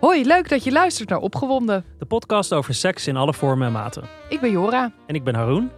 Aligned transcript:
Hoi, 0.00 0.24
leuk 0.24 0.48
dat 0.48 0.64
je 0.64 0.72
luistert 0.72 1.08
naar 1.08 1.18
Opgewonden. 1.18 1.84
De 1.98 2.04
podcast 2.04 2.52
over 2.52 2.74
seks 2.74 3.06
in 3.06 3.16
alle 3.16 3.34
vormen 3.34 3.66
en 3.66 3.72
maten. 3.72 4.02
Ik 4.28 4.40
ben 4.40 4.50
Jora. 4.50 4.92
En 5.06 5.14
ik 5.14 5.24
ben 5.24 5.34
Haroon. 5.34 5.70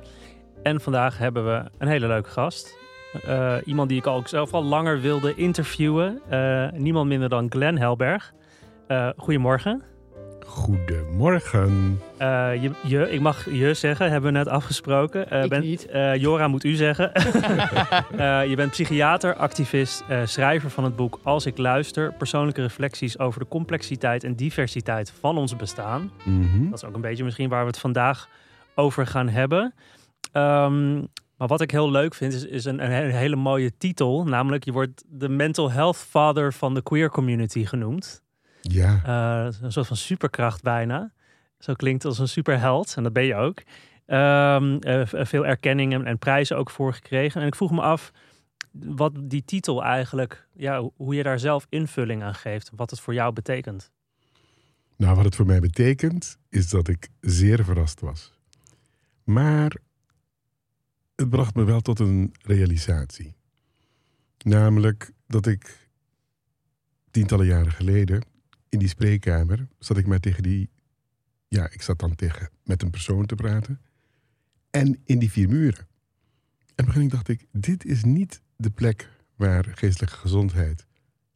En 0.62 0.80
vandaag 0.80 1.18
hebben 1.18 1.44
we 1.44 1.70
een 1.78 1.88
hele 1.88 2.06
leuke 2.06 2.28
gast. 2.28 2.78
Uh, 3.26 3.56
iemand 3.64 3.88
die 3.88 3.98
ik 3.98 4.06
al 4.06 4.22
zelf 4.24 4.52
al 4.52 4.64
langer 4.64 5.00
wilde 5.00 5.34
interviewen. 5.34 6.20
Uh, 6.30 6.70
niemand 6.70 7.08
minder 7.08 7.28
dan 7.28 7.50
Glenn 7.50 7.78
Helberg. 7.78 8.32
Uh, 8.88 9.08
goedemorgen. 9.16 9.82
Goedemorgen. 10.52 12.00
Uh, 12.18 12.62
je, 12.62 12.70
je, 12.82 13.10
ik 13.10 13.20
mag 13.20 13.50
je 13.50 13.74
zeggen, 13.74 14.10
hebben 14.10 14.32
we 14.32 14.38
net 14.38 14.48
afgesproken. 14.48 15.26
Uh, 15.32 15.42
ik 15.42 15.48
ben, 15.48 15.60
niet. 15.60 15.86
Uh, 15.94 16.16
Jora 16.16 16.48
moet 16.48 16.64
u 16.64 16.74
zeggen. 16.74 17.10
je 18.50 18.52
bent 18.56 18.70
psychiater, 18.70 19.34
activist, 19.34 20.04
schrijver 20.24 20.70
van 20.70 20.84
het 20.84 20.96
boek 20.96 21.20
Als 21.22 21.46
ik 21.46 21.58
luister. 21.58 22.12
Persoonlijke 22.12 22.62
reflecties 22.62 23.18
over 23.18 23.40
de 23.40 23.48
complexiteit 23.48 24.24
en 24.24 24.34
diversiteit 24.34 25.12
van 25.20 25.38
ons 25.38 25.56
bestaan. 25.56 26.10
Mm 26.22 26.48
-hmm. 26.52 26.70
Dat 26.70 26.82
is 26.82 26.88
ook 26.88 26.94
een 26.94 27.00
beetje 27.00 27.24
misschien 27.24 27.48
waar 27.48 27.62
we 27.62 27.70
het 27.70 27.78
vandaag 27.78 28.28
over 28.74 29.06
gaan 29.06 29.28
hebben. 29.28 29.74
Um, 30.32 31.08
maar 31.36 31.48
wat 31.48 31.60
ik 31.60 31.70
heel 31.70 31.90
leuk 31.90 32.14
vind, 32.14 32.32
is, 32.32 32.44
is 32.44 32.64
een, 32.64 32.84
een, 32.84 33.10
hele 33.10 33.36
mooie 33.36 33.76
titel. 33.78 34.24
Namelijk, 34.24 34.64
je 34.64 34.72
wordt 34.72 35.04
de 35.08 35.28
mental 35.28 35.70
health 35.70 35.96
father 35.96 36.52
van 36.52 36.74
de 36.74 36.82
queer 36.82 37.10
community 37.10 37.64
genoemd. 37.64 38.22
Ja. 38.62 39.02
Uh, 39.46 39.54
een 39.60 39.72
soort 39.72 39.86
van 39.86 39.96
superkracht 39.96 40.62
bijna. 40.62 41.12
Zo 41.58 41.74
klinkt 41.74 42.04
als 42.04 42.18
een 42.18 42.28
superheld. 42.28 42.94
En 42.96 43.02
dat 43.02 43.12
ben 43.12 43.24
je 43.24 43.34
ook. 43.34 43.62
Um, 44.06 44.78
uh, 44.86 45.02
veel 45.04 45.46
erkenningen 45.46 46.04
en 46.04 46.18
prijzen 46.18 46.56
ook 46.56 46.70
voor 46.70 46.94
gekregen. 46.94 47.40
En 47.40 47.46
ik 47.46 47.54
vroeg 47.54 47.70
me 47.70 47.80
af 47.80 48.12
wat 48.72 49.12
die 49.22 49.44
titel 49.44 49.84
eigenlijk, 49.84 50.48
ja, 50.52 50.90
hoe 50.96 51.14
je 51.14 51.22
daar 51.22 51.38
zelf 51.38 51.66
invulling 51.68 52.22
aan 52.22 52.34
geeft. 52.34 52.70
Wat 52.74 52.90
het 52.90 53.00
voor 53.00 53.14
jou 53.14 53.32
betekent. 53.32 53.90
Nou, 54.96 55.16
wat 55.16 55.24
het 55.24 55.34
voor 55.34 55.46
mij 55.46 55.60
betekent, 55.60 56.38
is 56.48 56.68
dat 56.68 56.88
ik 56.88 57.08
zeer 57.20 57.64
verrast 57.64 58.00
was. 58.00 58.32
Maar 59.24 59.76
het 61.14 61.30
bracht 61.30 61.54
me 61.54 61.64
wel 61.64 61.80
tot 61.80 61.98
een 61.98 62.34
realisatie. 62.42 63.34
Namelijk 64.38 65.12
dat 65.26 65.46
ik 65.46 65.88
tientallen 67.10 67.46
jaren 67.46 67.72
geleden 67.72 68.22
in 68.72 68.78
die 68.78 68.88
spreekkamer 68.88 69.68
zat 69.78 69.96
ik 69.96 70.06
maar 70.06 70.20
tegen 70.20 70.42
die. 70.42 70.70
Ja, 71.48 71.70
ik 71.70 71.82
zat 71.82 71.98
dan 71.98 72.14
tegen 72.14 72.50
met 72.64 72.82
een 72.82 72.90
persoon 72.90 73.26
te 73.26 73.34
praten. 73.34 73.80
En 74.70 75.00
in 75.04 75.18
die 75.18 75.30
vier 75.30 75.48
muren. 75.48 75.86
En 76.74 76.84
begin 76.84 77.08
dacht 77.08 77.28
ik, 77.28 77.46
dit 77.50 77.84
is 77.84 78.04
niet 78.04 78.42
de 78.56 78.70
plek 78.70 79.10
waar 79.36 79.64
geestelijke 79.64 80.16
gezondheid 80.16 80.86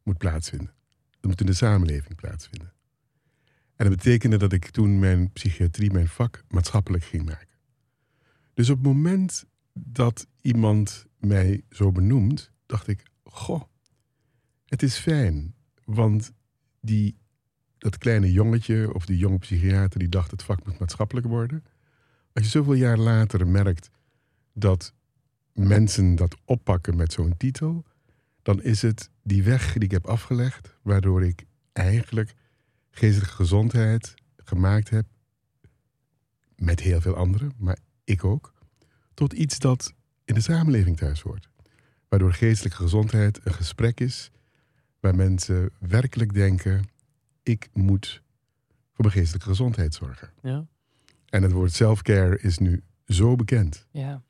moet 0.03 0.19
plaatsvinden. 0.19 0.75
Dat 1.11 1.31
moet 1.31 1.41
in 1.41 1.47
de 1.47 1.53
samenleving 1.53 2.15
plaatsvinden. 2.15 2.73
En 3.77 3.87
dat 3.89 3.97
betekende 3.97 4.37
dat 4.37 4.53
ik 4.53 4.71
toen 4.71 4.99
mijn 4.99 5.33
psychiatrie, 5.33 5.93
mijn 5.93 6.09
vak, 6.09 6.45
maatschappelijk 6.49 7.05
ging 7.05 7.25
maken. 7.25 7.59
Dus 8.55 8.71
op 8.71 8.77
het 8.77 8.87
moment 8.87 9.45
dat 9.73 10.27
iemand 10.41 11.07
mij 11.19 11.65
zo 11.71 11.93
benoemt, 11.93 12.53
dacht 12.67 12.89
ik, 12.89 13.03
goh, 13.25 13.63
het 14.67 14.83
is 14.83 14.97
fijn. 14.97 15.55
Want 15.85 16.33
die 16.81 17.17
dat 17.87 17.99
kleine 17.99 18.33
jongetje 18.33 18.95
of 18.95 19.07
die 19.07 19.19
jonge 19.19 19.39
psychiater 19.39 19.99
die 19.99 20.09
dacht 20.09 20.31
het 20.31 20.43
vak 20.43 20.67
moet 20.67 20.79
maatschappelijk 20.79 21.27
worden. 21.27 21.65
Als 22.33 22.45
je 22.45 22.51
zoveel 22.51 22.73
jaar 22.75 22.99
later 22.99 23.47
merkt 23.47 23.91
dat 24.53 24.93
mensen 25.53 26.15
dat 26.15 26.37
oppakken 26.45 26.97
met 26.97 27.13
zo'n 27.13 27.37
titel, 27.37 27.85
dan 28.43 28.63
is 28.63 28.83
het 28.83 29.11
die 29.23 29.43
weg 29.43 29.73
die 29.73 29.83
ik 29.83 29.91
heb 29.91 30.07
afgelegd, 30.07 30.75
waardoor 30.83 31.25
ik 31.25 31.45
eigenlijk 31.73 32.35
geestelijke 32.91 33.35
gezondheid 33.35 34.15
gemaakt 34.37 34.91
heb, 34.91 35.07
met 36.57 36.81
heel 36.81 37.01
veel 37.01 37.15
anderen, 37.15 37.53
maar 37.57 37.79
ik 38.05 38.25
ook, 38.25 38.53
tot 39.15 39.33
iets 39.33 39.59
dat 39.59 39.93
in 40.25 40.35
de 40.35 40.41
samenleving 40.41 40.97
thuis 40.97 41.21
hoort. 41.21 41.49
Waardoor 42.09 42.33
geestelijke 42.33 42.77
gezondheid 42.77 43.41
een 43.45 43.55
gesprek 43.55 44.01
is 44.01 44.31
waar 45.01 45.15
mensen 45.15 45.71
werkelijk 45.79 46.35
denken: 46.35 46.95
ik 47.49 47.69
moet 47.73 48.23
voor 48.93 49.05
mijn 49.05 49.17
geestelijke 49.17 49.49
gezondheid 49.49 49.95
zorgen. 49.95 50.33
Ja. 50.43 50.67
En 51.29 51.43
het 51.43 51.53
woord 51.53 51.73
self-care 51.73 52.39
is 52.41 52.59
nu 52.59 52.83
zo 53.07 53.37
bekend. 53.37 53.87
Ja. 53.91 54.23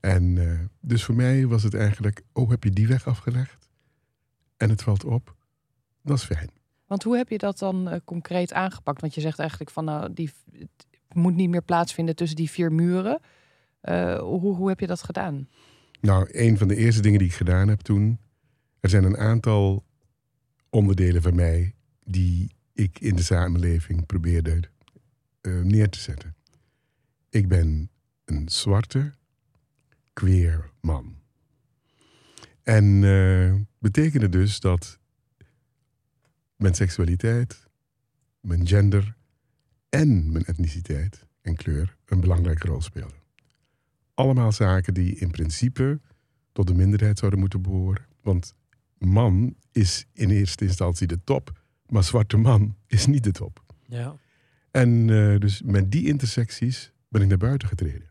En 0.00 0.36
uh, 0.36 0.60
dus 0.80 1.04
voor 1.04 1.14
mij 1.14 1.46
was 1.46 1.62
het 1.62 1.74
eigenlijk, 1.74 2.22
oh, 2.32 2.50
heb 2.50 2.64
je 2.64 2.70
die 2.70 2.86
weg 2.86 3.06
afgelegd? 3.06 3.68
En 4.56 4.70
het 4.70 4.82
valt 4.82 5.04
op, 5.04 5.36
dat 6.02 6.16
is 6.16 6.24
fijn. 6.24 6.50
Want 6.86 7.02
hoe 7.02 7.16
heb 7.16 7.28
je 7.28 7.38
dat 7.38 7.58
dan 7.58 7.88
uh, 7.88 7.94
concreet 8.04 8.52
aangepakt? 8.52 9.00
Want 9.00 9.14
je 9.14 9.20
zegt 9.20 9.38
eigenlijk 9.38 9.70
van, 9.70 9.84
nou, 9.84 10.12
die 10.12 10.32
het 10.52 10.86
moet 11.12 11.34
niet 11.34 11.50
meer 11.50 11.62
plaatsvinden 11.62 12.16
tussen 12.16 12.36
die 12.36 12.50
vier 12.50 12.72
muren. 12.72 13.20
Uh, 13.82 14.18
hoe, 14.18 14.56
hoe 14.56 14.68
heb 14.68 14.80
je 14.80 14.86
dat 14.86 15.02
gedaan? 15.02 15.48
Nou, 16.00 16.28
een 16.32 16.58
van 16.58 16.68
de 16.68 16.76
eerste 16.76 17.02
dingen 17.02 17.18
die 17.18 17.28
ik 17.28 17.34
gedaan 17.34 17.68
heb 17.68 17.80
toen, 17.80 18.18
er 18.80 18.88
zijn 18.88 19.04
een 19.04 19.16
aantal 19.16 19.84
onderdelen 20.70 21.22
van 21.22 21.34
mij 21.34 21.74
die 22.04 22.58
ik 22.80 23.00
in 23.00 23.16
de 23.16 23.22
samenleving 23.22 24.06
probeerde 24.06 24.60
uh, 25.42 25.62
neer 25.62 25.88
te 25.88 25.98
zetten. 25.98 26.34
Ik 27.28 27.48
ben 27.48 27.90
een 28.24 28.48
zwarte, 28.48 29.12
queer 30.12 30.70
man. 30.80 31.18
En 32.62 32.84
uh, 32.84 33.54
betekende 33.78 34.28
dus 34.28 34.60
dat 34.60 34.98
mijn 36.56 36.74
seksualiteit, 36.74 37.66
mijn 38.40 38.66
gender 38.66 39.16
en 39.88 40.32
mijn 40.32 40.44
etniciteit 40.44 41.26
en 41.42 41.56
kleur 41.56 41.96
een 42.04 42.20
belangrijke 42.20 42.66
rol 42.66 42.82
speelden. 42.82 43.18
Allemaal 44.14 44.52
zaken 44.52 44.94
die 44.94 45.14
in 45.14 45.30
principe 45.30 46.00
tot 46.52 46.66
de 46.66 46.74
minderheid 46.74 47.18
zouden 47.18 47.40
moeten 47.40 47.62
behoren. 47.62 48.06
Want 48.22 48.54
man 48.98 49.56
is 49.72 50.06
in 50.12 50.30
eerste 50.30 50.64
instantie 50.64 51.06
de 51.06 51.24
top 51.24 51.59
maar 51.90 52.04
zwarte 52.04 52.36
man 52.36 52.76
is 52.86 53.06
niet 53.06 53.24
de 53.24 53.32
top. 53.32 53.64
Ja. 53.86 54.16
En 54.70 55.08
uh, 55.08 55.38
dus 55.38 55.62
met 55.62 55.92
die 55.92 56.06
intersecties 56.06 56.92
ben 57.08 57.22
ik 57.22 57.28
naar 57.28 57.38
buiten 57.38 57.68
getreden. 57.68 58.10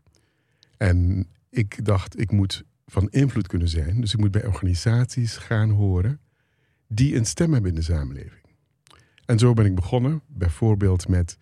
En 0.76 1.26
ik 1.50 1.84
dacht, 1.84 2.20
ik 2.20 2.30
moet 2.30 2.64
van 2.86 3.08
invloed 3.10 3.46
kunnen 3.46 3.68
zijn. 3.68 4.00
Dus 4.00 4.12
ik 4.12 4.20
moet 4.20 4.30
bij 4.30 4.46
organisaties 4.46 5.36
gaan 5.36 5.70
horen 5.70 6.20
die 6.88 7.16
een 7.16 7.26
stem 7.26 7.52
hebben 7.52 7.70
in 7.70 7.76
de 7.76 7.82
samenleving. 7.82 8.42
En 9.24 9.38
zo 9.38 9.54
ben 9.54 9.66
ik 9.66 9.74
begonnen, 9.74 10.22
bijvoorbeeld 10.26 11.08
met 11.08 11.38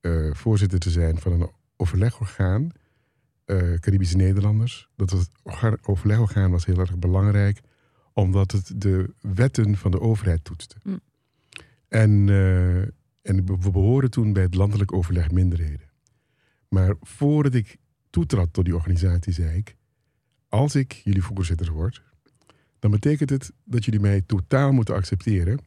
uh, 0.00 0.34
voorzitter 0.34 0.78
te 0.78 0.90
zijn 0.90 1.18
van 1.18 1.32
een 1.32 1.50
overlegorgaan, 1.76 2.70
uh, 3.46 3.74
Caribische 3.74 4.16
Nederlanders. 4.16 4.88
Dat 4.96 5.10
het 5.10 5.30
overlegorgaan 5.82 6.50
was 6.50 6.64
heel 6.64 6.78
erg 6.78 6.98
belangrijk, 6.98 7.60
omdat 8.12 8.52
het 8.52 8.72
de 8.76 9.14
wetten 9.20 9.76
van 9.76 9.90
de 9.90 10.00
overheid 10.00 10.44
toetste. 10.44 10.76
Mm. 10.82 11.00
En, 11.90 12.26
uh, 12.28 12.80
en 13.22 13.46
we 13.46 13.70
behoren 13.70 14.10
toen 14.10 14.32
bij 14.32 14.42
het 14.42 14.54
landelijk 14.54 14.92
overleg 14.92 15.30
minderheden. 15.30 15.90
Maar 16.68 16.94
voordat 17.00 17.54
ik 17.54 17.76
toetrad 18.10 18.52
tot 18.52 18.64
die 18.64 18.74
organisatie, 18.74 19.32
zei 19.32 19.56
ik: 19.56 19.76
Als 20.48 20.74
ik 20.74 20.92
jullie 20.92 21.22
voorzitter 21.22 21.72
word, 21.72 22.02
dan 22.78 22.90
betekent 22.90 23.30
het 23.30 23.52
dat 23.64 23.84
jullie 23.84 24.00
mij 24.00 24.20
totaal 24.20 24.72
moeten 24.72 24.94
accepteren. 24.94 25.58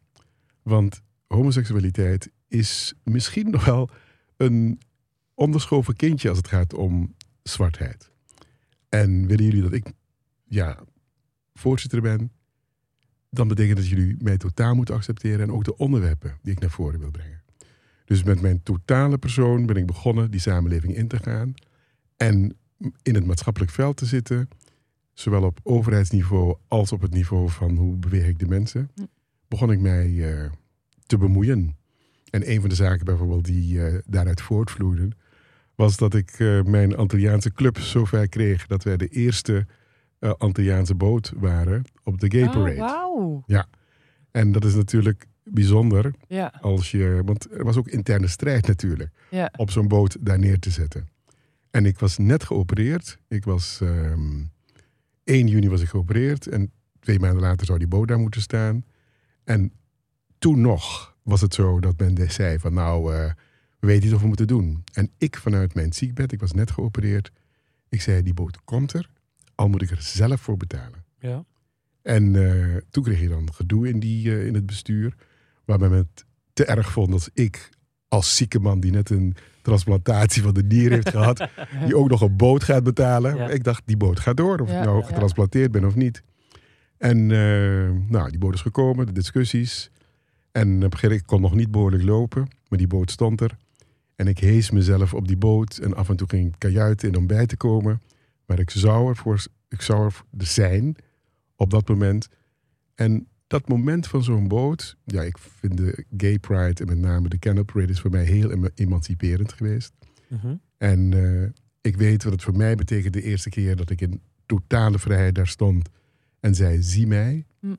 Want 0.62 1.02
homoseksualiteit 1.28 2.32
is 2.48 2.94
misschien 3.04 3.50
nog 3.56 3.66
wel 3.66 3.90
een 4.38 4.80
onderschoven 5.34 5.96
kindje 5.96 6.30
als 6.30 6.38
het 6.38 6.48
gaat 6.48 6.74
om 6.74 7.16
zwartheid. 7.42 8.12
En 8.90 9.28
willen 9.28 9.46
jullie 9.46 9.62
dat 9.62 9.74
ik 9.74 9.92
ja, 10.44 10.80
voorzitter 11.54 12.02
ben, 12.02 12.32
dan 13.34 13.48
betekent 13.48 13.78
dat 13.78 13.88
jullie 13.88 14.16
mij 14.20 14.38
totaal 14.38 14.76
moeten 14.76 14.96
accepteren 14.96 15.42
en 15.42 15.52
ook 15.52 15.64
de 15.64 15.78
onderwerpen 15.78 16.38
die 16.42 16.54
ik 16.54 16.60
naar 16.60 16.70
voren 16.70 17.00
wil 17.00 17.12
brengen. 17.12 17.42
Dus 18.06 18.24
met 18.24 18.42
mijn 18.42 18.64
totale 18.64 19.18
persoon 19.18 19.66
ben 19.66 19.76
ik 19.76 19.86
begonnen 19.86 20.32
die 20.32 20.40
samenleving 20.40 20.96
in 20.96 21.08
te 21.08 21.18
gaan 21.18 21.54
en 22.18 22.56
in 23.02 23.16
het 23.16 23.26
maatschappelijk 23.26 23.72
veld 23.72 23.98
te 23.98 24.06
zitten, 24.06 24.50
zowel 25.14 25.44
op 25.44 25.60
overheidsniveau 25.64 26.58
als 26.68 26.92
op 26.92 27.02
het 27.02 27.12
niveau 27.12 27.50
van 27.50 27.76
hoe 27.76 27.96
beweeg 27.96 28.28
ik 28.28 28.40
de 28.40 28.48
mensen, 28.48 28.90
begon 29.48 29.72
ik 29.72 29.80
mij 29.80 30.10
uh, 30.10 30.52
te 31.06 31.18
bemoeien. 31.18 31.78
En 32.30 32.52
een 32.52 32.60
van 32.60 32.70
de 32.70 32.76
zaken 32.76 33.06
bijvoorbeeld 33.06 33.46
die 33.46 33.74
uh, 33.74 34.00
daaruit 34.06 34.42
voortvloeiden, 34.42 35.12
was 35.76 35.98
dat 35.98 36.14
ik 36.14 36.40
uh, 36.40 36.64
mijn 36.64 36.96
Antilliaanse 36.96 37.52
club 37.52 37.78
zover 37.78 38.28
kreeg 38.28 38.68
dat 38.68 38.84
wij 38.84 38.98
de 38.98 39.08
eerste 39.08 39.66
uh, 40.24 40.34
Antilliaanse 40.38 40.96
boot 40.96 41.32
waren 41.36 41.84
op 42.04 42.20
de 42.20 42.32
Gay 42.32 42.50
Parade. 42.50 42.82
Oh, 42.82 43.16
wow. 43.16 43.44
Ja, 43.46 43.68
en 44.32 44.52
dat 44.52 44.66
is 44.66 44.76
natuurlijk 44.76 45.28
bijzonder 45.44 46.14
ja. 46.28 46.54
als 46.62 46.92
je, 46.92 47.22
want 47.26 47.52
er 47.52 47.64
was 47.64 47.78
ook 47.78 47.88
interne 47.88 48.28
strijd 48.28 48.68
natuurlijk, 48.68 49.12
ja. 49.30 49.52
op 49.56 49.72
zo'n 49.72 49.88
boot 49.88 50.18
daar 50.20 50.40
neer 50.40 50.60
te 50.60 50.70
zetten. 50.70 51.08
En 51.72 51.86
ik 51.86 52.00
was 52.00 52.18
net 52.18 52.44
geopereerd. 52.44 53.20
Ik 53.28 53.44
was 53.44 53.80
um, 53.82 54.52
1 55.24 55.48
juni 55.48 55.70
was 55.70 55.82
ik 55.82 55.90
geopereerd 55.90 56.48
en 56.48 56.72
twee 57.00 57.20
maanden 57.20 57.42
later 57.42 57.66
zou 57.66 57.80
die 57.80 57.88
boot 57.88 58.08
daar 58.08 58.20
moeten 58.20 58.42
staan. 58.42 58.86
En 59.44 59.74
toen 60.40 60.62
nog 60.62 61.16
was 61.24 61.42
het 61.42 61.54
zo 61.54 61.80
dat 61.80 62.00
men 62.00 62.32
zei 62.32 62.60
van 62.60 62.74
nou, 62.74 63.14
uh, 63.14 63.32
we 63.80 63.88
weten 63.88 64.06
niet 64.06 64.14
of 64.14 64.22
we 64.22 64.28
moeten 64.28 64.48
doen. 64.48 64.84
En 64.94 65.12
ik 65.18 65.38
vanuit 65.38 65.74
mijn 65.74 65.94
ziekbed, 65.94 66.32
ik 66.32 66.40
was 66.40 66.52
net 66.52 66.72
geopereerd, 66.72 67.32
ik 67.90 68.02
zei 68.02 68.24
die 68.24 68.34
boot 68.34 68.64
komt 68.64 68.94
er, 68.94 69.10
al 69.56 69.68
moet 69.68 69.82
ik 69.82 69.92
er 69.92 70.02
zelf 70.02 70.42
voor 70.42 70.58
betalen. 70.58 71.04
Ja. 71.20 71.46
En 72.02 72.34
uh, 72.34 72.78
toen 72.90 73.04
kreeg 73.04 73.20
je 73.20 73.30
dan 73.30 73.54
gedoe 73.54 73.88
in, 73.88 74.00
die, 74.00 74.28
uh, 74.28 74.46
in 74.46 74.54
het 74.54 74.66
bestuur, 74.66 75.16
waarbij 75.66 75.90
men 75.90 75.98
het 75.98 76.26
te 76.54 76.66
erg 76.66 76.92
vond 76.92 77.12
dat 77.12 77.30
ik 77.34 77.70
als 78.08 78.36
zieke 78.36 78.60
man 78.60 78.80
die 78.80 78.92
net 78.92 79.10
een 79.10 79.36
transplantatie 79.62 80.42
van 80.42 80.54
de 80.54 80.64
nier 80.64 80.92
heeft 80.92 81.10
gehad, 81.18 81.48
die 81.86 81.98
ook 81.98 82.10
nog 82.10 82.22
een 82.22 82.38
boot 82.38 82.64
gaat 82.64 82.84
betalen. 82.84 83.36
Ja. 83.36 83.50
Ik 83.50 83.64
dacht, 83.64 83.82
die 83.86 83.98
boot 83.98 84.20
gaat 84.20 84.38
door, 84.38 84.60
of 84.60 84.70
Ja, 84.70 84.80
ik 84.80 84.86
nou 84.86 85.04
getransplanteerd 85.04 85.72
ben 85.72 85.86
of 85.86 85.96
niet. 85.96 86.24
En 86.98 87.18
uh, 87.30 87.90
nou, 88.08 88.30
die 88.30 88.40
boot 88.40 88.54
is 88.54 88.62
gekomen, 88.62 89.06
de 89.06 89.12
discussies. 89.12 89.92
En 90.52 90.68
op 90.68 90.74
een 90.74 90.82
gegeven 90.82 91.02
moment, 91.02 91.22
ik 91.22 91.28
kon 91.28 91.42
nog 91.42 91.56
niet 91.56 91.72
behoorlijk 91.72 92.04
lopen, 92.04 92.48
maar 92.68 92.78
die 92.78 92.88
boot 92.88 93.12
stond 93.12 93.42
er. 93.42 93.58
En 94.16 94.28
ik 94.28 94.40
hees 94.40 94.72
mezelf 94.72 95.14
op 95.14 95.28
die 95.28 95.38
boot 95.38 95.78
en 95.78 95.96
af 95.96 96.10
en 96.10 96.16
toe 96.16 96.30
ging 96.30 96.48
ik 96.48 96.56
kajuiten 96.58 97.08
in 97.08 97.16
om 97.16 97.28
bij 97.28 97.46
te 97.46 97.58
komen. 97.58 98.02
Maar 98.46 98.60
ik 98.60 98.70
zou 98.70 99.10
er, 99.10 99.16
voor, 99.16 99.46
ik 99.70 99.82
zou 99.82 100.06
er 100.06 100.24
zijn 100.38 100.96
op 101.56 101.70
dat 101.70 101.88
moment. 101.88 102.28
En 102.96 103.28
dat 103.48 103.68
moment 103.68 104.08
van 104.08 104.24
zo'n 104.24 104.48
boot, 104.48 104.98
ja, 105.06 105.22
ik 105.22 105.38
vind 105.38 105.78
de 105.78 106.06
gay 106.18 106.40
pride 106.40 106.82
en 106.82 106.88
met 106.88 106.98
name 106.98 107.30
de 107.30 107.40
Canal 107.40 107.64
Parade 107.64 107.92
is 107.92 108.00
voor 108.00 108.12
mij 108.12 108.24
heel 108.24 108.52
em- 108.52 108.70
emanciperend 108.76 109.54
geweest. 109.54 109.94
Mhm. 110.28 110.56
En 110.78 111.12
uh, 111.12 111.48
ik 111.82 111.96
weet 111.98 112.24
wat 112.24 112.34
het 112.34 112.44
voor 112.44 112.58
mij 112.58 112.76
betekent 112.76 113.14
de 113.14 113.22
eerste 113.22 113.50
keer 113.50 113.76
dat 113.76 113.90
ik 113.90 114.02
in 114.02 114.22
totale 114.46 115.00
vrijheid 115.00 115.36
daar 115.36 115.48
stond 115.48 115.90
en 116.40 116.56
zei: 116.56 116.82
zie 116.82 117.08
mij 117.08 117.46
Hm. 117.60 117.76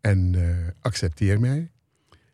en 0.00 0.32
uh, 0.32 0.56
accepteer 0.80 1.40
mij. 1.40 1.70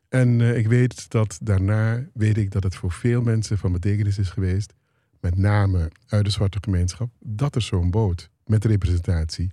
En 0.08 0.40
uh, 0.40 0.56
ik 0.56 0.66
weet 0.66 1.10
dat 1.10 1.38
daarna 1.42 2.04
weet 2.14 2.36
ik 2.36 2.50
dat 2.50 2.62
het 2.62 2.74
voor 2.74 2.92
veel 2.92 3.22
mensen 3.22 3.58
van 3.58 3.72
betekenis 3.72 4.18
is 4.18 4.30
geweest, 4.30 4.74
met 5.20 5.36
name 5.36 5.90
uit 6.06 6.24
de 6.24 6.30
zwarte 6.30 6.58
gemeenschap, 6.60 7.10
dat 7.18 7.54
er 7.54 7.62
zo'n 7.62 7.90
boot 7.90 8.30
met 8.46 8.64
representatie 8.64 9.52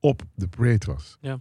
op 0.00 0.22
de 0.34 0.48
parade 0.48 0.86
was. 0.86 1.18
Ja. 1.20 1.40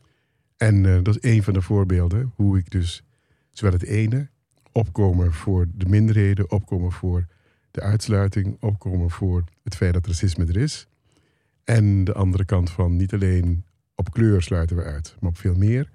En 0.57 0.83
uh, 0.83 0.99
dat 1.03 1.15
is 1.15 1.31
een 1.31 1.43
van 1.43 1.53
de 1.53 1.61
voorbeelden 1.61 2.31
hoe 2.35 2.57
ik 2.57 2.71
dus 2.71 3.03
zowel 3.51 3.73
het 3.73 3.83
ene 3.83 4.29
opkomen 4.71 5.33
voor 5.33 5.67
de 5.73 5.85
minderheden, 5.85 6.51
opkomen 6.51 6.91
voor 6.91 7.27
de 7.71 7.81
uitsluiting, 7.81 8.57
opkomen 8.59 9.09
voor 9.09 9.43
het 9.63 9.75
feit 9.75 9.93
dat 9.93 10.07
racisme 10.07 10.45
er 10.45 10.57
is. 10.57 10.87
En 11.63 12.03
de 12.03 12.13
andere 12.13 12.45
kant 12.45 12.69
van 12.69 12.95
niet 12.95 13.13
alleen 13.13 13.63
op 13.95 14.11
kleur 14.11 14.41
sluiten 14.41 14.75
we 14.75 14.83
uit, 14.83 15.15
maar 15.19 15.29
op 15.29 15.37
veel 15.37 15.55
meer. 15.55 15.89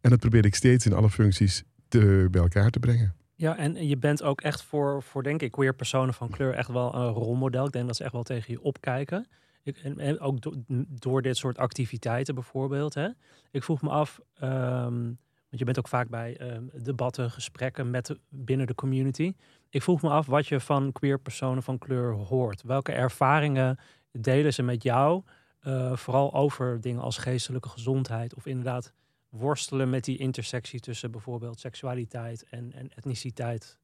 En 0.00 0.10
dat 0.10 0.18
probeer 0.18 0.44
ik 0.44 0.54
steeds 0.54 0.86
in 0.86 0.92
alle 0.92 1.10
functies 1.10 1.64
te, 1.88 2.28
bij 2.30 2.40
elkaar 2.40 2.70
te 2.70 2.78
brengen. 2.78 3.14
Ja, 3.38 3.56
en 3.56 3.86
je 3.86 3.96
bent 3.96 4.22
ook 4.22 4.40
echt 4.40 4.62
voor, 4.62 5.02
voor, 5.02 5.22
denk 5.22 5.42
ik, 5.42 5.50
queer 5.50 5.74
personen 5.74 6.14
van 6.14 6.30
kleur 6.30 6.54
echt 6.54 6.68
wel 6.68 6.94
een 6.94 7.08
rolmodel. 7.08 7.66
Ik 7.66 7.72
denk 7.72 7.86
dat 7.86 7.96
ze 7.96 8.04
echt 8.04 8.12
wel 8.12 8.22
tegen 8.22 8.52
je 8.52 8.62
opkijken. 8.62 9.26
Ik, 9.62 9.76
en, 9.78 10.20
ook 10.20 10.40
do, 10.40 10.52
door 10.88 11.22
dit 11.22 11.36
soort 11.36 11.58
activiteiten 11.58 12.34
bijvoorbeeld. 12.34 12.94
Hè. 12.94 13.08
Ik 13.50 13.62
vroeg 13.62 13.82
me 13.82 13.88
af, 13.88 14.20
um, 14.42 15.18
want 15.48 15.58
je 15.58 15.64
bent 15.64 15.78
ook 15.78 15.88
vaak 15.88 16.08
bij 16.08 16.54
um, 16.54 16.70
debatten, 16.82 17.30
gesprekken 17.30 17.90
met 17.90 18.16
binnen 18.28 18.66
de 18.66 18.74
community. 18.74 19.34
Ik 19.70 19.82
vroeg 19.82 20.02
me 20.02 20.10
af 20.10 20.26
wat 20.26 20.46
je 20.46 20.60
van 20.60 20.92
queer 20.92 21.20
personen 21.20 21.62
van 21.62 21.78
kleur 21.78 22.12
hoort. 22.12 22.62
Welke 22.62 22.92
ervaringen 22.92 23.78
delen 24.12 24.54
ze 24.54 24.62
met 24.62 24.82
jou? 24.82 25.22
Uh, 25.62 25.96
vooral 25.96 26.34
over 26.34 26.80
dingen 26.80 27.02
als 27.02 27.18
geestelijke 27.18 27.68
gezondheid 27.68 28.34
of 28.34 28.46
inderdaad 28.46 28.92
worstelen 29.28 29.90
met 29.90 30.04
die 30.04 30.18
intersectie 30.18 30.80
tussen 30.80 31.10
bijvoorbeeld 31.10 31.60
seksualiteit 31.60 32.44
en, 32.50 32.72
en 32.72 32.90
etniciteit. 32.94 33.78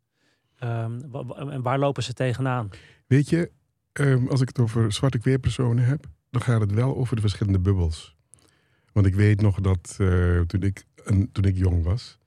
Um, 0.63 1.15
en 1.51 1.63
waar 1.63 1.79
lopen 1.79 2.03
ze 2.03 2.13
tegenaan? 2.13 2.71
Weet 3.07 3.29
je, 3.29 3.51
um, 3.93 4.29
als 4.29 4.41
ik 4.41 4.49
het 4.49 4.59
over 4.59 4.93
zwarte 4.93 5.19
queerpersonen 5.19 5.85
heb, 5.85 6.07
dan 6.31 6.43
gaat 6.43 6.61
het 6.61 6.73
wel 6.73 6.97
over 6.97 7.15
de 7.15 7.21
verschillende 7.21 7.61
bubbels. 7.61 8.17
Want 8.93 9.07
ik 9.07 9.15
weet 9.15 9.41
nog 9.41 9.61
dat 9.61 9.97
uh, 10.01 10.41
toen, 10.41 10.63
ik, 10.63 10.85
toen 11.33 11.45
ik 11.45 11.57
jong 11.57 11.85
was, 11.85 12.19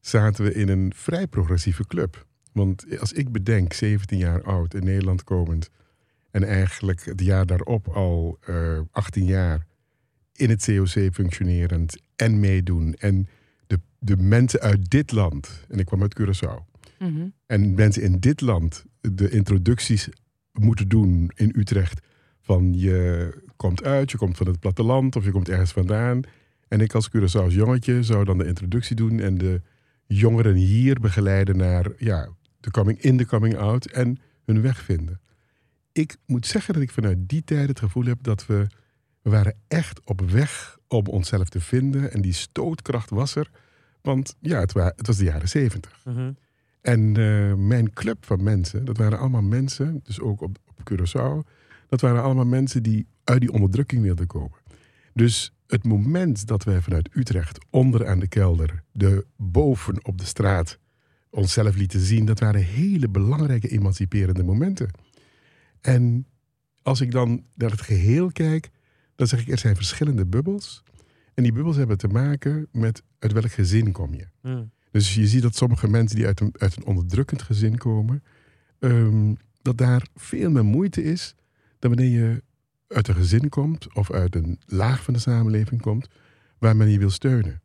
zaten 0.00 0.44
we 0.44 0.54
in 0.54 0.68
een 0.68 0.92
vrij 0.96 1.26
progressieve 1.26 1.86
club. 1.86 2.26
Want 2.52 2.98
als 3.00 3.12
ik 3.12 3.32
bedenk, 3.32 3.72
17 3.72 4.18
jaar 4.18 4.42
oud, 4.42 4.74
in 4.74 4.84
Nederland 4.84 5.24
komend, 5.24 5.70
en 6.30 6.44
eigenlijk 6.44 7.04
het 7.04 7.20
jaar 7.20 7.46
daarop 7.46 7.88
al 7.88 8.38
uh, 8.48 8.80
18 8.90 9.24
jaar 9.24 9.66
in 10.32 10.50
het 10.50 10.64
COC 10.64 11.12
functionerend 11.12 12.02
en 12.16 12.40
meedoen. 12.40 12.94
En 12.94 13.28
de, 13.66 13.80
de 13.98 14.16
mensen 14.16 14.60
uit 14.60 14.90
dit 14.90 15.12
land, 15.12 15.64
en 15.68 15.78
ik 15.78 15.86
kwam 15.86 16.02
uit 16.02 16.20
Curaçao, 16.20 16.72
mm 16.98 17.16
-hmm. 17.16 17.32
en 17.46 17.74
mensen 17.74 18.02
in 18.02 18.18
dit 18.18 18.40
land 18.40 18.84
de 19.00 19.30
introducties 19.30 20.08
moeten 20.52 20.88
doen 20.88 21.30
in 21.34 21.52
Utrecht. 21.56 22.06
Van 22.40 22.74
je 22.78 23.30
komt 23.56 23.84
uit, 23.84 24.10
je 24.10 24.16
komt 24.16 24.36
van 24.36 24.46
het 24.46 24.60
platteland 24.60 25.16
of 25.16 25.24
je 25.24 25.30
komt 25.30 25.48
ergens 25.48 25.72
vandaan. 25.72 26.20
En 26.68 26.80
ik 26.80 26.94
als 26.94 27.10
Curaçao's 27.10 27.54
jongetje 27.54 28.02
zou 28.02 28.24
dan 28.24 28.38
de 28.38 28.46
introductie 28.46 28.96
doen 28.96 29.20
en 29.20 29.38
de 29.38 29.60
jongeren 30.06 30.54
hier 30.54 31.00
begeleiden 31.00 31.56
naar 31.56 31.86
ja, 31.98 32.28
de 32.60 32.70
coming 32.70 33.00
in, 33.00 33.16
de 33.16 33.26
coming 33.26 33.56
out 33.56 33.86
en 33.86 34.18
hun 34.44 34.60
weg 34.60 34.82
vinden. 34.82 35.20
Ik 35.92 36.16
moet 36.26 36.46
zeggen 36.46 36.74
dat 36.74 36.82
ik 36.82 36.90
vanuit 36.90 37.18
die 37.28 37.44
tijd 37.44 37.68
het 37.68 37.78
gevoel 37.78 38.04
heb 38.04 38.18
dat 38.22 38.46
we 38.46 38.66
we 39.24 39.30
waren 39.30 39.56
echt 39.68 40.00
op 40.04 40.20
weg 40.20 40.78
om 40.88 41.06
onszelf 41.06 41.48
te 41.48 41.60
vinden. 41.60 42.12
En 42.12 42.20
die 42.20 42.32
stootkracht 42.32 43.10
was 43.10 43.34
er. 43.34 43.50
Want 44.00 44.36
ja, 44.40 44.60
het, 44.60 44.72
wa 44.72 44.92
het 44.96 45.06
was 45.06 45.16
de 45.16 45.24
jaren 45.24 45.48
zeventig. 45.48 46.00
Mm 46.04 46.14
-hmm. 46.14 46.36
En 46.80 47.18
uh, 47.18 47.54
mijn 47.54 47.92
club 47.92 48.24
van 48.24 48.42
mensen, 48.42 48.84
dat 48.84 48.96
waren 48.96 49.18
allemaal 49.18 49.42
mensen, 49.42 50.00
dus 50.02 50.20
ook 50.20 50.40
op, 50.40 50.58
op 50.66 50.90
Curaçao. 50.90 51.50
Dat 51.88 52.00
waren 52.00 52.22
allemaal 52.22 52.46
mensen 52.46 52.82
die 52.82 53.06
uit 53.24 53.40
die 53.40 53.52
onderdrukking 53.52 54.02
wilden 54.02 54.26
komen. 54.26 54.58
Dus 55.14 55.52
het 55.66 55.84
moment 55.84 56.46
dat 56.46 56.64
wij 56.64 56.80
vanuit 56.80 57.08
Utrecht 57.12 57.58
onder 57.70 58.06
aan 58.06 58.18
de 58.18 58.28
kelder, 58.28 58.82
de 58.92 59.26
boven 59.36 60.04
op 60.04 60.18
de 60.18 60.24
straat, 60.24 60.78
onszelf 61.30 61.76
lieten 61.76 62.00
zien, 62.00 62.24
dat 62.24 62.38
waren 62.38 62.62
hele 62.62 63.08
belangrijke 63.08 63.68
emanciperende 63.68 64.42
momenten. 64.42 64.90
En 65.80 66.26
als 66.82 67.00
ik 67.00 67.10
dan 67.10 67.44
naar 67.54 67.70
het 67.70 67.82
geheel 67.82 68.32
kijk, 68.32 68.70
dan 69.16 69.26
zeg 69.26 69.40
ik, 69.40 69.48
er 69.48 69.58
zijn 69.58 69.76
verschillende 69.76 70.26
bubbels. 70.26 70.82
En 71.34 71.42
die 71.42 71.52
bubbels 71.52 71.76
hebben 71.76 71.98
te 71.98 72.08
maken 72.08 72.68
met 72.72 73.02
uit 73.18 73.32
welk 73.32 73.52
gezin 73.52 73.92
kom 73.92 74.14
je. 74.14 74.26
Mm. 74.42 74.70
Dus 74.90 75.14
je 75.14 75.26
ziet 75.26 75.42
dat 75.42 75.56
sommige 75.56 75.88
mensen 75.88 76.16
die 76.16 76.26
uit 76.26 76.40
een, 76.40 76.54
uit 76.58 76.76
een 76.76 76.84
onderdrukkend 76.84 77.42
gezin 77.42 77.78
komen, 77.78 78.22
um, 78.78 79.36
dat 79.62 79.78
daar 79.78 80.06
veel 80.14 80.50
meer 80.50 80.64
moeite 80.64 81.02
is 81.02 81.34
dan 81.78 81.94
wanneer 81.94 82.20
je 82.20 82.42
uit 82.88 83.08
een 83.08 83.14
gezin 83.14 83.48
komt 83.48 83.94
of 83.94 84.10
uit 84.10 84.34
een 84.34 84.58
laag 84.66 85.02
van 85.02 85.14
de 85.14 85.20
samenleving 85.20 85.80
komt 85.80 86.08
waar 86.58 86.76
men 86.76 86.90
je 86.90 86.98
wil 86.98 87.10
steunen. 87.10 87.62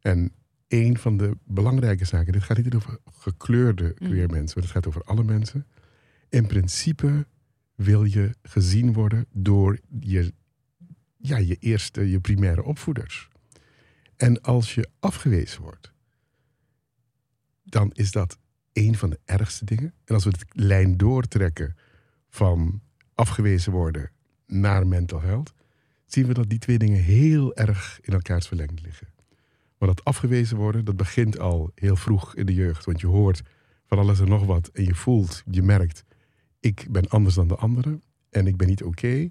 En 0.00 0.32
een 0.68 0.98
van 0.98 1.16
de 1.16 1.36
belangrijke 1.44 2.04
zaken, 2.04 2.32
dit 2.32 2.42
gaat 2.42 2.56
niet 2.56 2.74
over 2.74 2.98
gekleurde 3.04 3.94
queer 3.94 4.26
mm. 4.26 4.32
mensen, 4.32 4.54
maar 4.54 4.64
het 4.64 4.72
gaat 4.72 4.86
over 4.86 5.02
alle 5.02 5.24
mensen. 5.24 5.66
In 6.28 6.46
principe 6.46 7.26
wil 7.74 8.04
je 8.04 8.34
gezien 8.42 8.92
worden 8.92 9.26
door 9.32 9.78
je 10.00 10.32
ja, 11.22 11.36
je 11.36 11.56
eerste, 11.56 12.10
je 12.10 12.20
primaire 12.20 12.62
opvoeders. 12.62 13.28
En 14.16 14.40
als 14.40 14.74
je 14.74 14.88
afgewezen 15.00 15.62
wordt, 15.62 15.92
dan 17.64 17.90
is 17.92 18.10
dat 18.10 18.38
een 18.72 18.96
van 18.96 19.10
de 19.10 19.20
ergste 19.24 19.64
dingen. 19.64 19.94
En 20.04 20.14
als 20.14 20.24
we 20.24 20.30
de 20.30 20.44
lijn 20.52 20.96
doortrekken 20.96 21.76
van 22.28 22.82
afgewezen 23.14 23.72
worden 23.72 24.10
naar 24.46 24.86
mental 24.86 25.20
health, 25.20 25.52
zien 26.06 26.26
we 26.26 26.34
dat 26.34 26.48
die 26.48 26.58
twee 26.58 26.78
dingen 26.78 27.02
heel 27.02 27.54
erg 27.54 27.98
in 28.02 28.12
elkaars 28.12 28.46
verlengd 28.46 28.82
liggen. 28.82 29.08
Want 29.78 29.96
dat 29.96 30.04
afgewezen 30.04 30.56
worden, 30.56 30.84
dat 30.84 30.96
begint 30.96 31.38
al 31.38 31.72
heel 31.74 31.96
vroeg 31.96 32.34
in 32.34 32.46
de 32.46 32.54
jeugd. 32.54 32.84
Want 32.84 33.00
je 33.00 33.06
hoort 33.06 33.42
van 33.86 33.98
alles 33.98 34.20
en 34.20 34.28
nog 34.28 34.44
wat 34.44 34.68
en 34.68 34.84
je 34.84 34.94
voelt, 34.94 35.42
je 35.50 35.62
merkt, 35.62 36.04
ik 36.60 36.86
ben 36.90 37.08
anders 37.08 37.34
dan 37.34 37.48
de 37.48 37.56
anderen 37.56 38.02
en 38.30 38.46
ik 38.46 38.56
ben 38.56 38.68
niet 38.68 38.82
oké. 38.82 39.30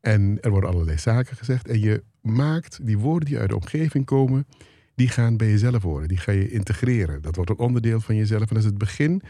En 0.00 0.40
er 0.40 0.50
worden 0.50 0.70
allerlei 0.70 0.98
zaken 0.98 1.36
gezegd. 1.36 1.68
En 1.68 1.80
je 1.80 2.02
maakt 2.20 2.86
die 2.86 2.98
woorden 2.98 3.28
die 3.28 3.38
uit 3.38 3.48
de 3.48 3.54
omgeving 3.54 4.04
komen, 4.04 4.46
die 4.94 5.08
gaan 5.08 5.36
bij 5.36 5.50
jezelf 5.50 5.82
horen. 5.82 6.08
Die 6.08 6.18
ga 6.18 6.32
je 6.32 6.50
integreren. 6.50 7.22
Dat 7.22 7.36
wordt 7.36 7.50
een 7.50 7.58
onderdeel 7.58 8.00
van 8.00 8.16
jezelf. 8.16 8.40
En 8.40 8.46
dat 8.48 8.56
is 8.56 8.64
het 8.64 8.78
begin 8.78 9.22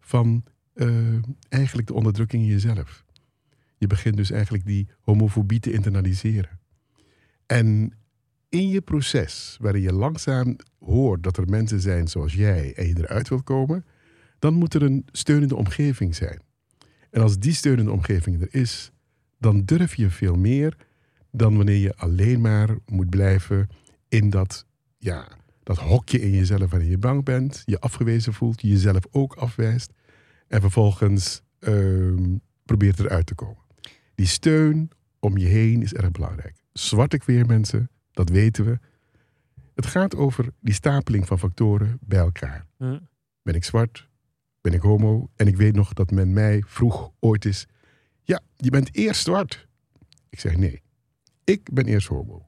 van 0.00 0.44
uh, 0.74 1.14
eigenlijk 1.48 1.86
de 1.86 1.94
onderdrukking 1.94 2.42
in 2.42 2.48
jezelf. 2.48 3.04
Je 3.78 3.86
begint 3.86 4.16
dus 4.16 4.30
eigenlijk 4.30 4.66
die 4.66 4.88
homofobie 5.00 5.60
te 5.60 5.72
internaliseren. 5.72 6.58
En 7.46 7.92
in 8.48 8.68
je 8.68 8.80
proces, 8.80 9.56
waarin 9.60 9.82
je 9.82 9.92
langzaam 9.92 10.56
hoort 10.78 11.22
dat 11.22 11.36
er 11.36 11.48
mensen 11.48 11.80
zijn 11.80 12.08
zoals 12.08 12.34
jij 12.34 12.74
en 12.74 12.86
je 12.86 12.98
eruit 12.98 13.28
wil 13.28 13.42
komen, 13.42 13.84
dan 14.38 14.54
moet 14.54 14.74
er 14.74 14.82
een 14.82 15.06
steunende 15.12 15.56
omgeving 15.56 16.14
zijn. 16.14 16.40
En 17.10 17.22
als 17.22 17.38
die 17.38 17.54
steunende 17.54 17.90
omgeving 17.90 18.40
er 18.40 18.48
is, 18.50 18.92
dan 19.38 19.64
durf 19.64 19.94
je 19.94 20.10
veel 20.10 20.34
meer 20.34 20.76
dan 21.30 21.56
wanneer 21.56 21.76
je 21.76 21.96
alleen 21.96 22.40
maar 22.40 22.76
moet 22.86 23.10
blijven 23.10 23.68
in 24.08 24.30
dat, 24.30 24.66
ja, 24.98 25.28
Dat 25.62 25.78
hokje 25.78 26.20
in 26.20 26.30
jezelf 26.30 26.70
waarin 26.70 26.90
je 26.90 26.98
bang 26.98 27.24
bent, 27.24 27.62
je 27.64 27.80
afgewezen 27.80 28.32
voelt, 28.32 28.60
je 28.60 28.68
jezelf 28.68 29.02
ook 29.10 29.34
afwijst. 29.34 29.92
En 30.46 30.60
vervolgens 30.60 31.42
ehm, 31.58 32.36
probeert 32.64 32.98
eruit 32.98 33.26
te 33.26 33.34
komen. 33.34 33.62
Die 34.14 34.26
steun 34.26 34.90
om 35.20 35.36
je 35.36 35.46
heen 35.46 35.82
is 35.82 35.94
erg 35.94 36.10
belangrijk. 36.10 36.54
Zwarte 36.72 37.18
queer 37.18 37.46
mensen, 37.46 37.90
dat 38.12 38.28
weten 38.28 38.64
we. 38.64 38.78
Het 39.74 39.86
gaat 39.86 40.16
over 40.16 40.46
die 40.60 40.74
stapeling 40.74 41.26
van 41.26 41.38
factoren 41.38 41.98
bij 42.00 42.18
elkaar. 42.18 42.66
Ben 43.42 43.54
ik 43.54 43.64
zwart? 43.64 44.08
Ben 44.60 44.72
ik 44.72 44.80
homo? 44.80 45.30
En 45.36 45.46
ik 45.46 45.56
weet 45.56 45.74
nog 45.74 45.92
dat 45.92 46.10
men 46.10 46.32
mij 46.32 46.62
vroeg 46.66 47.10
ooit 47.20 47.44
eens... 47.44 47.66
Ja, 48.28 48.40
je 48.56 48.70
bent 48.70 48.94
eerst 48.94 49.22
zwart. 49.22 49.68
Ik 50.28 50.40
zeg 50.40 50.56
nee. 50.56 50.82
Ik 51.44 51.72
ben 51.72 51.86
eerst 51.86 52.08
homo. 52.08 52.46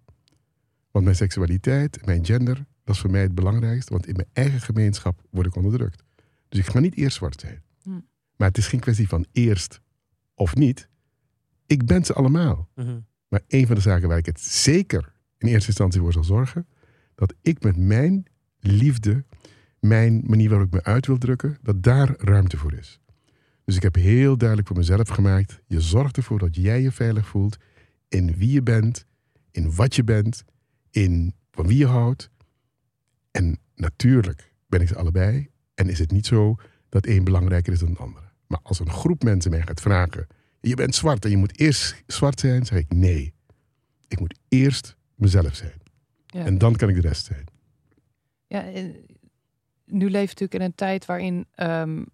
Want 0.90 1.04
mijn 1.04 1.16
seksualiteit, 1.16 2.06
mijn 2.06 2.24
gender, 2.24 2.64
dat 2.84 2.94
is 2.94 3.00
voor 3.00 3.10
mij 3.10 3.20
het 3.20 3.34
belangrijkste. 3.34 3.92
Want 3.92 4.06
in 4.06 4.16
mijn 4.16 4.28
eigen 4.32 4.60
gemeenschap 4.60 5.22
word 5.30 5.46
ik 5.46 5.56
onderdrukt. 5.56 6.02
Dus 6.48 6.58
ik 6.60 6.66
ga 6.66 6.80
niet 6.80 6.96
eerst 6.96 7.16
zwart 7.16 7.40
zijn. 7.40 7.62
Hm. 7.82 7.90
Maar 8.36 8.48
het 8.48 8.58
is 8.58 8.66
geen 8.66 8.80
kwestie 8.80 9.08
van 9.08 9.26
eerst 9.32 9.80
of 10.34 10.54
niet. 10.54 10.88
Ik 11.66 11.86
ben 11.86 12.04
ze 12.04 12.12
allemaal. 12.12 12.68
Mhm. 12.74 13.00
Maar 13.28 13.42
een 13.48 13.66
van 13.66 13.74
de 13.74 13.80
zaken 13.80 14.08
waar 14.08 14.18
ik 14.18 14.26
het 14.26 14.40
zeker 14.40 15.12
in 15.38 15.48
eerste 15.48 15.68
instantie 15.68 16.00
voor 16.00 16.12
zal 16.12 16.24
zorgen, 16.24 16.66
dat 17.14 17.34
ik 17.42 17.62
met 17.62 17.76
mijn 17.76 18.24
liefde, 18.58 19.24
mijn 19.78 20.22
manier 20.26 20.48
waarop 20.48 20.66
ik 20.66 20.72
me 20.72 20.82
uit 20.82 21.06
wil 21.06 21.18
drukken, 21.18 21.58
dat 21.62 21.82
daar 21.82 22.14
ruimte 22.16 22.56
voor 22.56 22.72
is. 22.72 22.99
Dus 23.64 23.76
ik 23.76 23.82
heb 23.82 23.94
heel 23.94 24.36
duidelijk 24.36 24.68
voor 24.68 24.76
mezelf 24.76 25.08
gemaakt, 25.08 25.60
je 25.66 25.80
zorgt 25.80 26.16
ervoor 26.16 26.38
dat 26.38 26.56
jij 26.56 26.82
je 26.82 26.92
veilig 26.92 27.26
voelt 27.26 27.56
in 28.08 28.36
wie 28.36 28.52
je 28.52 28.62
bent, 28.62 29.04
in 29.50 29.74
wat 29.74 29.94
je 29.94 30.04
bent, 30.04 30.44
in 30.90 31.34
van 31.50 31.66
wie 31.66 31.78
je 31.78 31.86
houdt. 31.86 32.30
En 33.30 33.58
natuurlijk 33.74 34.52
ben 34.66 34.80
ik 34.80 34.88
ze 34.88 34.96
allebei 34.96 35.48
en 35.74 35.88
is 35.88 35.98
het 35.98 36.10
niet 36.10 36.26
zo 36.26 36.56
dat 36.88 37.06
één 37.06 37.24
belangrijker 37.24 37.72
is 37.72 37.78
dan 37.78 37.92
de 37.92 37.98
andere. 37.98 38.26
Maar 38.46 38.60
als 38.62 38.78
een 38.78 38.90
groep 38.90 39.22
mensen 39.22 39.50
mij 39.50 39.62
gaat 39.62 39.80
vragen, 39.80 40.26
je 40.60 40.74
bent 40.74 40.94
zwart 40.94 41.24
en 41.24 41.30
je 41.30 41.36
moet 41.36 41.58
eerst 41.58 42.02
zwart 42.06 42.40
zijn, 42.40 42.66
zeg 42.66 42.78
ik 42.78 42.92
nee. 42.92 43.34
Ik 44.08 44.20
moet 44.20 44.38
eerst 44.48 44.96
mezelf 45.14 45.54
zijn. 45.54 45.80
Ja. 46.26 46.44
En 46.44 46.58
dan 46.58 46.76
kan 46.76 46.88
ik 46.88 46.94
de 46.94 47.08
rest 47.08 47.24
zijn. 47.24 47.44
Ja, 48.46 48.64
nu 49.84 50.10
leeft 50.10 50.40
natuurlijk 50.40 50.54
in 50.54 50.60
een 50.60 50.74
tijd 50.74 51.06
waarin 51.06 51.46
ehm, 51.54 52.04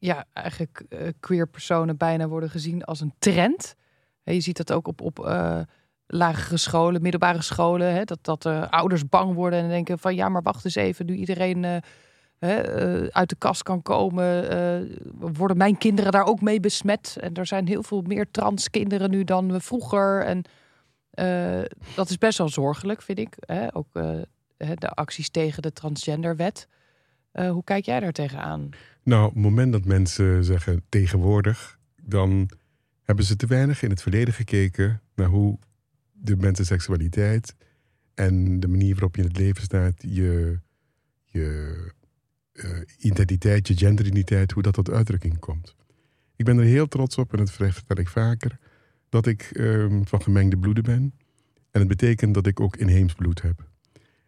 ja, 0.00 0.24
eigenlijk 0.32 0.84
eh, 0.88 1.08
queer 1.20 1.48
personen 1.48 1.96
bijna 1.96 2.28
worden 2.28 2.50
gezien 2.50 2.84
als 2.84 3.00
een 3.00 3.14
trend. 3.18 3.74
Je 4.22 4.40
ziet 4.40 4.56
dat 4.56 4.72
ook 4.72 4.88
op, 4.88 5.00
op 5.00 5.26
eh, 5.26 5.60
lagere 6.06 6.56
scholen, 6.56 7.02
middelbare 7.02 7.42
scholen, 7.42 8.06
dat, 8.06 8.18
dat 8.22 8.46
eh, 8.46 8.68
ouders 8.68 9.08
bang 9.08 9.34
worden 9.34 9.58
en 9.58 9.68
denken 9.68 9.98
van 9.98 10.14
ja, 10.14 10.28
maar 10.28 10.42
wacht 10.42 10.64
eens 10.64 10.74
even, 10.74 11.06
nu 11.06 11.14
iedereen 11.14 11.82
uit 13.10 13.28
de 13.28 13.36
kast 13.38 13.62
kan 13.62 13.82
komen, 13.82 14.48
worden 15.18 15.56
mijn 15.56 15.78
kinderen 15.78 16.12
daar 16.12 16.26
ook 16.26 16.40
mee 16.40 16.60
besmet. 16.60 17.16
En 17.20 17.34
er 17.34 17.46
zijn 17.46 17.66
heel 17.66 17.82
veel 17.82 18.02
meer 18.06 18.30
trans 18.30 18.70
kinderen 18.70 19.10
nu 19.10 19.24
dan 19.24 19.60
vroeger. 19.60 20.24
En 20.24 20.42
dat 21.94 22.10
is 22.10 22.18
best 22.18 22.38
wel 22.38 22.48
zorgelijk, 22.48 23.02
vind 23.02 23.18
ik. 23.18 23.36
Ook 23.72 23.92
de 24.56 24.88
acties 24.88 25.30
tegen 25.30 25.62
de 25.62 25.72
transgenderwet. 25.72 26.68
Hoe 27.32 27.64
kijk 27.64 27.84
jij 27.84 28.00
daar 28.00 28.12
tegenaan? 28.12 28.70
Nou, 29.02 29.26
op 29.26 29.34
het 29.34 29.42
moment 29.42 29.72
dat 29.72 29.84
mensen 29.84 30.44
zeggen 30.44 30.82
tegenwoordig, 30.88 31.78
dan 32.02 32.50
hebben 33.02 33.24
ze 33.24 33.36
te 33.36 33.46
weinig 33.46 33.82
in 33.82 33.90
het 33.90 34.02
verleden 34.02 34.34
gekeken 34.34 35.02
naar 35.14 35.28
hoe 35.28 35.58
de 36.12 36.36
mensenseksualiteit 36.36 37.54
en 38.14 38.60
de 38.60 38.68
manier 38.68 38.92
waarop 38.92 39.16
je 39.16 39.22
in 39.22 39.28
het 39.28 39.38
leven 39.38 39.62
staat, 39.62 39.94
je, 40.06 40.58
je 41.24 41.76
eh, 42.52 42.80
identiteit, 42.98 43.68
je 43.68 43.76
genderidentiteit, 43.76 44.52
hoe 44.52 44.62
dat 44.62 44.74
tot 44.74 44.90
uitdrukking 44.90 45.38
komt. 45.38 45.74
Ik 46.36 46.44
ben 46.44 46.58
er 46.58 46.64
heel 46.64 46.88
trots 46.88 47.18
op, 47.18 47.32
en 47.32 47.38
dat 47.38 47.50
vertel 47.50 47.98
ik 47.98 48.08
vaker, 48.08 48.58
dat 49.08 49.26
ik 49.26 49.42
ehm, 49.52 50.02
van 50.04 50.22
gemengde 50.22 50.58
bloeden 50.58 50.84
ben. 50.84 51.14
En 51.70 51.80
het 51.80 51.88
betekent 51.88 52.34
dat 52.34 52.46
ik 52.46 52.60
ook 52.60 52.76
inheems 52.76 53.14
bloed 53.14 53.42
heb. 53.42 53.68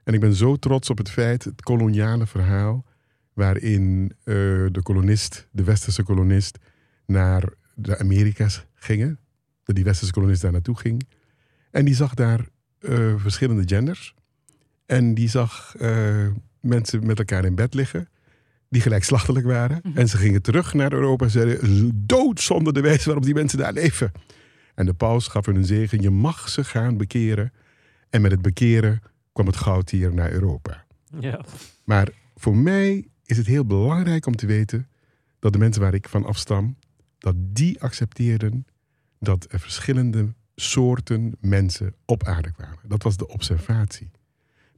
En 0.04 0.14
ik 0.14 0.20
ben 0.20 0.34
zo 0.34 0.56
trots 0.56 0.90
op 0.90 0.98
het 0.98 1.10
feit, 1.10 1.44
het 1.44 1.62
koloniale 1.62 2.26
verhaal, 2.26 2.84
waarin 3.32 4.12
eh, 4.18 4.34
de 4.70 4.80
kolonist, 4.82 5.48
de 5.50 5.64
westerse 5.64 6.02
kolonist, 6.02 6.58
naar 7.06 7.52
de 7.74 7.98
Amerika's 7.98 8.66
gingen. 8.74 9.18
Dat 9.64 9.74
die 9.74 9.84
westerse 9.84 10.12
kolonist 10.12 10.42
daar 10.42 10.52
naartoe 10.52 10.78
ging. 10.78 11.06
En 11.70 11.84
die 11.84 11.94
zag 11.94 12.14
daar 12.14 12.46
eh, 12.78 13.14
verschillende 13.16 13.62
genders. 13.66 14.14
En 14.86 15.14
die 15.14 15.28
zag 15.28 15.74
eh, 15.78 16.26
mensen 16.60 17.06
met 17.06 17.18
elkaar 17.18 17.44
in 17.44 17.54
bed 17.54 17.74
liggen. 17.74 18.08
Die 18.68 18.82
gelijkslachtelijk 18.82 19.46
waren. 19.46 19.80
Mhm. 19.82 19.98
En 19.98 20.08
ze 20.08 20.16
gingen 20.16 20.42
terug 20.42 20.74
naar 20.74 20.92
Europa 20.92 21.24
en 21.24 21.30
zeiden: 21.30 21.90
dood 22.06 22.40
zonder 22.40 22.72
de 22.72 22.80
wijze 22.80 23.04
waarop 23.04 23.24
die 23.24 23.34
mensen 23.34 23.58
daar 23.58 23.72
leven. 23.72 24.12
En 24.74 24.86
de 24.86 24.94
paus 24.94 25.26
gaf 25.26 25.46
hun 25.46 25.56
een 25.56 25.64
zegen: 25.64 26.00
je 26.00 26.10
mag 26.10 26.48
ze 26.48 26.64
gaan 26.64 26.96
bekeren. 26.96 27.52
En 28.10 28.20
met 28.20 28.30
het 28.30 28.42
bekeren 28.42 29.02
kwam 29.32 29.46
het 29.46 29.56
goud 29.56 29.90
hier 29.90 30.14
naar 30.14 30.30
Europa. 30.30 30.84
Ja. 31.20 31.44
Maar 31.84 32.08
voor 32.36 32.56
mij 32.56 33.06
is 33.32 33.38
het 33.38 33.46
heel 33.46 33.64
belangrijk 33.64 34.26
om 34.26 34.36
te 34.36 34.46
weten 34.46 34.88
dat 35.38 35.52
de 35.52 35.58
mensen 35.58 35.82
waar 35.82 35.94
ik 35.94 36.08
van 36.08 36.24
afstam, 36.24 36.76
dat 37.18 37.34
die 37.38 37.82
accepteerden 37.82 38.66
dat 39.18 39.46
er 39.48 39.60
verschillende 39.60 40.34
soorten 40.54 41.34
mensen 41.40 41.94
op 42.04 42.24
aarde 42.24 42.52
kwamen. 42.52 42.78
Dat 42.86 43.02
was 43.02 43.16
de 43.16 43.28
observatie. 43.28 44.10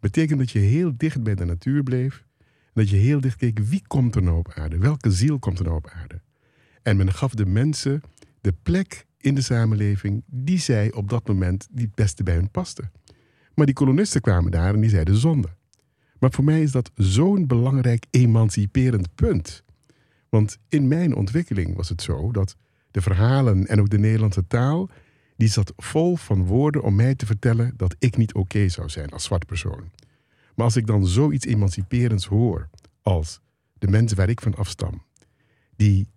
Betekent 0.01 0.39
dat 0.39 0.51
je 0.51 0.59
heel 0.59 0.93
dicht 0.97 1.23
bij 1.23 1.35
de 1.35 1.45
natuur 1.45 1.83
bleef. 1.83 2.25
Dat 2.73 2.91
je 2.91 2.97
heel 2.97 3.21
dicht 3.21 3.37
keek, 3.37 3.59
wie 3.59 3.83
komt 3.87 4.15
er 4.15 4.23
nou 4.23 4.39
op 4.39 4.53
aarde? 4.55 4.79
Welke 4.79 5.11
ziel 5.11 5.39
komt 5.39 5.59
er 5.59 5.65
nou 5.65 5.77
op 5.77 5.89
aarde? 5.89 6.21
En 6.83 6.97
men 6.97 7.13
gaf 7.13 7.35
de 7.35 7.47
mensen 7.47 8.03
de 8.41 8.55
plek 8.63 9.07
in 9.19 9.35
de 9.35 9.43
samenleving 9.43 10.23
die 10.27 10.59
zij 10.59 10.93
op 10.93 11.09
dat 11.09 11.29
moment 11.29 11.67
die 11.71 11.87
het 11.87 11.95
beste 11.95 12.23
bij 12.23 12.35
hun 12.35 12.51
paste. 12.51 12.91
Maar 13.55 13.67
die 13.67 13.75
kolonisten 13.75 14.21
kwamen 14.21 14.51
daar 14.51 14.75
en 14.75 14.81
die 14.81 14.91
zeiden 14.91 15.17
zonde. 15.17 15.49
Maar 16.25 16.33
voor 16.33 16.45
mij 16.45 16.63
is 16.63 16.73
dat 16.73 16.91
zo'n 16.95 17.47
belangrijk 17.47 18.07
emanciperend 18.11 19.15
punt. 19.15 19.63
Want 20.29 20.59
in 20.69 20.89
mijn 20.89 21.15
ontwikkeling 21.15 21.77
was 21.77 21.89
het 21.89 22.03
zo 22.03 22.33
dat 22.33 22.57
de 22.91 23.01
verhalen 23.01 23.67
en 23.67 23.81
ook 23.81 23.91
de 23.91 23.99
Nederlandse 23.99 24.47
taal, 24.47 24.91
die 25.37 25.49
zat 25.49 25.73
vol 25.77 26.17
van 26.17 26.45
woorden 26.45 26.83
om 26.83 26.95
mij 26.95 27.15
te 27.15 27.27
vertellen 27.27 27.73
dat 27.77 27.97
ik 27.99 28.17
niet 28.17 28.35
oké 28.35 28.69
zou 28.69 28.89
zijn 28.89 29.11
als 29.11 29.25
zwart 29.25 29.47
persoon. 29.47 29.91
Maar 30.55 30.65
als 30.65 30.77
ik 30.77 30.87
dan 30.87 31.07
zoiets 31.07 31.47
emanciperends 31.47 32.27
hoor 32.27 32.69
als 33.03 33.41
de 33.79 33.89
mensen 33.89 34.17
waar 34.17 34.29
ik 34.29 34.41
van 34.41 34.55
afstam, 34.55 35.03
die 35.77 36.09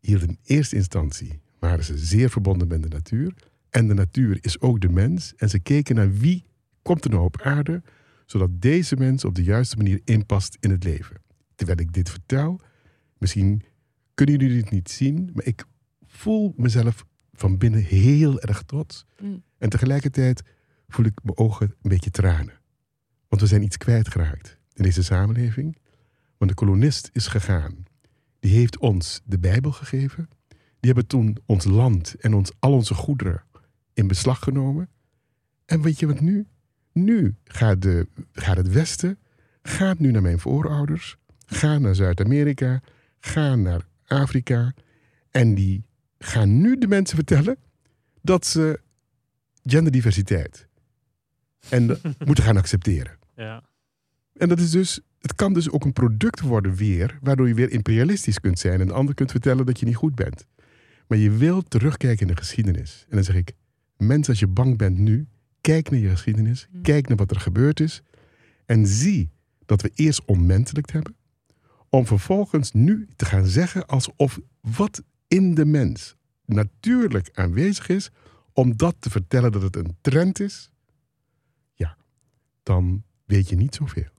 hielden 0.00 0.28
in 0.28 0.38
eerste 0.42 0.76
instantie, 0.76 1.40
waren 1.58 1.84
ze 1.84 1.98
zeer 1.98 2.30
verbonden 2.30 2.68
met 2.68 2.82
de 2.82 2.88
natuur. 2.88 3.34
En 3.70 3.86
de 3.86 3.94
natuur 3.94 4.38
is 4.40 4.60
ook 4.60 4.80
de 4.80 4.88
mens. 4.88 5.34
En 5.36 5.48
ze 5.48 5.58
keken 5.58 5.94
naar 5.94 6.12
wie 6.12 6.44
komt 6.82 7.04
er 7.04 7.10
nou 7.10 7.24
op 7.24 7.40
aarde, 7.40 7.82
zodat 8.26 8.60
deze 8.60 8.96
mens 8.96 9.24
op 9.24 9.34
de 9.34 9.42
juiste 9.42 9.76
manier 9.76 10.00
inpast 10.04 10.56
in 10.60 10.70
het 10.70 10.84
leven. 10.84 11.16
Terwijl 11.54 11.78
ik 11.78 11.92
dit 11.92 12.10
vertel, 12.10 12.60
misschien 13.18 13.62
kunnen 14.14 14.38
jullie 14.38 14.62
dit 14.62 14.70
niet 14.70 14.90
zien, 14.90 15.30
maar 15.34 15.44
ik 15.44 15.64
voel 16.06 16.54
mezelf 16.56 17.04
van 17.32 17.58
binnen 17.58 17.82
heel 17.82 18.40
erg 18.40 18.62
trots. 18.62 19.06
Mm. 19.20 19.42
En 19.58 19.68
tegelijkertijd 19.68 20.42
voel 20.88 21.06
ik 21.06 21.20
mijn 21.22 21.36
ogen 21.36 21.74
een 21.82 21.90
beetje 21.90 22.10
tranen. 22.10 22.60
Want 23.28 23.42
we 23.42 23.48
zijn 23.48 23.62
iets 23.62 23.76
kwijtgeraakt 23.76 24.58
in 24.72 24.82
deze 24.82 25.02
samenleving. 25.02 25.76
Want 26.38 26.50
de 26.50 26.56
kolonist 26.56 27.10
is 27.12 27.26
gegaan. 27.26 27.84
Die 28.38 28.54
heeft 28.54 28.78
ons 28.78 29.20
de 29.24 29.38
Bijbel 29.38 29.72
gegeven. 29.72 30.28
Die 30.80 30.92
hebben 30.92 31.06
toen 31.06 31.36
ons 31.46 31.64
land 31.64 32.14
en 32.14 32.34
ons, 32.34 32.52
al 32.58 32.72
onze 32.72 32.94
goederen 32.94 33.44
in 33.92 34.06
beslag 34.06 34.38
genomen. 34.38 34.88
En 35.64 35.82
weet 35.82 35.98
je 35.98 36.06
wat 36.06 36.20
nu? 36.20 36.46
Nu 36.96 37.34
gaat, 37.44 37.82
de, 37.82 38.08
gaat 38.32 38.56
het 38.56 38.72
Westen, 38.72 39.18
gaat 39.62 39.98
nu 39.98 40.10
naar 40.10 40.22
mijn 40.22 40.38
voorouders, 40.38 41.16
gaat 41.46 41.80
naar 41.80 41.94
Zuid-Amerika, 41.94 42.82
gaat 43.18 43.58
naar 43.58 43.86
Afrika. 44.06 44.74
En 45.30 45.54
die 45.54 45.84
gaan 46.18 46.60
nu 46.60 46.78
de 46.78 46.86
mensen 46.86 47.16
vertellen 47.16 47.56
dat 48.22 48.46
ze 48.46 48.80
genderdiversiteit 49.62 50.68
en 51.68 51.86
moeten 52.26 52.44
gaan 52.44 52.56
accepteren. 52.56 53.18
Ja. 53.34 53.64
En 54.32 54.48
dat 54.48 54.58
is 54.58 54.70
dus, 54.70 55.00
het 55.20 55.34
kan 55.34 55.52
dus 55.52 55.70
ook 55.70 55.84
een 55.84 55.92
product 55.92 56.40
worden 56.40 56.74
weer, 56.74 57.18
waardoor 57.20 57.48
je 57.48 57.54
weer 57.54 57.70
imperialistisch 57.70 58.40
kunt 58.40 58.58
zijn 58.58 58.80
en 58.80 58.86
de 58.86 58.92
ander 58.92 59.14
kunt 59.14 59.30
vertellen 59.30 59.66
dat 59.66 59.80
je 59.80 59.86
niet 59.86 59.96
goed 59.96 60.14
bent. 60.14 60.46
Maar 61.06 61.18
je 61.18 61.30
wilt 61.30 61.70
terugkijken 61.70 62.26
in 62.26 62.34
de 62.34 62.40
geschiedenis. 62.40 63.06
En 63.08 63.14
dan 63.14 63.24
zeg 63.24 63.36
ik, 63.36 63.52
mensen, 63.96 64.32
als 64.32 64.40
je 64.40 64.46
bang 64.46 64.78
bent 64.78 64.98
nu, 64.98 65.26
kijk 65.72 65.90
naar 65.90 66.00
je 66.00 66.08
geschiedenis, 66.08 66.68
Mm. 66.70 66.82
kijk 66.82 67.08
naar 67.08 67.16
wat 67.16 67.30
er 67.30 67.40
gebeurd 67.40 67.80
is 67.80 68.02
en 68.66 68.86
zie 68.86 69.30
dat 69.64 69.82
we 69.82 69.90
eerst 69.94 70.24
onmenselijk 70.24 70.92
hebben, 70.92 71.16
om 71.88 72.06
vervolgens 72.06 72.72
nu 72.72 73.08
te 73.16 73.24
gaan 73.24 73.46
zeggen 73.46 73.86
alsof 73.86 74.40
wat 74.60 75.02
in 75.28 75.54
de 75.54 75.64
mens 75.64 76.16
natuurlijk 76.44 77.30
aanwezig 77.32 77.88
is, 77.88 78.10
om 78.52 78.76
dat 78.76 78.96
te 78.98 79.10
vertellen 79.10 79.52
dat 79.52 79.62
het 79.62 79.76
een 79.76 79.96
trend 80.00 80.40
is, 80.40 80.70
ja, 81.74 81.96
dan 82.62 83.02
weet 83.24 83.48
je 83.48 83.56
niet 83.56 83.74
zoveel. 83.74 84.14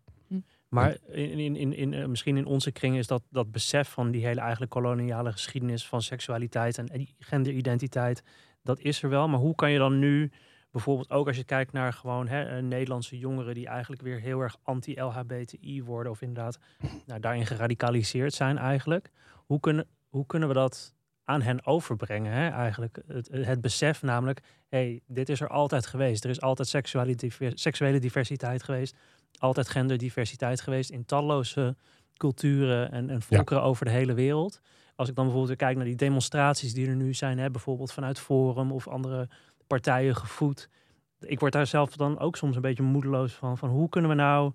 Maar 0.70 0.98
in, 1.12 1.40
in, 1.40 1.56
in, 1.56 1.74
in, 1.74 1.94
eh, 1.94 2.06
misschien 2.06 2.38
in 2.38 2.46
onze 2.46 2.72
kring 2.72 2.98
is 2.98 3.08
dat, 3.08 3.24
dat 3.30 3.52
besef 3.52 3.90
van 3.90 4.12
die 4.12 4.26
hele 4.26 4.42
eigenlijk 4.42 4.72
koloniale 4.72 5.32
geschiedenis 5.32 5.88
van 5.88 6.02
seksualiteit 6.02 6.78
en 6.78 7.08
genderidentiteit, 7.20 8.24
dat 8.64 8.80
is 8.80 9.04
er 9.04 9.10
wel. 9.10 9.28
Maar 9.28 9.40
hoe 9.40 9.56
kan 9.56 9.72
je 9.72 9.78
dan 9.78 10.00
nu, 10.00 10.32
bijvoorbeeld 10.78 11.12
ook 11.12 11.28
als 11.28 11.38
je 11.38 11.44
kijkt 11.44 11.72
naar 11.72 11.94
gewoon 11.94 12.28
hè, 12.28 12.44
eh, 12.44 12.64
Nederlandse 12.64 13.18
jongeren 13.18 13.54
die 13.54 13.68
eigenlijk 13.68 14.02
weer 14.02 14.20
heel 14.20 14.40
erg 14.40 14.58
anti-LHBTI 14.64 15.84
worden 15.84 16.12
of 16.12 16.22
inderdaad 16.22 16.60
nou, 17.06 17.20
daarin 17.20 17.46
geradicaliseerd 17.46 18.34
zijn 18.34 18.58
eigenlijk. 18.58 19.12
Hoe 19.46 19.60
kunnen, 19.60 19.88
hoe 20.10 20.26
kunnen 20.26 20.48
we 20.48 20.54
dat 20.54 20.96
aan 21.28 21.42
hen 21.42 21.66
overbrengen. 21.66 22.32
Hè? 22.32 22.50
Eigenlijk 22.50 22.98
het, 23.08 23.30
het 23.32 23.62
besef 23.62 24.02
namelijk, 24.02 24.42
hey, 24.68 25.02
dit 25.08 25.30
is 25.30 25.42
er 25.42 25.48
altijd 25.48 25.86
geweest. 25.86 26.24
Er 26.24 26.30
is 26.30 26.42
altijd 26.42 26.68
seksuele, 27.54 28.00
diversiteit 28.00 28.64
geweest. 28.64 28.96
Altijd 29.38 29.70
genderdiversiteit 29.70 30.62
geweest 30.62 30.90
in 30.90 31.06
talloze 31.06 31.76
culturen 32.18 32.92
en, 32.92 33.10
en 33.10 33.22
volkeren 33.22 33.64
over 33.64 33.86
de 33.86 33.92
hele 33.92 34.14
wereld. 34.14 34.62
Als 34.96 35.10
ik 35.10 35.16
dan 35.16 35.26
bijvoorbeeld 35.26 35.58
kijk 35.58 35.76
naar 35.76 35.86
die 35.86 35.96
demonstraties 35.96 36.74
die 36.74 36.88
er 36.88 36.96
nu 36.96 37.14
zijn, 37.14 37.38
hè, 37.38 37.52
bijvoorbeeld 37.52 37.94
vanuit 37.94 38.20
Forum 38.20 38.72
of 38.72 38.88
andere 38.88 39.30
partijen 39.68 40.16
gevoed. 40.16 40.70
Ik 41.20 41.40
word 41.40 41.54
daar 41.54 41.68
zelf 41.68 41.96
dan 41.96 42.20
ook 42.20 42.36
soms 42.36 42.56
een 42.56 42.62
beetje 42.62 42.84
moedeloos 42.84 43.34
van. 43.34 43.58
Van 43.58 43.70
hoe 43.70 43.90
kunnen 43.90 44.10
we 44.10 44.16
nou, 44.16 44.54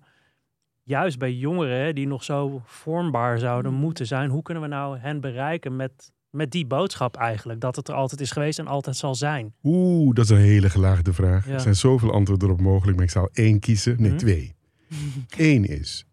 juist 0.83 1.19
bij 1.19 1.33
jongeren 1.33 1.95
die 1.95 2.07
nog 2.07 2.23
zo 2.23 2.61
vormbaar 2.65 3.39
zouden 3.39 3.73
mm. 3.73 3.79
moeten 3.79 4.07
zijn, 4.07 4.29
hoe 4.29 4.41
kunnen 4.41 4.63
we 4.63 4.69
nou 4.69 4.97
hen 4.97 5.21
bereiken 5.21 5.75
met 5.75 6.11
met 6.33 6.51
die 6.51 6.65
boodschap 6.65 7.15
eigenlijk? 7.15 7.61
Dat 7.61 7.75
het 7.75 7.87
er 7.87 7.93
altijd 7.93 8.21
is 8.21 8.31
geweest 8.31 8.59
en 8.59 8.67
altijd 8.67 8.95
zal 8.95 9.15
zijn? 9.15 9.53
Oeh, 9.63 10.15
dat 10.15 10.23
is 10.23 10.29
een 10.29 10.37
hele 10.37 10.69
gelaagde 10.69 11.13
vraag. 11.13 11.47
Er 11.47 11.59
zijn 11.59 11.75
zoveel 11.75 12.11
antwoorden 12.11 12.47
erop 12.47 12.61
mogelijk, 12.61 12.95
maar 12.95 13.05
ik 13.05 13.11
zal 13.11 13.29
één 13.33 13.59
kiezen. 13.59 13.95
Nee, 13.99 14.09
mhm. 14.09 14.19
twee. 14.19 14.55
Eén 15.37 15.65
is 15.65 16.05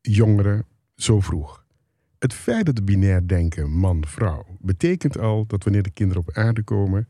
jongeren 0.00 0.66
zo 0.94 1.20
vroeg. 1.20 1.64
Het 2.18 2.34
feit 2.34 2.66
dat 2.66 2.76
de 2.76 2.82
binair 2.82 3.26
denken 3.26 3.70
man-vrouw 3.70 4.46
betekent 4.58 5.18
al 5.18 5.46
dat 5.46 5.64
wanneer 5.64 5.82
de 5.82 5.90
kinderen 5.90 6.22
op 6.22 6.34
aarde 6.36 6.62
komen, 6.62 7.08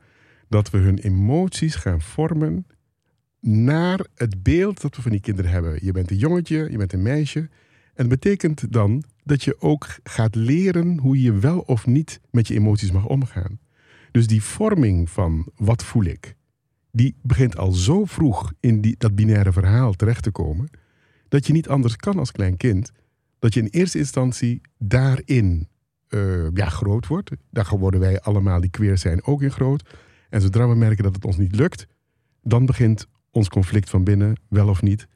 dat 0.52 0.70
we 0.70 0.78
hun 0.78 0.98
emoties 0.98 1.74
gaan 1.74 2.00
vormen 2.00 2.66
naar 3.40 4.06
het 4.14 4.42
beeld 4.42 4.80
dat 4.80 4.96
we 4.96 5.02
van 5.02 5.10
die 5.10 5.20
kinderen 5.20 5.50
hebben. 5.50 5.78
Je 5.82 5.92
bent 5.92 6.10
een 6.10 6.16
jongetje, 6.16 6.70
je 6.70 6.76
bent 6.76 6.92
een 6.92 7.02
meisje. 7.02 7.38
En 7.94 8.08
dat 8.08 8.08
betekent 8.08 8.72
dan 8.72 9.04
dat 9.24 9.44
je 9.44 9.60
ook 9.60 9.86
gaat 10.02 10.34
leren 10.34 10.98
hoe 10.98 11.22
je 11.22 11.32
wel 11.32 11.58
of 11.58 11.86
niet 11.86 12.20
met 12.30 12.48
je 12.48 12.54
emoties 12.54 12.92
mag 12.92 13.06
omgaan. 13.06 13.58
Dus 14.10 14.26
die 14.26 14.42
vorming 14.42 15.10
van 15.10 15.46
wat 15.56 15.84
voel 15.84 16.04
ik, 16.04 16.36
die 16.90 17.14
begint 17.22 17.56
al 17.56 17.72
zo 17.72 18.04
vroeg 18.04 18.52
in 18.60 18.80
die, 18.80 18.94
dat 18.98 19.14
binaire 19.14 19.52
verhaal 19.52 19.92
terecht 19.92 20.22
te 20.22 20.30
komen, 20.30 20.68
dat 21.28 21.46
je 21.46 21.52
niet 21.52 21.68
anders 21.68 21.96
kan 21.96 22.18
als 22.18 22.32
klein 22.32 22.56
kind, 22.56 22.92
dat 23.38 23.54
je 23.54 23.60
in 23.60 23.68
eerste 23.70 23.98
instantie 23.98 24.60
daarin 24.78 25.68
uh, 26.08 26.48
ja, 26.54 26.68
groot 26.68 27.06
wordt. 27.06 27.30
Daar 27.50 27.76
worden 27.78 28.00
wij 28.00 28.20
allemaal 28.20 28.60
die 28.60 28.70
queer 28.70 28.98
zijn 28.98 29.24
ook 29.24 29.42
in 29.42 29.50
groot. 29.50 29.82
En 30.32 30.40
zodra 30.40 30.68
we 30.68 30.74
merken 30.74 31.04
dat 31.04 31.14
het 31.14 31.24
ons 31.24 31.36
niet 31.36 31.54
lukt, 31.54 31.86
dan 32.42 32.66
begint 32.66 33.06
ons 33.30 33.48
conflict 33.48 33.90
van 33.90 34.04
binnen, 34.04 34.36
wel 34.48 34.68
of 34.68 34.82
niet. 34.82 35.06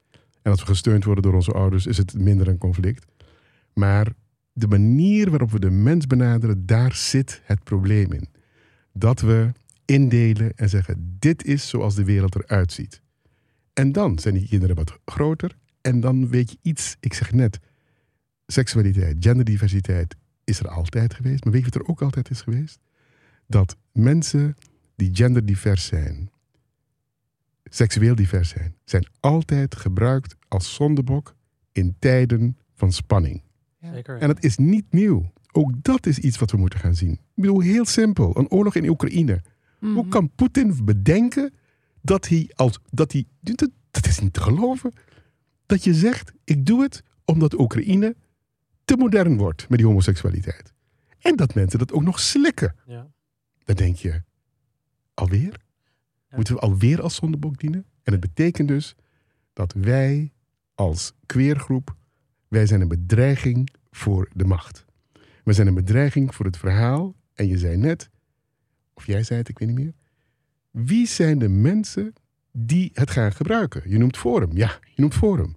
En 0.42 0.50
als 0.50 0.60
we 0.60 0.66
gesteund 0.66 1.04
worden 1.04 1.22
door 1.22 1.34
onze 1.34 1.52
ouders, 1.52 1.86
is 1.86 1.96
het 1.96 2.14
minder 2.14 2.48
een 2.48 2.58
conflict. 2.58 3.06
Maar 3.72 4.12
de 4.52 4.66
manier 4.66 5.30
waarop 5.30 5.50
we 5.50 5.58
de 5.58 5.70
mens 5.70 6.06
benaderen, 6.06 6.66
daar 6.66 6.94
zit 6.94 7.40
het 7.44 7.64
probleem 7.64 8.12
in. 8.12 8.28
Dat 8.92 9.20
we 9.20 9.52
indelen 9.84 10.52
en 10.56 10.68
zeggen: 10.68 11.16
dit 11.18 11.44
is 11.44 11.68
zoals 11.68 11.94
de 11.94 12.04
wereld 12.04 12.34
eruit 12.34 12.72
ziet. 12.72 13.00
En 13.72 13.92
dan 13.92 14.18
zijn 14.18 14.34
die 14.34 14.48
kinderen 14.48 14.76
wat 14.76 14.98
groter. 15.04 15.56
En 15.80 16.00
dan 16.00 16.28
weet 16.28 16.50
je 16.50 16.58
iets, 16.62 16.96
ik 17.00 17.14
zeg 17.14 17.32
net, 17.32 17.58
seksualiteit, 18.46 19.16
genderdiversiteit 19.20 20.16
is 20.44 20.58
er 20.58 20.68
altijd 20.68 21.14
geweest. 21.14 21.44
Maar 21.44 21.52
weet 21.52 21.64
je 21.64 21.70
wat 21.70 21.80
er 21.80 21.88
ook 21.88 22.02
altijd 22.02 22.30
is 22.30 22.40
geweest? 22.40 22.78
Dat 23.46 23.76
mensen 23.92 24.56
die 24.96 25.10
genderdivers 25.12 25.86
zijn, 25.86 26.30
seksueel 27.64 28.14
divers 28.14 28.48
zijn, 28.48 28.74
zijn 28.84 29.06
altijd 29.20 29.76
gebruikt 29.76 30.36
als 30.48 30.74
zondebok 30.74 31.34
in 31.72 31.96
tijden 31.98 32.56
van 32.74 32.92
spanning. 32.92 33.42
Zeker. 33.80 34.18
En 34.18 34.28
het 34.28 34.44
is 34.44 34.56
niet 34.56 34.92
nieuw. 34.92 35.32
Ook 35.52 35.72
dat 35.82 36.06
is 36.06 36.18
iets 36.18 36.38
wat 36.38 36.50
we 36.50 36.56
moeten 36.56 36.78
gaan 36.78 36.94
zien. 36.94 37.12
Ik 37.12 37.42
bedoel, 37.42 37.60
heel 37.60 37.84
simpel. 37.84 38.38
Een 38.38 38.50
oorlog 38.50 38.74
in 38.74 38.88
Oekraïne. 38.88 39.42
Hoe 39.78 39.90
mhm. 39.90 40.08
kan 40.08 40.30
Poetin 40.34 40.84
bedenken 40.84 41.54
dat 42.02 42.28
hij 42.28 42.50
als. 42.54 42.78
Dat, 42.90 43.12
hij, 43.12 43.24
dat, 43.40 43.70
dat 43.90 44.06
is 44.06 44.18
niet 44.18 44.32
te 44.32 44.40
geloven. 44.40 44.92
Dat 45.66 45.84
je 45.84 45.94
zegt: 45.94 46.32
ik 46.44 46.66
doe 46.66 46.82
het 46.82 47.02
omdat 47.24 47.58
Oekraïne 47.58 48.16
te 48.84 48.96
modern 48.96 49.36
wordt 49.36 49.68
met 49.68 49.78
die 49.78 49.86
homoseksualiteit. 49.86 50.74
En 51.18 51.36
dat 51.36 51.54
mensen 51.54 51.78
dat 51.78 51.92
ook 51.92 52.02
nog 52.02 52.20
slikken. 52.20 52.76
Ja. 52.86 53.10
Dan 53.64 53.76
denk 53.76 53.96
je: 53.96 54.22
alweer? 55.16 55.60
Moeten 56.30 56.54
we 56.54 56.60
alweer 56.60 57.02
als 57.02 57.14
zondebok 57.14 57.58
dienen? 57.58 57.84
En 58.02 58.12
het 58.12 58.20
betekent 58.20 58.68
dus 58.68 58.94
dat 59.52 59.72
wij 59.72 60.32
als 60.74 61.12
queergroep 61.26 61.96
wij 62.48 62.66
zijn 62.66 62.80
een 62.80 62.88
bedreiging 62.88 63.70
voor 63.90 64.28
de 64.32 64.44
macht. 64.44 64.84
We 65.44 65.52
zijn 65.52 65.66
een 65.66 65.74
bedreiging 65.74 66.34
voor 66.34 66.46
het 66.46 66.56
verhaal. 66.56 67.14
En 67.34 67.46
je 67.46 67.58
zei 67.58 67.76
net, 67.76 68.10
of 68.94 69.06
jij 69.06 69.22
zei 69.22 69.38
het, 69.38 69.48
ik 69.48 69.58
weet 69.58 69.68
niet 69.68 69.78
meer. 69.78 69.94
Wie 70.70 71.06
zijn 71.06 71.38
de 71.38 71.48
mensen 71.48 72.12
die 72.52 72.90
het 72.94 73.10
gaan 73.10 73.32
gebruiken? 73.32 73.90
Je 73.90 73.98
noemt 73.98 74.16
Forum. 74.16 74.56
Ja, 74.56 74.78
je 74.94 75.00
noemt 75.00 75.14
Forum. 75.14 75.56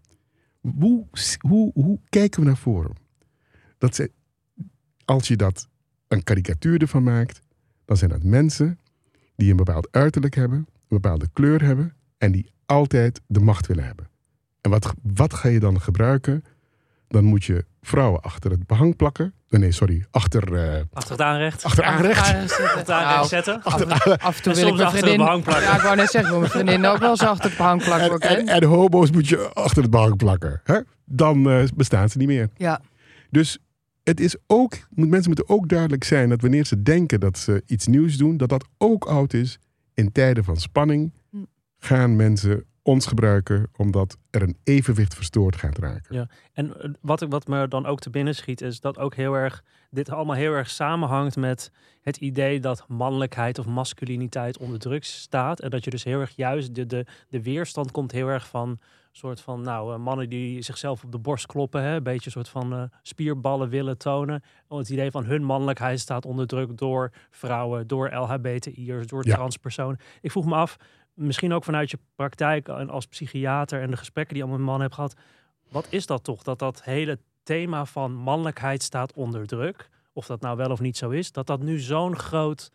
Hoe, 0.59 1.07
hoe, 1.39 1.71
hoe 1.73 1.99
kijken 2.09 2.39
we 2.39 2.45
naar 2.45 2.55
Forum? 2.55 2.95
Dat 3.77 3.95
ze, 3.95 4.11
als 5.05 5.27
je 5.27 5.35
dat 5.35 5.67
een 6.07 6.23
karikatuur 6.23 6.81
ervan 6.81 7.03
maakt, 7.03 7.41
dan 7.85 7.97
zijn 7.97 8.09
dat 8.09 8.23
mensen 8.23 8.79
die 9.39 9.49
een 9.49 9.55
bepaald 9.55 9.87
uiterlijk 9.91 10.35
hebben, 10.35 10.57
een 10.57 10.65
bepaalde 10.87 11.27
kleur 11.33 11.63
hebben 11.63 11.93
en 12.17 12.31
die 12.31 12.51
altijd 12.65 13.21
de 13.27 13.39
macht 13.39 13.67
willen 13.67 13.83
hebben. 13.83 14.09
En 14.61 14.69
wat, 14.69 14.93
wat 15.01 15.33
ga 15.33 15.49
je 15.49 15.59
dan 15.59 15.81
gebruiken 15.81 16.43
dan 17.09 17.23
moet 17.23 17.43
je 17.43 17.65
vrouwen 17.81 18.21
achter 18.21 18.51
het 18.51 18.67
behang 18.67 18.95
plakken. 18.95 19.33
Eh, 19.49 19.59
nee, 19.59 19.71
sorry, 19.71 20.05
achter... 20.11 20.51
Uh, 20.51 20.81
achter 20.93 21.11
het 21.11 21.21
aanrecht. 21.21 21.63
Achter 21.63 21.83
aanrecht. 21.83 22.19
Achter 22.19 22.77
het 22.77 22.89
aanrecht 22.89 23.29
zetten. 23.29 23.63
Achter, 23.63 24.17
af, 24.17 24.37
en 24.37 24.43
toe 24.43 24.53
wil 24.53 24.67
ik 24.67 24.75
mijn 24.75 24.89
vriendin... 24.89 25.17
behang 25.17 25.43
plakken. 25.43 25.65
Ja, 25.65 25.75
ik 25.75 25.81
wou 25.81 25.95
net 25.95 26.09
zeggen, 26.09 26.39
mijn 26.39 26.51
vriendin 26.51 26.85
ook 26.85 26.97
wel 26.97 27.09
eens 27.09 27.21
achter 27.21 27.49
het 27.49 27.57
behang 27.57 27.83
plakken. 27.83 28.19
En, 28.19 28.37
en, 28.37 28.47
en, 28.47 28.63
homo's 28.63 29.11
moet 29.11 29.27
je 29.27 29.53
achter 29.53 29.81
het 29.81 29.91
behang 29.91 30.17
plakken. 30.17 30.61
Hè? 30.63 30.79
Dan 31.05 31.51
uh, 31.51 31.63
bestaan 31.75 32.09
ze 32.09 32.17
niet 32.17 32.27
meer. 32.27 32.49
Ja. 32.57 32.81
Dus 33.29 33.59
het 34.09 34.19
is 34.19 34.35
ook, 34.47 34.77
mensen 34.89 35.33
moeten 35.33 35.49
ook 35.55 35.69
duidelijk 35.69 36.03
zijn 36.03 36.29
dat 36.29 36.41
wanneer 36.41 36.65
ze 36.65 36.81
denken 36.81 37.19
dat 37.19 37.37
ze 37.37 37.63
iets 37.65 37.87
nieuws 37.87 38.17
doen, 38.17 38.37
dat 38.37 38.49
dat 38.49 38.67
ook 38.77 39.05
oud 39.05 39.33
is. 39.33 39.59
In 39.93 40.11
tijden 40.11 40.43
van 40.43 40.57
spanning 40.57 41.13
hm. 41.29 41.37
gaan 41.77 42.15
mensen 42.15 42.65
ons 42.81 43.05
gebruiken 43.05 43.69
omdat 43.75 44.17
er 44.29 44.41
een 44.41 44.57
evenwicht 44.63 45.13
verstoord 45.13 45.55
gaat 45.55 45.77
raken. 45.77 46.15
Ja, 46.15 46.29
en 46.53 46.81
eh, 46.81 46.89
wat, 47.01 47.25
wat 47.29 47.47
me 47.47 47.67
dan 47.67 47.85
ook 47.85 47.99
te 47.99 48.09
binnen 48.09 48.35
schiet 48.35 48.61
is 48.61 48.79
dat 48.79 48.97
ook 48.97 49.15
heel 49.15 49.33
erg, 49.33 49.63
dit 49.89 50.09
allemaal 50.09 50.35
heel 50.35 50.53
erg 50.53 50.69
samenhangt 50.69 51.35
met 51.35 51.71
het 52.01 52.17
idee 52.17 52.59
dat 52.59 52.85
mannelijkheid 52.87 53.59
of 53.59 53.65
masculiniteit 53.65 54.57
onder 54.57 54.79
druk 54.79 55.03
staat. 55.03 55.59
En 55.59 55.69
dat 55.69 55.83
je 55.83 55.89
dus 55.89 56.03
heel 56.03 56.19
erg 56.19 56.35
juist, 56.35 56.75
de, 56.75 56.85
de, 56.85 57.05
de 57.29 57.41
weerstand 57.41 57.91
komt 57.91 58.11
heel 58.11 58.27
erg 58.27 58.47
van 58.47 58.79
soort 59.19 59.41
van, 59.41 59.61
nou, 59.61 59.93
uh, 59.93 59.99
mannen 59.99 60.29
die 60.29 60.61
zichzelf 60.61 61.03
op 61.03 61.11
de 61.11 61.17
borst 61.17 61.45
kloppen, 61.45 61.81
hè, 61.81 61.95
een 61.95 62.03
beetje 62.03 62.25
een 62.25 62.31
soort 62.31 62.49
van 62.49 62.73
uh, 62.73 62.83
spierballen 63.01 63.69
willen 63.69 63.97
tonen. 63.97 64.43
Het 64.67 64.89
idee 64.89 65.11
van 65.11 65.25
hun 65.25 65.43
mannelijkheid 65.43 65.99
staat 65.99 66.25
onder 66.25 66.47
druk 66.47 66.77
door 66.77 67.11
vrouwen, 67.29 67.87
door 67.87 68.13
LHBTI'ers, 68.13 69.07
door 69.07 69.23
transpersonen. 69.23 69.99
Ik 70.21 70.31
vroeg 70.31 70.45
me 70.45 70.55
af, 70.55 70.77
misschien 71.13 71.53
ook 71.53 71.63
vanuit 71.63 71.91
je 71.91 71.99
praktijk 72.15 72.67
en 72.67 72.89
als 72.89 73.05
psychiater 73.05 73.81
en 73.81 73.91
de 73.91 73.97
gesprekken 73.97 74.33
die 74.35 74.43
je 74.43 74.51
met 74.51 74.59
man 74.59 74.81
hebt 74.81 74.93
gehad. 74.93 75.13
Wat 75.69 75.87
is 75.89 76.05
dat 76.05 76.23
toch? 76.23 76.43
Dat 76.43 76.59
dat 76.59 76.83
hele 76.83 77.19
thema 77.43 77.85
van 77.85 78.13
mannelijkheid 78.13 78.83
staat 78.83 79.13
onder 79.13 79.47
druk. 79.47 79.89
Of 80.13 80.25
dat 80.25 80.41
nou 80.41 80.57
wel 80.57 80.71
of 80.71 80.79
niet 80.79 80.97
zo 80.97 81.09
is. 81.09 81.31
Dat 81.31 81.47
dat 81.47 81.61
nu 81.61 81.79
zo'n 81.79 82.15
groot, 82.15 82.71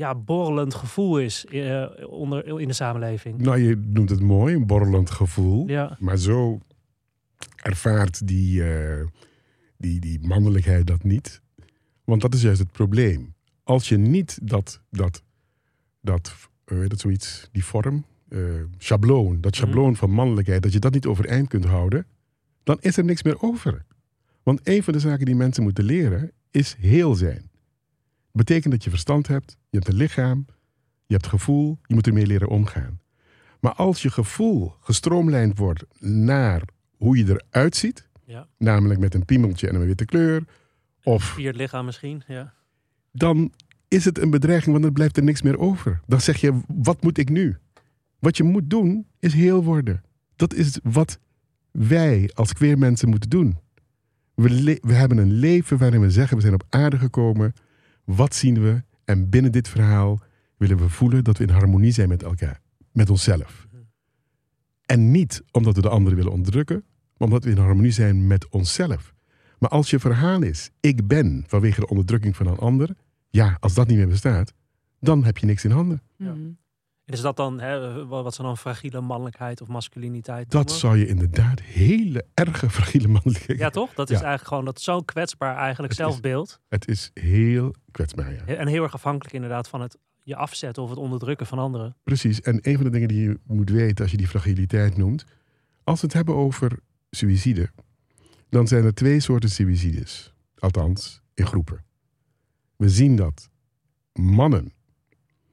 ja, 0.00 0.14
borrelend 0.14 0.74
gevoel 0.74 1.18
is 1.18 1.44
uh, 1.50 1.86
onder, 2.06 2.60
in 2.60 2.68
de 2.68 2.74
samenleving. 2.74 3.38
Nou, 3.38 3.58
je 3.58 3.76
noemt 3.76 4.10
het 4.10 4.20
mooi, 4.20 4.54
een 4.54 4.66
borrelend 4.66 5.10
gevoel. 5.10 5.68
Ja. 5.68 5.96
Maar 5.98 6.16
zo 6.16 6.60
ervaart 7.56 8.26
die, 8.26 8.62
uh, 8.62 9.06
die, 9.76 10.00
die 10.00 10.26
mannelijkheid 10.26 10.86
dat 10.86 11.02
niet. 11.02 11.40
Want 12.04 12.20
dat 12.20 12.34
is 12.34 12.42
juist 12.42 12.58
het 12.58 12.72
probleem. 12.72 13.34
Als 13.62 13.88
je 13.88 13.96
niet 13.96 14.38
dat, 14.42 14.80
dat, 14.90 15.22
dat 16.00 16.36
uh, 16.66 16.88
dat 16.88 17.00
zoiets, 17.00 17.48
die 17.52 17.64
vorm, 17.64 18.04
schabloon, 18.78 19.40
dat 19.40 19.52
mhm. 19.52 19.62
schabloon 19.62 19.96
van 19.96 20.10
mannelijkheid, 20.10 20.62
dat 20.62 20.72
je 20.72 20.78
dat 20.78 20.92
niet 20.92 21.06
overeind 21.06 21.48
kunt 21.48 21.64
houden, 21.64 22.06
dan 22.62 22.76
is 22.80 22.96
er 22.96 23.04
niks 23.04 23.22
meer 23.22 23.42
over. 23.42 23.84
Want 24.42 24.60
een 24.62 24.82
van 24.82 24.92
de 24.92 25.00
zaken 25.00 25.26
die 25.26 25.34
mensen 25.34 25.62
moeten 25.62 25.84
leren 25.84 26.32
is 26.50 26.76
heel 26.78 27.14
zijn. 27.14 27.49
Betekent 28.32 28.72
dat 28.72 28.84
je 28.84 28.90
verstand 28.90 29.26
hebt, 29.26 29.56
je 29.70 29.76
hebt 29.78 29.88
een 29.88 29.96
lichaam, 29.96 30.46
je 31.06 31.14
hebt 31.14 31.26
gevoel, 31.26 31.78
je 31.86 31.94
moet 31.94 32.06
ermee 32.06 32.26
leren 32.26 32.48
omgaan. 32.48 33.00
Maar 33.60 33.72
als 33.72 34.02
je 34.02 34.10
gevoel 34.10 34.74
gestroomlijnd 34.80 35.58
wordt 35.58 35.84
naar 35.98 36.62
hoe 36.96 37.16
je 37.16 37.24
eruit 37.50 37.76
ziet, 37.76 38.08
Ja. 38.24 38.46
namelijk 38.58 39.00
met 39.00 39.14
een 39.14 39.24
piemeltje 39.24 39.68
en 39.68 39.74
een 39.74 39.86
witte 39.86 40.04
kleur, 40.04 40.44
of 41.02 41.24
Vier 41.24 41.52
lichaam 41.54 41.84
misschien. 41.84 42.22
Ja. 42.26 42.52
dan 43.12 43.52
is 43.88 44.04
het 44.04 44.18
een 44.18 44.30
bedreiging, 44.30 44.70
want 44.70 44.82
dan 44.82 44.92
blijft 44.92 45.16
er 45.16 45.22
niks 45.22 45.42
meer 45.42 45.58
over. 45.58 46.00
Dan 46.06 46.20
zeg 46.20 46.36
je, 46.36 46.60
wat 46.66 47.02
moet 47.02 47.18
ik 47.18 47.28
nu? 47.28 47.56
Wat 48.18 48.36
je 48.36 48.42
moet 48.42 48.70
doen, 48.70 49.06
is 49.18 49.32
heel 49.34 49.64
worden. 49.64 50.02
Dat 50.36 50.54
is 50.54 50.78
wat 50.82 51.18
wij 51.70 52.30
als 52.34 52.52
queer 52.52 52.78
mensen 52.78 53.08
moeten 53.08 53.30
doen. 53.30 53.58
We, 54.34 54.78
we 54.82 54.94
hebben 54.94 55.18
een 55.18 55.32
leven 55.32 55.78
waarin 55.78 56.00
we 56.00 56.10
zeggen, 56.10 56.36
we 56.36 56.42
zijn 56.42 56.54
op 56.54 56.64
aarde 56.68 56.98
gekomen. 56.98 57.52
Wat 58.14 58.34
zien 58.34 58.62
we? 58.62 58.82
En 59.04 59.28
binnen 59.28 59.52
dit 59.52 59.68
verhaal 59.68 60.20
willen 60.56 60.76
we 60.76 60.88
voelen 60.88 61.24
dat 61.24 61.38
we 61.38 61.44
in 61.44 61.50
harmonie 61.50 61.92
zijn 61.92 62.08
met 62.08 62.22
elkaar. 62.22 62.60
Met 62.92 63.10
onszelf. 63.10 63.68
En 64.86 65.10
niet 65.10 65.42
omdat 65.50 65.74
we 65.74 65.82
de 65.82 65.88
anderen 65.88 66.16
willen 66.16 66.32
onderdrukken, 66.32 66.84
maar 67.16 67.28
omdat 67.28 67.44
we 67.44 67.50
in 67.50 67.58
harmonie 67.58 67.90
zijn 67.90 68.26
met 68.26 68.48
onszelf. 68.48 69.14
Maar 69.58 69.70
als 69.70 69.90
je 69.90 69.98
verhaal 69.98 70.42
is, 70.42 70.70
ik 70.80 71.06
ben 71.06 71.44
vanwege 71.46 71.80
de 71.80 71.88
onderdrukking 71.88 72.36
van 72.36 72.46
een 72.46 72.58
ander, 72.58 72.96
ja, 73.28 73.56
als 73.60 73.74
dat 73.74 73.86
niet 73.86 73.96
meer 73.96 74.08
bestaat, 74.08 74.52
dan 75.00 75.24
heb 75.24 75.38
je 75.38 75.46
niks 75.46 75.64
in 75.64 75.70
handen. 75.70 76.02
Ja. 76.16 76.34
En 77.10 77.16
is 77.16 77.22
dat 77.22 77.36
dan, 77.36 77.60
hè, 77.60 78.06
wat 78.06 78.34
ze 78.34 78.42
dan 78.42 78.56
fragiele 78.56 79.00
mannelijkheid 79.00 79.60
of 79.60 79.68
masculiniteit 79.68 80.50
Dat 80.50 80.62
noemen? 80.64 80.80
zou 80.80 80.96
je 80.96 81.06
inderdaad 81.06 81.60
hele 81.60 82.24
erge 82.34 82.70
fragiele 82.70 83.08
mannelijkheid. 83.08 83.58
Ja, 83.58 83.70
toch? 83.70 83.94
Dat 83.94 84.10
is 84.10 84.16
Ja. 84.18 84.22
eigenlijk 84.24 84.48
gewoon 84.48 84.64
dat 84.64 84.80
zo'n 84.80 85.04
kwetsbaar 85.04 85.56
eigenlijk 85.56 85.92
Het 85.92 86.00
is- 86.00 86.06
zelfbeeld. 86.06 86.60
Het 86.68 86.88
is 86.88 87.10
heel 87.14 87.74
kwetsbaar, 87.90 88.32
ja. 88.34 88.44
En 88.44 88.66
heel 88.66 88.82
erg 88.82 88.94
afhankelijk 88.94 89.34
inderdaad 89.34 89.68
van 89.68 89.80
het 89.80 89.98
je 90.22 90.36
afzetten 90.36 90.82
of 90.82 90.88
het 90.88 90.98
onderdrukken 90.98 91.46
van 91.46 91.58
anderen. 91.58 91.96
Precies. 92.04 92.40
En 92.40 92.58
een 92.62 92.74
van 92.74 92.84
de 92.84 92.90
dingen 92.90 93.08
die 93.08 93.22
je 93.22 93.38
moet 93.46 93.70
weten 93.70 94.02
als 94.02 94.10
je 94.10 94.16
die 94.16 94.28
fragiliteit 94.28 94.96
noemt, 94.96 95.24
als 95.84 96.00
we 96.00 96.06
het 96.06 96.16
hebben 96.16 96.34
over 96.34 96.78
suïcide, 97.10 97.70
dan 98.48 98.66
zijn 98.68 98.84
er 98.84 98.94
twee 98.94 99.20
soorten 99.20 99.50
suïcides. 99.50 100.32
Althans, 100.58 101.22
in 101.34 101.46
groepen. 101.46 101.84
We 102.76 102.88
zien 102.88 103.16
dat 103.16 103.50
mannen, 104.12 104.72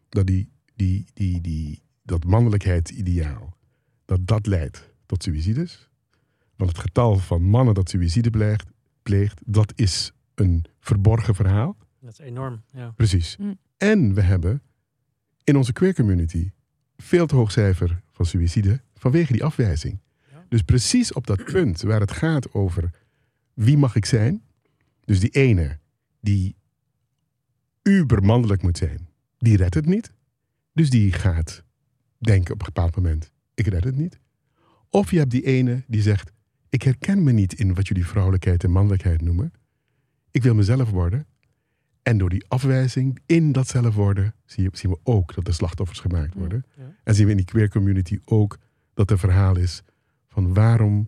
dat 0.09 0.25
die, 0.27 0.49
die, 0.77 1.05
die, 1.13 1.41
die, 1.41 1.81
dat 2.03 2.25
mannelijkheidsideaal, 2.25 3.57
dat 4.05 4.27
dat 4.27 4.45
leidt 4.45 4.93
tot 5.05 5.23
suïcides. 5.23 5.89
Want 6.55 6.71
het 6.71 6.79
getal 6.79 7.17
van 7.17 7.43
mannen 7.43 7.73
dat 7.73 7.89
suïcide 7.89 8.29
pleegt, 8.29 8.69
pleegt 9.03 9.41
dat 9.45 9.73
is 9.75 10.11
een 10.35 10.65
verborgen 10.79 11.35
verhaal. 11.35 11.77
Dat 11.99 12.11
is 12.11 12.19
enorm. 12.19 12.63
Ja. 12.71 12.91
Precies. 12.91 13.37
Mm. 13.37 13.57
En 13.77 14.13
we 14.13 14.21
hebben 14.21 14.61
in 15.43 15.55
onze 15.55 15.73
queer 15.73 15.93
community 15.93 16.51
veel 16.97 17.27
te 17.27 17.35
hoog 17.35 17.51
cijfer 17.51 18.01
van 18.11 18.25
suïcide 18.25 18.81
vanwege 18.93 19.31
die 19.31 19.43
afwijzing. 19.43 19.99
Ja. 20.31 20.45
Dus 20.49 20.61
precies 20.61 21.13
op 21.13 21.27
dat 21.27 21.43
punt 21.43 21.81
waar 21.81 21.99
het 21.99 22.11
gaat 22.11 22.53
over 22.53 22.89
wie 23.53 23.77
mag 23.77 23.95
ik 23.95 24.05
zijn. 24.05 24.43
Dus 25.05 25.19
die 25.19 25.29
ene 25.29 25.79
die 26.19 26.55
ubermannelijk 27.83 28.61
moet 28.61 28.77
zijn, 28.77 29.09
die 29.37 29.57
redt 29.57 29.73
het 29.73 29.85
niet. 29.85 30.15
Dus 30.77 30.89
die 30.89 31.11
gaat 31.11 31.63
denken 32.17 32.53
op 32.53 32.59
een 32.59 32.65
bepaald 32.65 32.95
moment, 32.95 33.31
ik 33.53 33.67
red 33.67 33.83
het 33.83 33.95
niet. 33.95 34.19
Of 34.89 35.11
je 35.11 35.17
hebt 35.17 35.31
die 35.31 35.45
ene 35.45 35.83
die 35.87 36.01
zegt, 36.01 36.31
ik 36.69 36.81
herken 36.81 37.23
me 37.23 37.31
niet 37.31 37.53
in 37.53 37.73
wat 37.73 37.87
jullie 37.87 38.05
vrouwelijkheid 38.05 38.63
en 38.63 38.71
mannelijkheid 38.71 39.21
noemen. 39.21 39.51
Ik 40.31 40.43
wil 40.43 40.55
mezelf 40.55 40.89
worden. 40.89 41.27
En 42.01 42.17
door 42.17 42.29
die 42.29 42.45
afwijzing 42.47 43.19
in 43.25 43.51
dat 43.51 43.67
zelf 43.67 43.95
worden, 43.95 44.35
zien 44.45 44.71
we 44.71 44.99
ook 45.03 45.35
dat 45.35 45.47
er 45.47 45.53
slachtoffers 45.53 45.99
gemaakt 45.99 46.33
worden. 46.33 46.65
Ja. 46.77 46.95
En 47.03 47.15
zien 47.15 47.25
we 47.25 47.31
in 47.31 47.37
die 47.37 47.45
queer 47.45 47.69
community 47.69 48.19
ook 48.25 48.57
dat 48.93 49.11
er 49.11 49.19
verhaal 49.19 49.57
is 49.57 49.83
van 50.27 50.53
waarom 50.53 51.05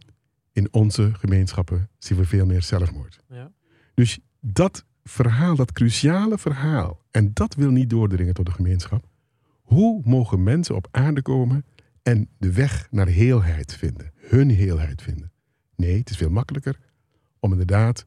in 0.51 0.73
onze 0.73 1.13
gemeenschappen 1.13 1.89
zien 1.97 2.17
we 2.17 2.25
veel 2.25 2.45
meer 2.45 2.63
zelfmoord. 2.63 3.19
Ja. 3.27 3.51
Dus 3.93 4.19
dat 4.39 4.85
verhaal, 5.03 5.55
dat 5.55 5.71
cruciale 5.71 6.37
verhaal, 6.37 7.03
en 7.11 7.33
dat 7.33 7.55
wil 7.55 7.71
niet 7.71 7.89
doordringen 7.89 8.33
tot 8.33 8.45
de 8.45 8.51
gemeenschap. 8.51 9.07
Hoe 9.69 10.01
mogen 10.05 10.43
mensen 10.43 10.75
op 10.75 10.87
aarde 10.91 11.21
komen 11.21 11.65
en 12.01 12.29
de 12.37 12.53
weg 12.53 12.87
naar 12.91 13.07
heelheid 13.07 13.73
vinden, 13.73 14.11
hun 14.15 14.49
heelheid 14.49 15.01
vinden? 15.01 15.31
Nee, 15.75 15.97
het 15.97 16.09
is 16.09 16.17
veel 16.17 16.29
makkelijker 16.29 16.79
om 17.39 17.51
inderdaad 17.51 18.05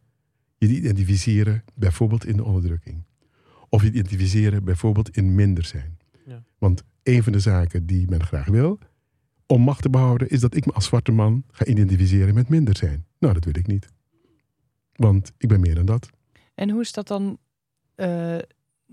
je 0.59 0.67
te 0.67 0.75
identificeren, 0.75 1.65
bijvoorbeeld 1.75 2.27
in 2.27 2.37
de 2.37 2.45
onderdrukking. 2.45 3.05
Of 3.69 3.83
je 3.83 3.91
te 3.91 3.99
identificeren 3.99 4.65
bijvoorbeeld 4.65 5.17
in 5.17 5.35
minder 5.35 5.65
zijn. 5.65 5.99
Ja. 6.27 6.43
Want 6.59 6.85
een 7.03 7.23
van 7.23 7.33
de 7.33 7.41
zaken 7.41 7.87
die 7.87 8.09
men 8.09 8.25
graag 8.25 8.47
wil, 8.47 8.79
om 9.47 9.63
macht 9.63 9.83
te 9.83 9.91
behouden, 9.91 10.29
is 10.29 10.41
dat 10.41 10.55
ik 10.55 10.67
me 10.67 10.73
als 10.73 10.85
zwarte 10.85 11.13
man 11.13 11.45
ga 11.51 11.65
identificeren 11.65 12.35
met 12.35 12.49
minder 12.49 12.77
zijn. 12.77 13.07
Nou, 13.19 13.35
dat 13.35 13.45
wil 13.45 13.57
ik 13.57 13.67
niet. 13.67 13.89
Want 14.93 15.33
ik 15.39 15.49
ben 15.49 15.61
meer 15.61 15.75
dan 15.75 15.87
dat. 15.87 16.11
En 16.55 16.71
hoe 16.71 16.81
is 16.81 16.93
dat 16.93 17.07
dan 17.07 17.39
eh, 17.95 18.39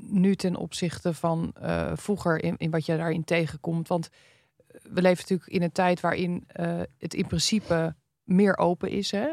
nu 0.07 0.35
ten 0.35 0.55
opzichte 0.55 1.13
van 1.13 1.51
eh, 1.53 1.91
vroeger 1.95 2.43
in, 2.43 2.71
wat 2.71 2.85
je 2.85 2.97
daarin 2.97 3.23
tegenkomt? 3.23 3.88
Want 3.88 4.09
we 4.67 5.01
leven 5.01 5.17
natuurlijk 5.21 5.49
in 5.49 5.62
een 5.62 5.71
tijd 5.71 5.99
waarin 5.99 6.43
eh, 6.47 6.81
het 6.97 7.13
in 7.13 7.27
principe 7.27 7.95
meer 8.23 8.57
open 8.57 8.89
is. 8.89 9.12
Hè? 9.12 9.29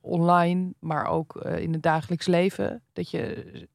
Online, 0.00 0.72
maar 0.78 1.06
ook 1.06 1.36
eh, 1.36 1.58
in 1.58 1.72
het 1.72 1.82
dagelijks 1.82 2.26
leven. 2.26 2.82
Dat 2.92 3.10
je, 3.10 3.68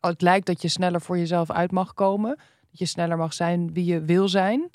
het 0.00 0.22
lijkt 0.22 0.46
dat 0.46 0.62
je 0.62 0.68
sneller 0.68 1.00
voor 1.00 1.18
jezelf 1.18 1.50
uit 1.50 1.70
mag 1.70 1.94
komen. 1.94 2.36
Dat 2.70 2.78
je 2.78 2.86
sneller 2.86 3.16
mag 3.16 3.32
zijn 3.32 3.72
wie 3.72 3.84
je 3.84 4.00
wil 4.00 4.28
zijn. 4.28 4.70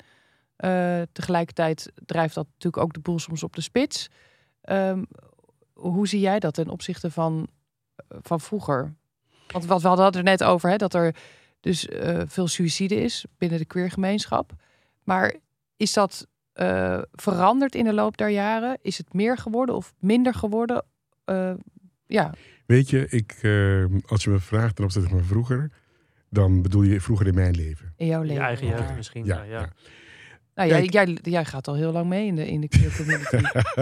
Tegelijkertijd 1.12 1.92
drijft 2.06 2.34
dat 2.34 2.46
natuurlijk 2.46 2.82
ook 2.82 2.92
de 2.92 3.00
boel 3.00 3.18
soms 3.18 3.42
op 3.42 3.54
de 3.54 3.60
spits. 3.60 4.08
Ehm, 4.60 5.04
hoe 5.72 6.08
zie 6.08 6.20
jij 6.20 6.38
dat 6.38 6.54
ten 6.54 6.68
opzichte 6.68 7.10
van, 7.10 7.48
van 8.08 8.40
vroeger? 8.40 8.94
Want 9.52 9.64
wat 9.66 9.82
we 9.82 9.88
hadden 9.88 10.06
het 10.06 10.16
er 10.16 10.22
net 10.22 10.44
over, 10.44 10.70
hè, 10.70 10.76
dat 10.76 10.94
er 10.94 11.14
dus 11.60 11.88
eh, 11.88 12.20
veel 12.26 12.46
suïcide 12.48 12.94
is 13.02 13.24
binnen 13.38 13.58
de 13.58 13.64
queergemeenschap. 13.64 14.52
Maar 15.04 15.34
is 15.76 15.92
dat 15.92 16.26
eh, 16.52 16.98
veranderd 17.12 17.74
in 17.74 17.84
de 17.84 17.92
loop 17.94 18.16
der 18.16 18.28
jaren? 18.28 18.78
Is 18.82 18.98
het 18.98 19.12
meer 19.14 19.36
geworden 19.38 19.74
of 19.74 19.92
minder 19.98 20.34
geworden? 20.34 20.84
Eh, 21.24 21.52
ja, 22.06 22.32
Weet 22.66 22.90
je, 22.90 23.06
ik, 23.08 23.32
eh, 23.42 23.84
als 24.10 24.24
je 24.24 24.30
me 24.30 24.38
vraagt 24.40 24.76
ten 24.76 24.84
opzichte 24.84 25.08
van 25.08 25.24
vroeger, 25.24 25.70
dan 26.30 26.62
bedoel 26.62 26.82
je 26.82 27.00
vroeger 27.00 27.26
in 27.26 27.34
mijn 27.34 27.54
leven. 27.54 27.92
in 27.96 28.06
jouw 28.06 28.20
Je 28.20 28.26
leven. 28.26 28.42
eigen 28.44 28.66
jeugd 28.66 28.88
Ja. 28.88 28.94
misschien. 28.94 29.24
Ja, 29.24 29.42
Ja, 29.42 29.42
ja. 29.60 29.68
Ja. 30.56 30.62
Nou, 30.64 30.68
jij, 30.68 30.88
Kijk. 30.88 31.22
jij, 31.22 31.32
jij 31.32 31.44
gaat 31.44 31.68
al 31.68 31.74
heel 31.74 31.92
lang 31.92 32.06
mee 32.08 32.26
in 32.26 32.34
de, 32.34 32.46
in 32.48 32.60
de 32.60 32.68
queer 32.68 32.96
community. 32.96 33.36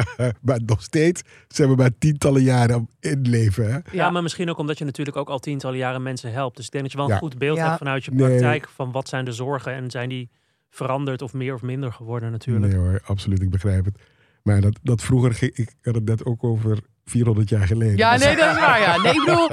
maar 0.46 0.60
nog 0.66 0.82
steeds 0.82 1.22
zijn 1.48 1.68
we 1.68 1.74
maar 1.74 1.98
tientallen 1.98 2.42
jaren 2.42 2.88
in 3.00 3.10
het 3.10 3.26
leven. 3.26 3.72
Hè? 3.72 3.78
Ja, 3.92 4.10
maar 4.10 4.22
misschien 4.22 4.50
ook 4.50 4.58
omdat 4.58 4.78
je 4.78 4.84
natuurlijk 4.84 5.16
ook 5.16 5.28
al 5.28 5.38
tientallen 5.38 5.78
jaren 5.78 6.02
mensen 6.02 6.32
helpt. 6.32 6.56
Dus 6.56 6.66
ik 6.66 6.70
denk 6.72 6.82
dat 6.84 6.92
je 6.92 6.98
wel 6.98 7.06
een 7.06 7.12
Ja. 7.14 7.18
goed 7.20 7.38
beeld 7.38 7.56
Ja. 7.56 7.64
hebt 7.66 7.78
vanuit 7.78 8.04
je 8.04 8.10
Nee. 8.10 8.28
praktijk. 8.28 8.68
Van 8.68 8.92
wat 8.92 9.08
zijn 9.08 9.24
de 9.24 9.32
zorgen 9.32 9.72
en 9.72 9.90
zijn 9.90 10.08
die 10.08 10.30
veranderd 10.70 11.22
of 11.22 11.32
meer 11.32 11.54
of 11.54 11.62
minder 11.62 11.92
geworden 11.92 12.30
natuurlijk. 12.30 12.66
Nee 12.72 12.82
hoor, 12.82 13.00
absoluut, 13.04 13.42
ik 13.42 13.50
begrijp 13.50 13.84
het. 13.84 13.98
Maar 14.42 14.60
dat, 14.60 14.78
dat 14.82 15.02
vroeger, 15.02 15.34
ging- 15.34 15.54
ik 15.56 15.74
had 15.82 15.94
het 15.94 16.04
net 16.04 16.24
ook 16.24 16.44
over 16.44 16.78
400 17.04 17.48
jaar 17.48 17.66
geleden. 17.66 17.96
Ja, 17.96 18.16
nee, 18.16 18.36
dat 18.36 18.50
is 18.54 18.60
waar. 18.60 18.80
Ja. 18.80 18.96
Nee, 19.02 19.12
ik 19.12 19.24
bedoel, 19.24 19.48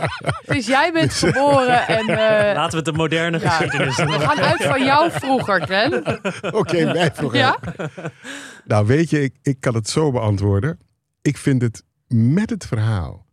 dus 0.46 0.66
jij 0.66 0.92
bent 0.92 1.14
geboren 1.24 1.88
en 1.88 2.08
eh, 2.08 2.56
Laten 2.56 2.72
we 2.72 2.76
het 2.76 2.86
de 2.86 2.92
moderne 2.94 3.40
Ja. 3.40 3.50
geschiedenis 3.50 3.96
we 3.96 4.20
gaan 4.20 4.40
uit 4.40 4.64
van 4.64 4.84
jou 4.86 5.12
vroeger, 5.12 5.62
Glenn. 5.62 6.06
Oké, 6.60 6.94
wij 6.94 7.12
vroeger. 7.14 7.38
Ja? 7.40 7.60
Nou, 8.66 8.86
weet 8.88 9.10
je, 9.10 9.22
ik, 9.22 9.36
ik 9.42 9.60
kan 9.60 9.74
het 9.74 9.90
zo 9.90 10.12
beantwoorden. 10.12 10.80
Ik 11.22 11.38
vind 11.38 11.62
het 11.62 11.84
met 12.08 12.50
het 12.50 12.66
verhaal 12.66 13.26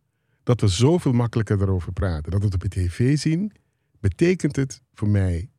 dat 0.43 0.61
we 0.61 0.67
zoveel 0.67 1.11
makkelijker 1.11 1.61
erover 1.61 1.91
praten, 1.93 2.31
dat 2.31 2.39
we 2.39 2.45
het 2.45 2.53
op 2.55 2.61
de 2.61 2.67
tv 2.69 3.17
zien, 3.17 3.51
betekent 3.99 4.55
het 4.55 4.81
voor 4.93 5.07
mij 5.09 5.49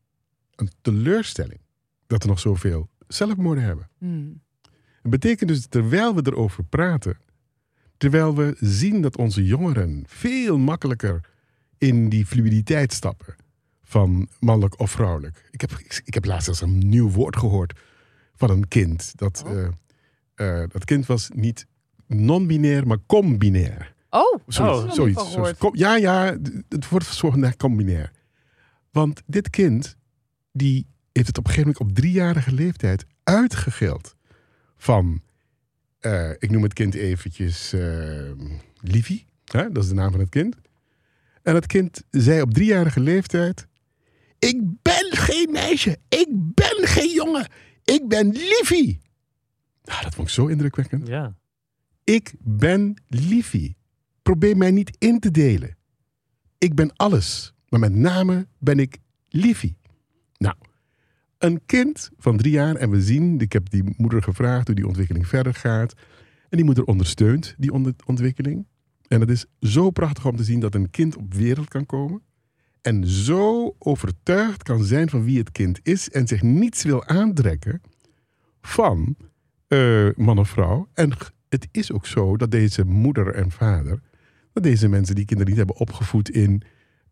een 0.57 0.71
teleurstelling 0.81 1.61
dat 2.07 2.23
we 2.23 2.29
nog 2.29 2.39
zoveel 2.41 2.89
zelfmoorden 3.09 3.65
hebben. 3.65 3.89
Hmm. 3.99 4.43
Het 5.03 5.11
betekent 5.11 5.49
dus, 5.49 5.67
terwijl 5.67 6.15
we 6.15 6.23
erover 6.25 6.65
praten, 6.65 7.19
terwijl 8.01 8.35
we 8.35 8.57
zien 8.61 9.03
dat 9.03 9.17
onze 9.17 9.45
jongeren 9.45 10.05
veel 10.07 10.59
makkelijker 10.59 11.21
in 11.79 12.09
die 12.09 12.27
fluiditeit 12.27 12.93
stappen 12.93 13.35
van 13.83 14.29
mannelijk 14.39 14.79
of 14.81 14.91
vrouwelijk. 14.91 15.49
Ik 15.51 15.61
heb, 15.61 15.71
ik, 15.71 16.03
ik 16.05 16.15
heb 16.15 16.25
laatst 16.25 16.45
zelfs 16.45 16.61
een 16.61 16.79
nieuw 16.79 17.11
woord 17.11 17.37
gehoord 17.37 17.79
van 18.35 18.51
een 18.51 18.69
kind. 18.69 19.13
Dat, 19.17 19.43
Oh. 19.47 19.53
eh, 20.35 20.63
eh, 20.63 20.69
dat 20.71 20.85
kind 20.85 21.07
was 21.07 21.29
niet 21.35 21.67
non-binair, 22.07 22.87
maar 22.87 22.99
combinair. 23.07 23.95
Oh, 24.11 24.39
Zoiets. 24.47 24.85
Oh. 24.85 24.91
zoiets, 24.93 25.33
zoiets. 25.33 25.61
ja, 25.73 25.97
ja, 25.97 26.37
het 26.69 26.89
wordt 26.89 27.07
verzorgd 27.07 27.37
naar 27.37 27.57
combinair. 27.57 28.11
Want 28.91 29.23
dit 29.27 29.51
kind, 29.51 29.97
die 30.53 30.87
heeft 31.13 31.27
het 31.27 31.39
op 31.39 31.45
een 31.47 31.51
gegeven 31.53 31.73
moment 31.79 31.91
op 31.91 32.03
driejarige 32.03 32.53
leeftijd 32.53 33.05
uitgegild 33.25 34.15
van, 34.77 35.23
eh, 36.01 36.31
ik 36.31 36.51
noem 36.51 36.63
het 36.63 36.73
kind 36.73 36.95
eventjes 36.95 37.75
Livie, 38.81 39.27
hè? 39.45 39.71
dat 39.71 39.83
is 39.83 39.89
de 39.89 39.95
naam 39.95 40.11
van 40.11 40.21
het 40.21 40.29
kind. 40.29 40.57
En 41.43 41.55
het 41.55 41.67
kind 41.67 42.03
zei 42.11 42.43
op 42.43 42.55
driejarige 42.55 43.01
leeftijd, 43.01 43.67
ik 44.39 44.61
ben 44.83 45.07
geen 45.11 45.49
meisje, 45.51 45.99
ik 46.09 46.29
ben 46.31 46.87
geen 46.87 47.15
jongen, 47.15 47.47
ik 47.85 48.09
ben 48.09 48.31
Livie. 48.31 49.01
Nou, 49.85 50.03
dat 50.03 50.15
vond 50.15 50.29
ik 50.29 50.35
zo 50.35 50.47
indrukwekkend. 50.47 51.07
Ja. 51.07 51.35
Ik 52.05 52.35
ben 52.39 53.03
Liefie. 53.07 53.77
Probeer 54.23 54.57
mij 54.57 54.71
niet 54.71 54.97
in 54.99 55.21
te 55.21 55.31
delen. 55.31 55.77
Ik 56.59 56.75
ben 56.75 56.97
alles, 56.97 57.55
maar 57.69 57.81
met 57.81 57.95
name 57.95 58.47
ben 58.59 58.79
ik 58.79 58.99
Liefie. 59.29 59.77
Nou, 60.37 60.55
een 61.41 61.61
kind 61.67 62.11
van 62.19 62.37
drie 62.37 62.53
jaar 62.53 62.77
en 62.77 62.91
we 62.91 63.03
zien, 63.03 63.41
ik 63.41 63.53
heb 63.53 63.71
die 63.71 63.95
moeder 63.97 64.23
gevraagd 64.23 64.67
hoe 64.67 64.77
die 64.77 64.87
ontwikkeling 64.87 65.27
verder 65.27 65.55
gaat. 65.55 65.93
En 66.49 66.57
die 66.57 66.65
moeder 66.65 66.85
ondersteunt 66.85 67.55
die 67.59 67.73
ontwikkeling. 68.07 68.67
En 69.09 69.21
het 69.21 69.31
is 69.31 69.47
zo 69.61 69.91
prachtig 69.91 70.27
om 70.27 70.37
te 70.37 70.45
zien 70.45 70.61
dat 70.61 70.75
een 70.75 70.91
kind 70.91 71.17
op 71.17 71.35
wereld 71.35 71.69
kan 71.69 71.87
komen. 71.87 72.23
En 72.83 73.07
zo 73.07 73.75
overtuigd 73.79 74.63
kan 74.63 74.85
zijn 74.85 75.09
van 75.11 75.25
wie 75.25 75.39
het 75.39 75.53
kind 75.53 75.81
is. 75.83 76.11
En 76.11 76.27
zich 76.27 76.43
niets 76.43 76.83
wil 76.83 77.05
aantrekken 77.05 77.81
van 78.63 79.17
eh, 79.67 80.09
man 80.17 80.39
of 80.39 80.49
vrouw. 80.49 80.89
En 80.95 81.13
het 81.49 81.69
is 81.71 81.93
ook 81.93 82.07
zo 82.07 82.37
dat 82.37 82.51
deze 82.51 82.85
moeder 82.85 83.35
en 83.35 83.51
vader. 83.51 84.01
Dat 84.53 84.63
deze 84.63 84.89
mensen 84.89 85.15
die 85.15 85.25
kinderen 85.25 85.53
niet 85.53 85.67
hebben 85.67 85.81
opgevoed 85.81 86.31
in. 86.31 86.63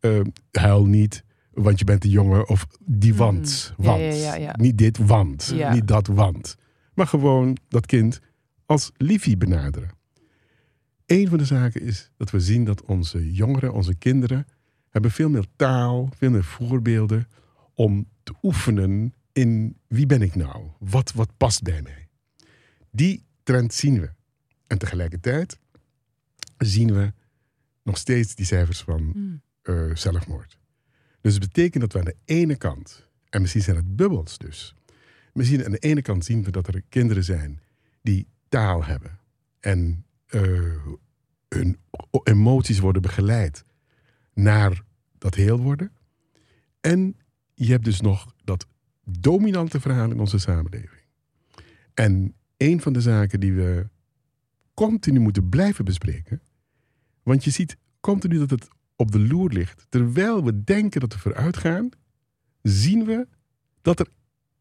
eh, 0.00 0.20
huil 0.50 0.86
niet, 0.86 1.24
want 1.62 1.79
je 1.79 1.85
bent 1.85 2.05
een 2.05 2.11
jongen. 2.11 2.49
Of 2.49 2.66
die 2.87 3.11
Mhm. 3.11 3.18
want. 3.18 3.75
Want. 3.77 4.01
ja, 4.01 4.11
ja, 4.12 4.35
ja. 4.37 4.55
Niet 4.59 4.79
dit 4.79 4.99
want. 4.99 5.55
Niet 5.73 5.88
dat 5.88 6.07
want. 6.07 6.57
Maar 6.94 7.07
gewoon 7.07 7.57
dat 7.68 7.87
kind 7.87 8.21
als 8.66 8.90
liefie 8.97 9.37
benaderen. 9.37 9.90
Een 11.07 11.29
van 11.29 11.38
de 11.38 11.44
zaken 11.44 11.81
is 11.81 12.11
dat 12.16 12.31
we 12.31 12.40
zien 12.40 12.64
dat 12.64 12.83
onze 12.83 13.33
jongeren, 13.33 13.73
onze 13.73 13.94
kinderen, 13.94 14.47
hebben 14.90 15.11
veel 15.11 15.29
meer 15.29 15.44
taal, 15.57 16.09
veel 16.16 16.31
meer 16.31 16.44
voorbeelden 16.44 17.29
om 17.75 18.09
te 18.23 18.35
oefenen 18.42 19.14
in 19.33 19.77
wie 19.87 20.07
ben 20.07 20.23
ik 20.23 20.35
nou? 20.35 20.64
Wat, 20.79 21.12
wat 21.12 21.37
past 21.37 21.62
bij 21.62 21.83
mij? 21.83 22.09
Die 22.90 23.25
trend 23.42 23.75
zien 23.75 24.01
we. 24.01 24.11
En 24.66 24.79
tegelijkertijd 24.79 25.59
zien 26.59 26.92
we 26.94 27.12
nog 27.83 27.99
steeds 27.99 28.35
die 28.35 28.47
cijfers 28.47 28.81
van 28.83 29.03
Mm. 29.14 29.40
eh, 29.62 29.94
zelfmoord. 29.94 30.59
Dus 31.20 31.35
het 31.35 31.42
betekent 31.42 31.83
dat 31.83 31.92
we 31.92 31.98
aan 31.98 32.04
de 32.04 32.16
ene 32.24 32.57
kant, 32.57 33.09
en 33.28 33.40
misschien 33.40 33.62
zijn 33.62 33.76
het 33.76 33.96
bubbels 33.96 34.38
dus, 34.38 34.74
misschien 35.33 35.64
aan 35.64 35.70
de 35.70 35.78
ene 35.78 36.02
kant 36.02 36.24
zien 36.24 36.44
we 36.44 36.50
dat 36.50 36.66
er 36.66 36.83
kinderen 36.88 37.24
zijn 37.24 37.61
die 38.02 38.26
taal 38.48 38.85
hebben 38.85 39.18
en 39.61 40.04
eh, 40.26 40.87
hun 41.48 41.78
emoties 42.22 42.78
worden 42.78 43.02
begeleid 43.02 43.64
naar 44.35 44.83
dat 45.18 45.35
heel 45.35 45.61
worden. 45.61 45.92
En 46.81 47.16
je 47.54 47.70
hebt 47.70 47.85
dus 47.85 48.00
nog 48.00 48.35
dat 48.44 48.66
dominante 49.04 49.81
verhaal 49.81 50.11
in 50.11 50.20
onze 50.20 50.38
samenleving. 50.38 51.02
En 51.94 52.35
een 52.57 52.81
van 52.81 52.92
de 52.92 53.00
zaken 53.00 53.40
die 53.40 53.52
we 53.52 53.88
continu 54.74 55.20
moeten 55.20 55.48
blijven 55.48 55.85
bespreken, 55.85 56.40
want 57.22 57.44
je 57.44 57.50
ziet 57.50 57.76
continu 58.00 58.38
dat 58.38 58.50
het 58.50 58.68
op 58.98 59.12
de 59.12 59.20
loer 59.20 59.52
ligt. 59.52 59.87
Terwijl 59.88 60.44
we 60.44 60.64
denken 60.64 61.00
dat 61.00 61.12
we 61.12 61.18
vooruit 61.18 61.56
gaan, 61.56 61.88
zien 62.62 63.04
we 63.04 63.26
dat 63.82 64.00
er 64.00 64.08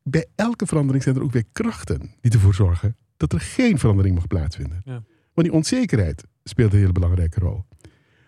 bij 0.03 0.25
elke 0.35 0.65
verandering 0.65 1.03
zijn 1.03 1.15
er 1.15 1.23
ook 1.23 1.31
weer 1.31 1.45
krachten 1.51 2.11
die 2.21 2.31
ervoor 2.31 2.55
zorgen 2.55 2.97
dat 3.17 3.33
er 3.33 3.39
geen 3.39 3.79
verandering 3.79 4.15
mag 4.15 4.27
plaatsvinden. 4.27 4.81
Ja. 4.85 5.03
Want 5.33 5.47
die 5.47 5.51
onzekerheid 5.51 6.23
speelt 6.43 6.73
een 6.73 6.79
hele 6.79 6.91
belangrijke 6.91 7.39
rol. 7.39 7.63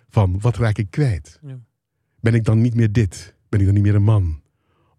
Van 0.09 0.39
wat 0.39 0.57
raak 0.57 0.77
ik 0.77 0.89
kwijt? 0.89 1.39
Ja. 1.41 1.59
Ben 2.19 2.33
ik 2.33 2.43
dan 2.43 2.61
niet 2.61 2.75
meer 2.75 2.91
dit? 2.91 3.35
Ben 3.49 3.59
ik 3.59 3.65
dan 3.65 3.75
niet 3.75 3.83
meer 3.83 3.95
een 3.95 4.03
man? 4.03 4.41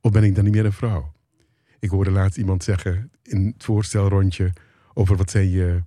Of 0.01 0.11
ben 0.11 0.25
ik 0.25 0.35
dan 0.35 0.45
niet 0.45 0.53
meer 0.53 0.65
een 0.65 0.73
vrouw? 0.73 1.13
Ik 1.79 1.91
hoorde 1.91 2.11
laatst 2.11 2.39
iemand 2.39 2.65
zeggen 2.65 3.11
in 3.23 3.47
het 3.47 3.65
voorstelrondje 3.65 4.53
over 4.95 5.17
wat 5.17 5.31
zijn 5.31 5.49
je, 5.49 5.83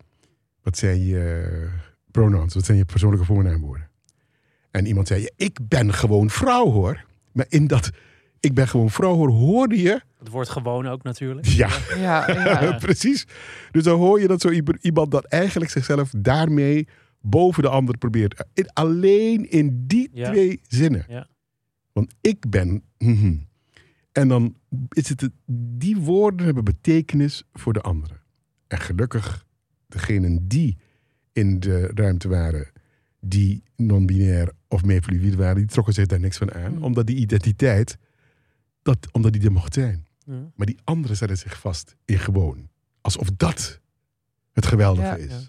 wat 0.62 0.78
zijn 0.78 1.04
je 1.04 1.70
pronouns, 2.12 2.54
wat 2.54 2.66
zijn 2.66 2.78
je 2.78 2.86
persoonlijke 2.86 3.26
voornaamwoorden. 3.26 3.90
En 4.74 4.86
iemand 4.86 5.08
zei, 5.08 5.28
ik 5.36 5.60
ben 5.68 5.94
gewoon 5.94 6.30
vrouw 6.30 6.72
hoor. 6.72 7.06
Maar 7.32 7.46
in 7.50 7.68
dat 7.68 7.90
ik 8.40 8.54
ben 8.54 8.68
gewoon 8.68 8.90
vrouw 8.90 9.16
hoor, 9.16 9.30
hoorde 9.30 9.82
je 9.82 10.02
Het 10.20 10.30
wordt 10.30 10.50
gewoon 10.50 10.88
ook 10.88 11.04
natuurlijk. 11.04 11.46
ja, 11.48 11.70
Ja, 11.98 12.32
ja. 12.62 12.78
precies. 12.78 13.26
Dus 13.72 13.84
dan 13.84 14.00
hoor 14.00 14.22
je 14.22 14.28
dat 14.28 14.42
zo 14.42 14.50
iemand- 14.50 14.78
iemand 14.84 15.12
dat 15.12 15.26
eigenlijk 15.26 15.72
zichzelf 15.72 16.10
daarmee 16.18 16.88
boven 17.22 17.64
de 17.64 17.70
ander 17.70 17.98
probeert. 17.98 18.44
In- 18.54 18.74
alleen 18.74 19.50
in 19.52 19.84
die 19.88 20.10
Ja. 20.14 20.30
twee 20.32 20.60
zinnen. 20.68 21.06
Ja. 21.08 21.28
Want 21.92 22.14
ik 22.22 22.50
ben. 22.50 22.84
mhm. 22.98 23.36
En 24.12 24.28
dan 24.28 24.56
is 24.90 25.10
het, 25.10 25.22
het- 25.22 25.32
die 25.78 25.98
woorden 25.98 26.46
hebben 26.46 26.64
betekenis 26.64 27.44
voor 27.54 27.74
de 27.74 27.82
anderen. 27.82 28.22
En 28.68 28.80
gelukkig, 28.80 29.46
degenen 29.88 30.48
die 30.48 30.78
in 31.34 31.60
de 31.60 31.92
ruimte 31.94 32.28
waren, 32.28 32.72
die 33.26 33.64
non-binair 33.76 34.52
of 34.68 34.84
meer 34.84 35.02
fluïde 35.02 35.36
waren, 35.38 35.56
die 35.56 35.66
trokken 35.66 35.94
zich 35.94 36.06
daar 36.06 36.20
niks 36.20 36.38
van 36.38 36.54
aan. 36.54 36.74
Hmm. 36.74 36.84
Omdat 36.84 37.08
die 37.08 37.16
identiteit, 37.16 37.98
dat, 38.82 39.12
omdat 39.12 39.34
die 39.34 39.44
er 39.44 39.52
mocht 39.52 39.74
zijn. 39.74 40.06
Ja. 40.26 40.52
Maar 40.56 40.66
die 40.66 40.80
anderen 40.84 41.18
zetten 41.18 41.38
zich 41.38 41.60
vast 41.60 41.96
in 42.06 42.20
gewoon. 42.20 42.70
Alsof 43.02 43.30
dat 43.38 43.82
het 44.52 44.66
geweldige 44.66 45.08
Ja. 45.08 45.16
is. 45.16 45.32
Ja. 45.32 45.40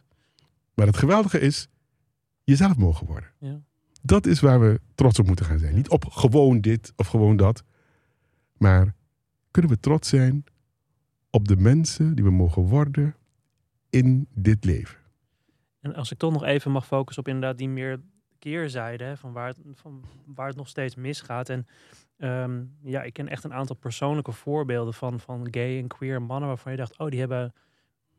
Maar 0.74 0.87
het 0.87 0.96
geweldige 0.96 1.40
is 1.40 1.68
jezelf 2.44 2.76
mogen 2.76 3.06
worden. 3.06 3.30
Ja. 3.38 3.62
Dat 4.02 4.26
is 4.26 4.40
waar 4.40 4.60
we 4.60 4.80
trots 4.94 5.18
op 5.18 5.26
moeten 5.26 5.44
gaan 5.46 5.58
zijn. 5.58 5.74
Niet 5.74 5.88
op 5.88 6.04
gewoon 6.04 6.60
dit 6.60 6.92
of 6.96 7.06
gewoon 7.06 7.37
dat. 7.37 7.62
Maar 8.56 8.94
kunnen 9.50 9.70
we 9.70 9.80
trots 9.80 10.08
zijn 10.08 10.44
op 11.30 11.48
de 11.48 11.56
mensen 11.56 12.14
die 12.14 12.24
we 12.24 12.30
mogen 12.30 12.62
worden 12.62 13.14
in 13.90 14.26
dit 14.34 14.64
leven. 14.64 14.98
En 15.85 15.94
als 15.94 16.12
ik 16.12 16.18
toch 16.18 16.33
nog 16.33 16.44
even 16.44 16.70
mag 16.70 16.87
focussen 16.87 17.23
op 17.23 17.29
inderdaad 17.29 17.59
die 17.59 17.68
meer 17.68 18.01
keerzijde, 18.38 19.16
van, 19.16 19.33
waar 19.33 19.47
het, 19.47 19.59
van 19.75 20.05
waar 20.27 20.47
het 20.47 20.57
nog 20.57 20.68
steeds 20.68 20.94
misgaat. 20.94 21.49
En 21.49 21.66
ehm, 22.16 22.64
ja, 22.83 23.03
ik 23.03 23.12
ken 23.12 23.29
echt 23.29 23.44
een 23.44 23.55
aantal 23.55 23.77
persoonlijke 23.77 24.33
voorbeelden 24.33 24.94
van, 24.94 25.20
van 25.20 25.49
gay 25.51 25.79
en 25.79 25.88
queer 25.88 26.23
mannen 26.23 26.49
waarvan 26.49 26.73
je 26.73 26.79
dacht, 26.79 26.99
oh, 26.99 27.09
die 27.09 27.20
hebben, 27.20 27.53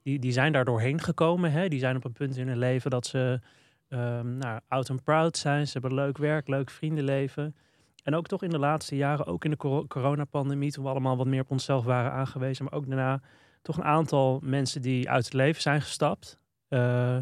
die, 0.02 0.20
die 0.20 0.32
zijn 0.32 0.52
daar 0.52 0.66
doorheen 0.66 1.02
gekomen. 1.02 1.52
Hè? 1.52 1.68
Die 1.68 1.80
zijn 1.80 1.96
op 1.96 2.06
een 2.06 2.14
punt 2.14 2.38
in 2.38 2.48
hun 2.48 2.58
leven 2.58 2.92
dat 2.92 3.06
ze 3.06 3.40
ehm 3.88 4.38
nou, 4.38 4.60
out 4.68 4.90
and 4.90 5.04
proud 5.04 5.38
zijn. 5.38 5.66
Ze 5.68 5.74
hebben 5.74 5.94
leuk 5.94 6.18
werk, 6.18 6.48
leuk 6.48 6.70
vriendenleven. 6.70 7.56
En 8.04 8.16
ook 8.16 8.28
toch 8.28 8.44
in 8.44 8.50
de 8.50 8.60
laatste 8.60 8.96
jaren, 8.96 9.26
ook 9.26 9.44
in 9.44 9.52
de 9.52 9.58
coro- 9.58 9.88
coronapandemie, 9.88 10.72
toen 10.72 10.84
we 10.84 10.90
allemaal 10.90 11.18
wat 11.18 11.28
meer 11.28 11.42
op 11.42 11.52
onszelf 11.52 11.84
waren 11.84 12.12
aangewezen, 12.12 12.66
maar 12.66 12.74
ook 12.74 12.88
daarna 12.88 13.22
toch 13.62 13.78
een 13.78 13.84
aantal 13.84 14.40
mensen 14.44 14.82
die 14.82 15.10
uit 15.10 15.24
het 15.24 15.34
leven 15.34 15.62
zijn 15.62 15.82
gestapt. 15.82 16.40
Eh, 16.68 17.18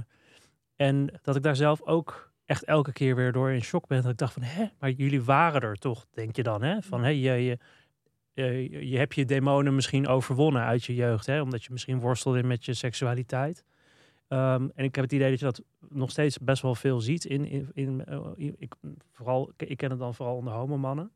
en 0.83 1.09
dat 1.21 1.35
ik 1.35 1.43
daar 1.43 1.55
zelf 1.55 1.81
ook 1.81 2.31
echt 2.45 2.63
elke 2.63 2.91
keer 2.91 3.15
weer 3.15 3.31
door 3.31 3.51
in 3.51 3.61
shock 3.61 3.87
ben. 3.87 4.01
Dat 4.01 4.11
ik 4.11 4.17
dacht 4.17 4.33
van, 4.33 4.41
hè, 4.41 4.65
maar 4.79 4.89
jullie 4.89 5.23
waren 5.23 5.61
er 5.61 5.75
toch, 5.75 6.05
denk 6.13 6.35
je 6.35 6.43
dan, 6.43 6.63
hè? 6.63 6.81
Van, 6.81 7.15
je, 7.15 7.31
je, 7.31 7.57
je, 8.33 8.89
je 8.89 8.97
hebt 8.97 9.15
je 9.15 9.25
demonen 9.25 9.75
misschien 9.75 10.07
overwonnen 10.07 10.61
uit 10.61 10.83
je 10.83 10.95
jeugd, 10.95 11.25
hè? 11.25 11.41
Omdat 11.41 11.63
je 11.63 11.71
misschien 11.71 11.99
worstelde 11.99 12.43
met 12.43 12.65
je 12.65 12.73
seksualiteit. 12.73 13.63
Ehm, 14.27 14.67
en 14.75 14.83
ik 14.83 14.95
heb 14.95 15.03
het 15.03 15.13
idee 15.13 15.29
dat 15.29 15.39
je 15.39 15.45
dat 15.45 15.61
nog 15.89 16.11
steeds 16.11 16.37
best 16.37 16.61
wel 16.61 16.75
veel 16.75 17.01
ziet. 17.01 17.25
In, 17.25 17.45
in, 17.45 17.69
in, 17.73 18.05
eh, 18.05 18.51
ik, 18.57 18.73
vooral, 19.11 19.51
ik 19.57 19.77
ken 19.77 19.89
het 19.89 19.99
dan 19.99 20.15
vooral 20.15 20.35
onder 20.35 20.53
homomannen. 20.53 21.11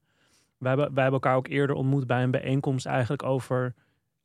Wij 0.57 0.69
hebben, 0.69 0.93
wij 0.93 1.03
hebben 1.03 1.21
elkaar 1.21 1.35
ook 1.35 1.47
eerder 1.47 1.75
ontmoet 1.75 2.07
bij 2.07 2.23
een 2.23 2.31
bijeenkomst 2.31 2.85
eigenlijk 2.85 3.23
over 3.23 3.73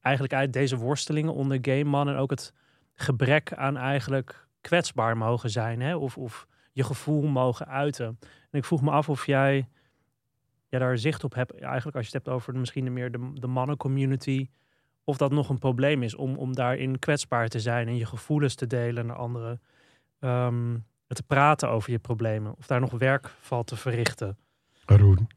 eigenlijk 0.01 0.35
uit 0.35 0.53
deze 0.53 0.77
worstelingen 0.77 1.35
onder 1.35 1.59
gay 1.63 1.83
mannen. 1.83 2.15
En 2.15 2.21
ook 2.21 2.31
het 2.31 2.53
gebrek 2.95 3.53
aan 3.55 3.77
eigenlijk 3.77 4.51
kwetsbaar 4.63 5.17
mogen 5.17 5.51
zijn. 5.51 5.81
Hè? 5.81 5.97
Of, 5.97 6.17
of 6.19 6.47
je 6.73 6.85
gevoel 6.85 7.23
mogen 7.23 7.67
uiten. 7.67 8.07
En 8.51 8.59
ik 8.59 8.65
vroeg 8.65 8.83
me 8.83 8.91
af 8.91 9.09
of 9.09 9.27
jij 9.27 9.69
ja, 10.69 10.79
daar 10.79 10.99
zicht 10.99 11.25
op 11.25 11.35
hebt. 11.35 11.61
Eigenlijk 11.61 11.97
als 11.97 12.07
je 12.07 12.17
het 12.17 12.25
hebt 12.25 12.37
over 12.37 12.57
misschien 12.57 12.85
de 12.85 12.91
meer 12.91 13.13
de, 13.13 13.31
de 13.35 13.47
mannencommunity. 13.47 14.49
Of 15.05 15.17
dat 15.17 15.31
nog 15.31 15.49
een 15.49 15.59
probleem 15.59 16.03
is 16.03 16.15
om, 16.15 16.37
om 16.37 16.55
daarin 16.55 16.99
kwetsbaar 16.99 17.49
te 17.49 17.61
zijn. 17.61 17.89
En 17.89 17.97
je 17.97 18.07
gevoelens 18.07 18.55
te 18.55 18.67
delen 18.67 19.07
naar 19.07 19.17
anderen. 19.17 19.61
Ehm, 20.19 20.77
te 21.07 21.23
praten 21.23 21.69
over 21.69 21.91
je 21.91 21.99
problemen. 21.99 22.55
Of 22.57 22.67
daar 22.67 22.81
nog 22.81 22.91
werk 22.91 23.29
valt 23.41 23.67
te 23.67 23.77
verrichten. 23.77 24.39
Arun, 24.85 25.29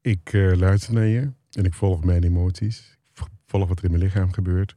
ik 0.00 0.32
eh, 0.32 0.52
luister 0.56 0.94
naar 0.94 1.06
je 1.06 1.32
en 1.52 1.64
ik 1.64 1.74
volg 1.74 2.04
mijn 2.04 2.24
emoties. 2.24 2.98
Volg 3.46 3.68
wat 3.68 3.78
er 3.78 3.84
in 3.84 3.90
mijn 3.90 4.02
lichaam 4.02 4.32
gebeurt. 4.32 4.76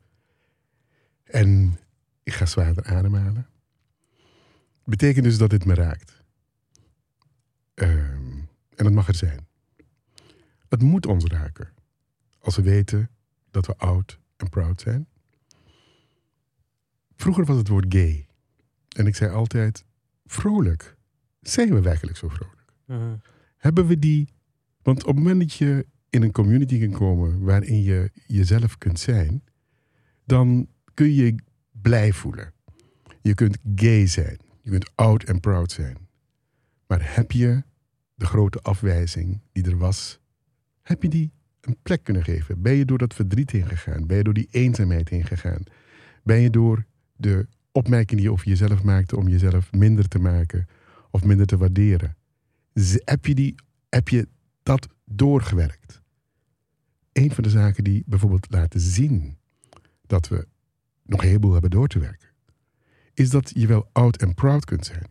En 1.23 1.79
ik 2.23 2.33
ga 2.33 2.45
zwaarder 2.45 2.83
ademhalen. 2.83 3.50
Betekent 4.91 5.23
dus 5.25 5.37
dat 5.37 5.49
dit 5.49 5.65
me 5.65 5.73
raakt. 5.73 6.23
Ehm, 7.73 8.37
en 8.75 8.83
dat 8.83 8.91
mag 8.91 9.07
er 9.07 9.15
zijn. 9.15 9.47
Het 10.69 10.81
moet 10.81 11.05
ons 11.05 11.25
raken. 11.25 11.69
Als 12.39 12.55
we 12.55 12.61
weten 12.61 13.09
dat 13.51 13.65
we 13.65 13.77
oud 13.77 14.19
en 14.37 14.49
proud 14.49 14.81
zijn. 14.81 15.07
Vroeger 17.15 17.45
was 17.45 17.57
het 17.57 17.67
woord 17.67 17.85
gay. 17.89 18.27
En 18.95 19.07
ik 19.07 19.15
zei 19.15 19.31
altijd, 19.31 19.85
vrolijk. 20.25 20.97
Zijn 21.41 21.73
we 21.73 21.81
werkelijk 21.81 22.17
zo 22.17 22.27
vrolijk? 22.29 22.73
Mhm. 22.85 23.15
hebben 23.57 23.87
we 23.87 23.99
die. 23.99 24.33
Want 24.81 24.99
op 24.99 25.15
het 25.15 25.23
moment 25.23 25.39
dat 25.39 25.53
je 25.53 25.85
in 26.09 26.23
een 26.23 26.31
community 26.31 26.79
kan 26.79 26.97
komen 26.97 27.43
waarin 27.43 27.81
je 27.83 28.11
jezelf 28.25 28.77
kunt 28.77 28.99
zijn, 28.99 29.43
dan 30.25 30.67
kun 30.93 31.13
je 31.13 31.25
je 31.25 31.35
blij 31.71 32.13
voelen. 32.13 32.53
Je 33.21 33.33
kunt 33.33 33.57
gay 33.75 34.07
zijn. 34.07 34.49
Je 34.61 34.69
kunt 34.69 34.91
oud 34.95 35.23
en 35.23 35.39
proud 35.39 35.71
zijn. 35.71 35.97
Maar 36.87 37.15
heb 37.15 37.31
je 37.31 37.63
de 38.15 38.25
grote 38.25 38.59
afwijzing 38.59 39.41
die 39.51 39.63
er 39.63 39.77
was, 39.77 40.19
heb 40.81 41.03
je 41.03 41.09
die 41.09 41.31
een 41.61 41.77
plek 41.81 42.03
kunnen 42.03 42.23
geven? 42.23 42.61
Ben 42.61 42.73
je 42.73 42.85
door 42.85 42.97
dat 42.97 43.13
verdriet 43.13 43.51
heen 43.51 43.67
gegaan? 43.67 44.07
Ben 44.07 44.17
je 44.17 44.23
door 44.23 44.33
die 44.33 44.47
eenzaamheid 44.51 45.09
heen 45.09 45.25
gegaan? 45.25 45.63
Ben 46.23 46.39
je 46.39 46.49
door 46.49 46.85
de 47.15 47.47
opmerking 47.71 48.19
die 48.19 48.21
je 48.21 48.31
over 48.31 48.47
jezelf 48.47 48.83
maakte 48.83 49.17
om 49.17 49.27
jezelf 49.27 49.71
minder 49.71 50.07
te 50.07 50.19
maken 50.19 50.67
of 51.11 51.23
minder 51.23 51.45
te 51.45 51.57
waarderen? 51.57 52.15
Heb 53.03 53.25
je, 53.25 53.35
die, 53.35 53.55
heb 53.89 54.09
je 54.09 54.27
dat 54.63 54.87
doorgewerkt? 55.05 56.01
Een 57.11 57.31
van 57.31 57.43
de 57.43 57.49
zaken 57.49 57.83
die 57.83 58.03
bijvoorbeeld 58.05 58.47
laten 58.49 58.79
zien 58.79 59.37
dat 60.05 60.27
we 60.27 60.47
nog 61.03 61.21
een 61.21 61.27
heleboel 61.27 61.51
hebben 61.51 61.69
door 61.69 61.87
te 61.87 61.99
werken, 61.99 62.29
is 63.21 63.29
dat 63.29 63.51
je 63.53 63.67
wel 63.67 63.89
oud 63.91 64.17
en 64.17 64.33
proud 64.33 64.65
kunt 64.65 64.85
zijn. 64.85 65.05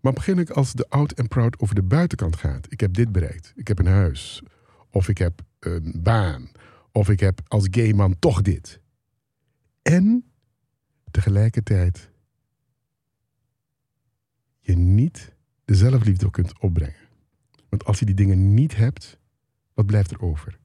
Maar 0.00 0.12
begin 0.12 0.48
als 0.48 0.72
de 0.72 0.88
oud 0.88 1.12
en 1.12 1.28
proud 1.28 1.58
over 1.58 1.74
de 1.74 1.82
buitenkant 1.82 2.36
gaat. 2.36 2.66
Ik 2.72 2.80
heb 2.80 2.94
dit 2.94 3.12
bereikt. 3.12 3.52
Ik 3.56 3.68
heb 3.68 3.78
een 3.78 3.86
huis. 3.86 4.42
Of 4.90 5.08
ik 5.08 5.18
heb 5.18 5.40
een 5.58 5.92
baan. 6.02 6.50
Of 6.92 7.08
ik 7.08 7.20
heb 7.20 7.40
als 7.46 7.68
gay 7.70 7.92
man 7.92 8.18
toch 8.18 8.42
dit. 8.42 8.80
En 9.82 10.24
tegelijkertijd 11.10 12.10
je 14.60 14.76
niet 14.76 15.34
de 15.64 15.74
zelfliefde 15.74 16.30
kunt 16.30 16.58
opbrengen. 16.58 17.08
Want 17.68 17.84
als 17.84 17.98
je 17.98 18.04
die 18.04 18.14
dingen 18.14 18.54
niet 18.54 18.76
hebt, 18.76 19.18
wat 19.74 19.86
blijft 19.86 20.10
er 20.10 20.22
over? 20.22 20.58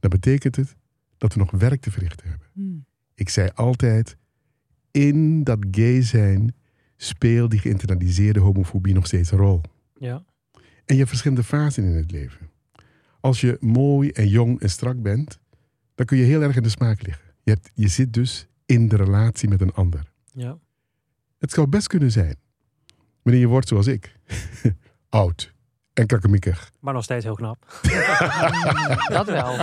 Dan 0.00 0.10
betekent 0.10 0.56
het 0.56 0.76
dat 1.18 1.32
we 1.32 1.38
nog 1.38 1.50
werk 1.50 1.80
te 1.80 1.90
verrichten 1.90 2.28
hebben. 2.28 2.48
Hmm. 2.52 2.84
Ik 3.14 3.28
zei 3.28 3.50
altijd, 3.54 4.16
in 4.94 5.44
dat 5.44 5.58
gay 5.70 6.02
zijn 6.02 6.54
speelt 6.96 7.50
die 7.50 7.60
geïnternaliseerde 7.60 8.40
homofobie 8.40 8.94
nog 8.94 9.06
steeds 9.06 9.30
een 9.30 9.38
rol. 9.38 9.60
Ja. 9.98 10.24
En 10.54 10.62
je 10.84 10.96
hebt 10.96 11.08
verschillende 11.08 11.42
fasen 11.44 11.84
in 11.84 11.94
het 11.96 12.10
leven. 12.10 12.50
Als 13.20 13.40
je 13.40 13.56
mooi 13.60 14.10
en 14.10 14.28
jong 14.28 14.60
en 14.60 14.70
strak 14.70 15.02
bent, 15.02 15.38
dan 15.94 16.06
kun 16.06 16.16
je 16.16 16.24
heel 16.24 16.42
erg 16.42 16.56
in 16.56 16.62
de 16.62 16.68
smaak 16.68 17.02
liggen. 17.02 17.24
Je, 17.42 17.50
hebt, 17.50 17.70
je 17.74 17.88
zit 17.88 18.12
dus 18.12 18.48
in 18.66 18.88
de 18.88 18.96
relatie 18.96 19.48
met 19.48 19.60
een 19.60 19.72
ander. 19.72 20.12
ja. 20.32 20.58
Het 21.38 21.52
zou 21.52 21.66
best 21.66 21.86
kunnen 21.86 22.10
zijn, 22.10 22.36
wanneer 23.22 23.40
je 23.42 23.48
wordt 23.48 23.68
zoals 23.68 23.86
ik. 23.86 24.16
Oud 25.08 25.52
en 25.92 26.06
krakkemikkig. 26.06 26.70
Maar 26.80 26.94
nog 26.94 27.04
steeds 27.04 27.24
heel 27.24 27.34
knap. 27.34 27.80
Dat 29.08 29.26
wel. 29.26 29.56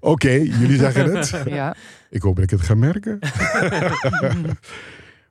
Oké, 0.00 0.30
jullie 0.30 0.76
zeggen 0.76 1.16
het. 1.16 1.42
Ja. 1.46 1.76
Ik 2.10 2.22
hoop 2.22 2.34
dat 2.34 2.44
ik 2.44 2.50
het 2.50 2.60
ga 2.60 2.74
merken. 2.74 3.18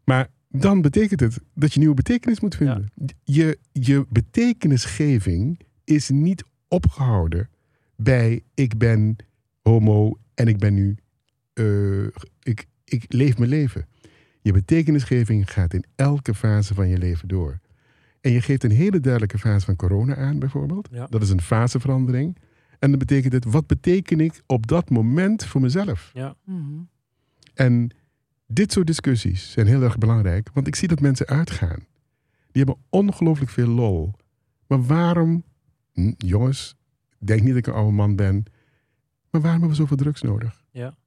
Maar 0.03 0.27
dan 0.49 0.81
betekent 0.81 1.19
het 1.19 1.39
dat 1.53 1.73
je 1.73 1.79
nieuwe 1.79 1.95
betekenis 1.95 2.39
moet 2.39 2.55
vinden. 2.55 2.91
Je, 3.23 3.59
je 3.71 4.05
betekenisgeving 4.09 5.59
is 5.83 6.09
niet 6.09 6.43
opgehouden 6.67 7.49
bij 7.95 8.43
ik 8.53 8.77
ben 8.77 9.15
homo 9.61 10.17
en 10.33 10.47
ik 10.47 10.57
ben 10.57 10.73
nu, 10.73 10.97
eh, 11.53 12.05
ik, 12.43 12.65
ik 12.83 13.05
leef 13.07 13.37
mijn 13.37 13.49
leven. 13.49 13.87
Je 14.41 14.51
betekenisgeving 14.51 15.51
gaat 15.51 15.73
in 15.73 15.83
elke 15.95 16.33
fase 16.33 16.73
van 16.73 16.87
je 16.87 16.97
leven 16.97 17.27
door. 17.27 17.59
En 18.21 18.31
je 18.31 18.41
geeft 18.41 18.63
een 18.63 18.71
hele 18.71 18.99
duidelijke 18.99 19.37
fase 19.37 19.65
van 19.65 19.75
corona 19.75 20.15
aan, 20.15 20.39
bijvoorbeeld. 20.39 20.87
Ja. 20.91 21.07
Dat 21.09 21.21
is 21.21 21.29
een 21.29 21.41
faseverandering. 21.41 22.37
En 22.79 22.89
dan 22.89 22.99
betekent 22.99 23.33
het, 23.33 23.45
wat 23.45 23.67
beteken 23.67 24.19
ik 24.19 24.41
op 24.45 24.67
dat 24.67 24.89
moment 24.89 25.45
voor 25.45 25.61
mezelf? 25.61 26.11
Hmm. 26.43 26.89
En 27.53 27.89
dit 28.47 28.71
soort 28.71 28.87
discussies 28.87 29.51
zijn 29.51 29.67
heel 29.67 29.81
erg 29.81 29.97
belangrijk, 29.97 30.49
want 30.53 30.67
ik 30.67 30.75
zie 30.75 30.87
dat 30.87 30.99
mensen 30.99 31.27
uitgaan. 31.27 31.85
Die 32.51 32.63
hebben 32.63 32.83
ongelooflijk 32.89 33.51
veel 33.51 33.67
lol. 33.67 34.13
Maar 34.67 34.85
waarom, 34.85 35.43
hm, 35.93 36.13
jongens, 36.17 36.75
denk 37.17 37.39
niet 37.39 37.49
dat 37.49 37.57
ik 37.57 37.67
een 37.67 37.73
oude 37.73 37.91
man 37.91 38.15
ben, 38.15 38.43
maar 39.29 39.41
waarom 39.41 39.61
hebben 39.61 39.69
we 39.69 39.75
zoveel 39.75 39.97
drugs 39.97 40.21
nodig? 40.21 40.63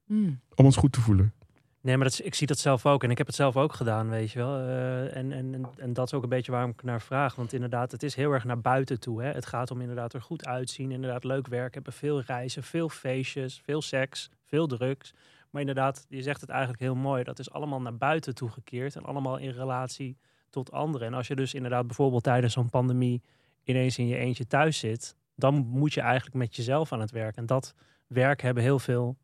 Hmm. 0.07 0.41
Om 0.55 0.65
ons 0.65 0.77
goed 0.77 0.93
te 0.93 1.01
voelen. 1.01 1.33
Nee, 1.83 1.97
maar 1.97 2.09
dat 2.09 2.21
ik 2.25 2.35
zie 2.35 2.47
dat 2.47 2.59
zelf 2.59 2.87
ook. 2.87 3.05
En 3.05 3.11
ik 3.11 3.19
heb 3.19 3.27
het 3.27 3.37
zelf 3.37 3.57
ook 3.57 3.73
gedaan, 3.73 4.09
weet 4.09 4.31
je 4.31 4.39
wel. 4.39 4.57
Eh, 4.57 5.17
en, 5.17 5.33
en, 5.33 5.55
en, 5.55 5.69
en 5.77 5.93
dat 5.93 6.07
is 6.07 6.15
ook 6.15 6.23
een 6.23 6.29
beetje 6.29 6.53
waarom 6.53 6.71
ik 6.71 6.83
naar 6.83 7.01
vraag. 7.01 7.35
Want 7.35 7.53
inderdaad, 7.53 7.93
het 7.93 8.03
is 8.03 8.15
heel 8.15 8.33
erg 8.33 8.45
naar 8.45 8.61
buiten 8.61 9.01
toe. 9.01 9.23
Hè. 9.23 9.33
Het 9.33 9.47
gaat 9.47 9.71
om 9.71 9.81
inderdaad 9.81 10.13
er 10.13 10.23
goed 10.23 10.47
uitzien. 10.47 10.91
Inderdaad 10.91 11.25
leuk 11.25 11.47
werk 11.47 11.75
hebben. 11.75 11.93
Veel 11.93 12.21
reizen, 12.21 12.63
veel 12.63 12.89
feestjes, 12.89 13.61
veel 13.65 13.83
seks, 13.83 14.31
veel 14.45 14.67
drugs. 14.67 15.15
Maar 15.51 15.61
inderdaad, 15.61 16.07
je 16.09 16.23
zegt 16.23 16.41
het 16.41 16.51
eigenlijk 16.51 16.81
heel 16.81 16.95
mooi. 16.95 17.25
Dat 17.25 17.39
is 17.39 17.51
allemaal 17.51 17.81
naar 17.81 17.97
buiten 17.97 18.35
toe 18.35 18.51
gekeerd. 18.51 18.97
En 18.97 19.05
allemaal 19.05 19.37
in 19.37 19.51
relatie 19.51 20.19
tot 20.51 20.73
anderen. 20.73 21.07
En 21.07 21.15
als 21.15 21.27
je 21.27 21.37
dus 21.37 21.55
inderdaad 21.55 21.87
bijvoorbeeld 21.87 22.23
tijdens 22.23 22.53
zo'n 22.53 22.71
pandemie... 22.71 23.23
ineens 23.65 23.99
in 23.99 24.07
je 24.07 24.17
eentje 24.17 24.47
thuis 24.47 24.79
zit... 24.79 25.17
dan 25.37 25.55
moet 25.55 25.95
je 25.95 26.01
eigenlijk 26.01 26.37
met 26.37 26.57
jezelf 26.57 26.93
aan 26.93 27.01
het 27.01 27.11
werk. 27.11 27.37
En 27.37 27.47
dat 27.47 27.75
werk 28.07 28.43
hebben 28.43 28.63
heel 28.63 28.79
veel... 28.79 29.17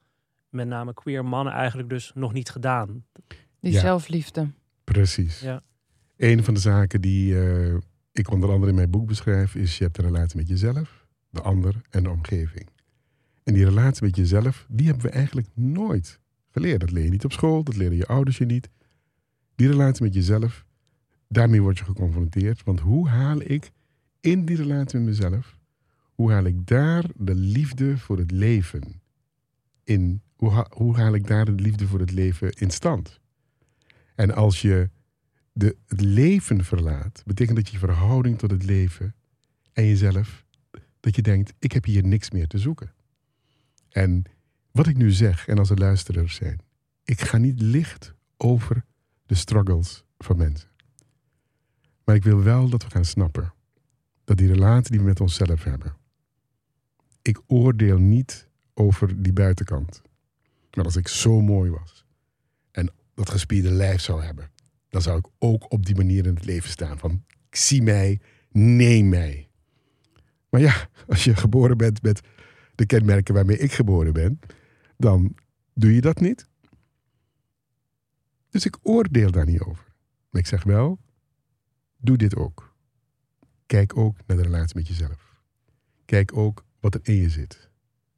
met 0.57 0.67
name 0.67 0.95
queer 0.95 1.25
mannen 1.25 1.53
eigenlijk 1.53 1.89
dus 1.89 2.13
nog 2.15 2.33
niet 2.33 2.51
gedaan. 2.51 3.05
Die 3.61 3.73
Ja. 3.73 3.81
zelfliefde. 3.81 4.51
Precies. 4.85 5.41
Ja. 5.41 5.63
Een 6.17 6.45
van 6.45 6.55
de 6.55 6.61
zaken 6.61 7.01
die 7.01 7.41
eh, 7.41 7.75
ik 8.13 8.31
onder 8.31 8.51
andere 8.51 8.71
in 8.71 8.77
mijn 8.77 8.91
boek 8.91 9.07
beschrijf, 9.07 9.55
is 9.55 9.79
je 9.79 9.85
hebt 9.85 9.99
een 9.99 10.05
relatie 10.05 10.37
met 10.37 10.49
jezelf, 10.49 11.07
de 11.31 11.41
ander 11.41 11.81
en 11.91 12.03
de 12.03 12.11
omgeving. 12.11 12.69
En 13.43 13.55
die 13.55 13.65
relatie 13.65 14.05
met 14.05 14.17
jezelf, 14.17 14.67
die 14.69 14.87
hebben 14.87 15.05
we 15.05 15.11
eigenlijk 15.11 15.49
nooit 15.55 16.21
geleerd. 16.51 16.81
Dat 16.81 16.91
leer 16.91 17.05
je 17.05 17.11
niet 17.11 17.25
op 17.25 17.33
school, 17.33 17.63
dat 17.63 17.77
leren 17.77 17.97
je 17.97 18.07
ouders 18.07 18.39
je 18.39 18.45
niet. 18.45 18.69
Die 19.55 19.69
relatie 19.69 20.05
met 20.05 20.15
jezelf, 20.15 20.65
daarmee 21.29 21.63
word 21.63 21.79
je 21.79 21.85
geconfronteerd. 21.85 22.65
Want 22.65 22.81
hoe 22.81 23.09
haal 23.09 23.41
ik 23.41 23.71
in 24.21 24.45
die 24.45 24.57
relatie 24.57 24.99
met 24.99 25.09
mezelf, 25.09 25.59
hoe 26.15 26.33
haal 26.33 26.45
ik 26.45 26.67
daar 26.67 27.05
de 27.17 27.35
liefde 27.35 27.99
voor 27.99 28.19
het 28.19 28.31
leven 28.31 29.01
in? 29.85 30.21
Hoe, 30.37 30.67
hoe 30.71 30.97
haal 30.97 31.15
ik 31.15 31.27
daar 31.27 31.45
de 31.45 31.53
liefde 31.53 31.87
voor 31.87 32.01
het 32.01 32.13
leven 32.13 32.51
in 32.53 32.71
stand? 32.71 33.21
En 34.15 34.35
als 34.35 34.63
je 34.63 34.91
de, 35.53 35.77
het 35.87 36.01
leven 36.01 36.65
verlaat, 36.65 37.23
betekent 37.27 37.57
dat 37.57 37.69
je 37.69 37.79
verhouding 37.79 38.39
tot 38.39 38.51
het 38.51 38.65
leven 38.65 39.15
en 39.73 39.87
jezelf, 39.87 40.45
dat 41.01 41.17
je 41.17 41.23
denkt, 41.23 41.53
ik 41.59 41.73
heb 41.73 41.85
hier 41.85 42.07
niks 42.07 42.31
meer 42.31 42.47
te 42.47 42.59
zoeken. 42.59 42.93
En 43.89 44.23
wat 44.71 44.87
ik 44.87 44.97
nu 44.97 45.11
zeg, 45.11 45.47
en 45.49 45.59
als 45.59 45.71
er 45.71 45.79
luisteraars 45.79 46.35
zijn, 46.35 46.61
ik 47.05 47.21
ga 47.21 47.39
niet 47.39 47.61
licht 47.61 48.15
over 48.37 48.85
de 49.27 49.35
struggles 49.35 50.05
van 50.19 50.37
mensen. 50.37 50.69
Maar 52.05 52.15
ik 52.15 52.25
wil 52.25 52.43
wel 52.43 52.69
dat 52.69 52.83
we 52.83 52.91
gaan 52.91 53.05
snappen 53.05 53.55
dat 54.25 54.37
die 54.37 54.53
relatie 54.53 54.91
die 54.91 55.01
we 55.01 55.07
met 55.07 55.21
onszelf 55.21 55.65
hebben, 55.65 55.97
ik 57.23 57.41
oordeel 57.47 57.99
niet 57.99 58.49
over 58.75 59.23
die 59.23 59.33
buitenkant. 59.33 60.03
Maar 60.77 60.85
als 60.85 60.97
ik 60.97 61.09
zo 61.09 61.41
mooi 61.41 61.71
was 61.71 62.05
en 62.71 62.91
dat 63.15 63.31
gespierde 63.31 63.71
lijf 63.71 64.01
zou 64.01 64.23
hebben, 64.23 64.51
dan 64.89 65.03
zou 65.03 65.19
ik 65.19 65.27
ook 65.39 65.73
op 65.73 65.87
die 65.87 65.97
manier 65.97 66.27
in 66.27 66.35
het 66.35 66.45
leven 66.45 66.71
staan. 66.71 66.99
Van, 66.99 67.25
zie 67.51 67.83
mij, 67.83 68.21
neem 68.51 69.09
mij. 69.09 69.49
Maar 70.49 70.61
ja, 70.61 70.89
als 71.09 71.25
je 71.25 71.37
geboren 71.37 71.77
bent 71.77 72.03
met 72.03 72.21
de 72.75 72.87
kenmerken 72.87 73.35
waarmee 73.35 73.59
ik 73.59 73.73
geboren 73.73 74.13
ben, 74.13 74.41
dan 74.97 75.35
doe 75.75 75.95
je 75.95 76.01
dat 76.01 76.21
niet. 76.21 76.49
Dus 78.51 78.67
ik 78.67 78.79
oordeel 78.83 79.31
daar 79.31 79.47
niet 79.47 79.61
over. 79.61 79.85
Maar 80.31 80.41
ik 80.41 80.47
zeg 80.47 80.65
wel, 80.65 80.99
doe 81.97 82.17
dit 82.17 82.37
ook. 82.37 82.75
Kijk 83.67 83.97
ook 83.97 84.17
naar 84.27 84.37
de 84.37 84.43
relatie 84.43 84.77
met 84.77 84.89
jezelf. 84.89 85.35
Kijk 86.05 86.37
ook 86.37 86.65
wat 86.81 86.95
er 86.95 87.01
in 87.03 87.15
je 87.15 87.31
zit. 87.31 87.71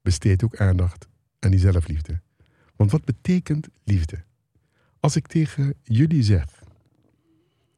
Besteed 0.02 0.44
ook 0.44 0.56
aandacht 0.56 1.08
aan 1.38 1.50
die 1.50 1.60
zelfliefde. 1.60 2.20
Want 2.78 2.90
wat 2.90 3.04
betekent 3.04 3.68
liefde? 3.84 4.24
Als 5.00 5.16
ik 5.16 5.26
tegen 5.26 5.74
jullie 5.82 6.22
zeg, 6.22 6.62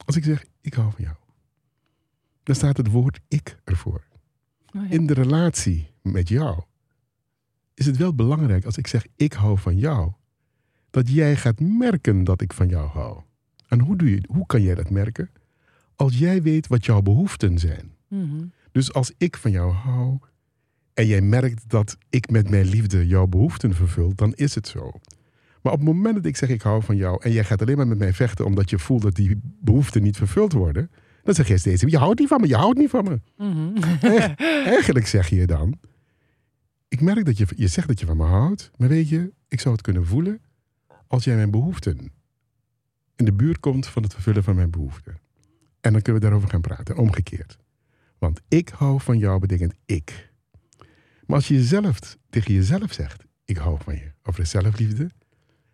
als 0.04 0.16
ik 0.16 0.24
zeg, 0.24 0.44
ik 0.60 0.74
hou 0.74 0.92
van 0.92 1.04
jou, 1.04 1.16
dan 2.42 2.54
staat 2.54 2.76
het 2.76 2.86
woord 2.86 3.20
ik 3.28 3.58
ervoor. 3.64 4.04
Oh, 4.74 4.82
ja. 4.82 4.90
In 4.90 5.06
de 5.06 5.12
relatie 5.12 5.90
met 6.02 6.28
jou 6.28 6.62
is 7.74 7.86
het 7.86 7.96
wel 7.96 8.14
belangrijk 8.14 8.64
als 8.64 8.76
ik 8.76 8.86
zeg, 8.86 9.06
ik 9.16 9.32
hou 9.32 9.58
van 9.58 9.78
jou, 9.78 10.12
dat 10.90 11.08
jij 11.08 11.36
gaat 11.36 11.60
merken 11.60 12.24
dat 12.24 12.40
ik 12.40 12.52
van 12.52 12.68
jou 12.68 12.88
hou. 12.88 13.20
En 13.68 13.80
hoe, 13.80 13.96
doe 13.96 14.10
je, 14.10 14.24
hoe 14.28 14.46
kan 14.46 14.62
jij 14.62 14.74
dat 14.74 14.90
merken? 14.90 15.30
Als 15.96 16.18
jij 16.18 16.42
weet 16.42 16.66
wat 16.66 16.84
jouw 16.84 17.02
behoeften 17.02 17.58
zijn. 17.58 17.94
Mhm. 18.08 18.44
Dus 18.72 18.92
als 18.92 19.12
ik 19.16 19.36
van 19.36 19.50
jou 19.50 19.72
hou 19.72 20.18
en 20.94 21.06
jij 21.06 21.20
merkt 21.20 21.68
dat 21.68 21.96
ik 22.10 22.30
met 22.30 22.50
mijn 22.50 22.66
liefde 22.66 23.06
jouw 23.06 23.26
behoeften 23.26 23.74
vervul, 23.74 24.14
dan 24.14 24.32
is 24.34 24.54
het 24.54 24.68
zo. 24.68 24.90
Maar 25.62 25.72
op 25.72 25.78
het 25.78 25.88
moment 25.88 26.14
dat 26.14 26.24
ik 26.24 26.36
zeg 26.36 26.48
ik 26.48 26.62
hou 26.62 26.82
van 26.82 26.96
jou 26.96 27.22
en 27.22 27.32
jij 27.32 27.44
gaat 27.44 27.60
alleen 27.60 27.76
maar 27.76 27.86
met 27.86 27.98
mij 27.98 28.12
vechten 28.12 28.44
omdat 28.44 28.70
je 28.70 28.78
voelt 28.78 29.02
dat 29.02 29.14
die 29.14 29.40
behoeften 29.42 30.02
niet 30.02 30.16
vervuld 30.16 30.52
worden, 30.52 30.90
dan 31.22 31.34
zeg 31.34 31.48
jij 31.48 31.58
steeds, 31.58 31.82
je 31.86 31.98
houdt 31.98 32.18
niet 32.18 32.28
van 32.28 32.40
me, 32.40 32.48
je 32.48 32.56
houdt 32.56 32.78
niet 32.78 32.90
van 32.90 33.04
me. 33.04 33.20
Mhm. 33.36 33.76
Eigenlijk 34.64 35.06
zeg 35.06 35.28
je 35.28 35.46
dan, 35.46 35.78
ik 36.88 37.00
merk 37.00 37.24
dat 37.24 37.38
je, 37.38 37.46
je 37.56 37.68
zegt 37.68 37.88
dat 37.88 38.00
je 38.00 38.06
van 38.06 38.16
me 38.16 38.24
houdt, 38.24 38.70
maar 38.76 38.88
weet 38.88 39.08
je, 39.08 39.32
ik 39.48 39.60
zou 39.60 39.74
het 39.74 39.82
kunnen 39.82 40.06
voelen 40.06 40.40
als 41.06 41.24
jij 41.24 41.34
mijn 41.36 41.50
behoeften 41.50 42.12
in 43.16 43.24
de 43.24 43.32
buurt 43.32 43.60
komt 43.60 43.86
van 43.86 44.02
het 44.02 44.14
vervullen 44.14 44.44
van 44.44 44.54
mijn 44.54 44.70
behoeften. 44.70 45.20
En 45.80 45.92
dan 45.92 46.02
kunnen 46.02 46.22
we 46.22 46.28
daarover 46.28 46.50
gaan 46.50 46.60
praten, 46.60 46.96
omgekeerd. 46.96 47.58
Want 48.18 48.40
ik 48.48 48.68
hou 48.68 49.00
van 49.00 49.18
jou 49.18 49.40
betekent 49.40 49.74
ik. 49.86 50.29
Maar 51.30 51.38
als 51.38 51.48
je 51.48 51.54
jezelf 51.54 52.16
tegen 52.30 52.54
jezelf 52.54 52.92
zegt, 52.92 53.24
ik 53.44 53.56
hou 53.56 53.78
van 53.82 53.94
je, 53.94 54.12
over 54.22 54.46
zelfliefde, 54.46 55.10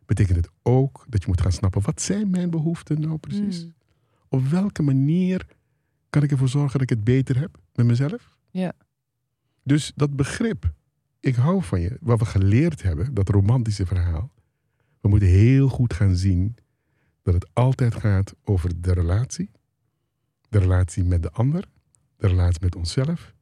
betekent 0.05 0.37
het 0.37 0.49
ook 0.63 1.05
dat 1.09 1.23
je 1.23 1.29
moet 1.29 1.41
gaan 1.41 1.53
snappen, 1.53 1.83
wat 1.83 2.03
zijn 2.03 2.31
mijn 2.31 2.51
behoeften 2.51 3.01
nou 3.01 3.19
precies? 3.19 3.65
Mm. 3.65 3.75
Op 4.29 4.47
welke 4.49 4.83
manier 4.83 5.47
kan 6.11 6.23
ik 6.23 6.31
ervoor 6.31 6.49
zorgen 6.49 6.73
dat 6.73 6.83
ik 6.83 6.89
het 6.89 7.05
beter 7.05 7.39
heb 7.39 7.59
met 7.75 7.87
mezelf? 7.87 8.37
Ja. 8.51 8.73
Dus 9.63 9.93
dat 9.95 10.17
begrip, 10.17 10.73
ik 11.21 11.35
hou 11.35 11.63
van 11.63 11.81
je, 11.81 11.97
wat 12.01 12.19
we 12.19 12.25
geleerd 12.25 12.83
hebben, 12.83 13.15
dat 13.15 13.29
romantische 13.29 13.87
verhaal, 13.87 14.33
we 15.01 15.09
moeten 15.09 15.29
heel 15.29 15.69
goed 15.69 15.93
gaan 15.93 16.17
zien 16.17 16.57
dat 17.23 17.35
het 17.35 17.49
altijd 17.53 17.95
gaat 17.95 18.35
over 18.45 18.81
de 18.81 18.93
relatie, 18.93 19.51
de 20.49 20.59
relatie 20.59 21.05
met 21.05 21.23
de 21.23 21.31
ander, 21.31 21.65
de 22.17 22.27
relatie 22.27 22.61
met 22.63 22.77
onszelf 22.77 23.35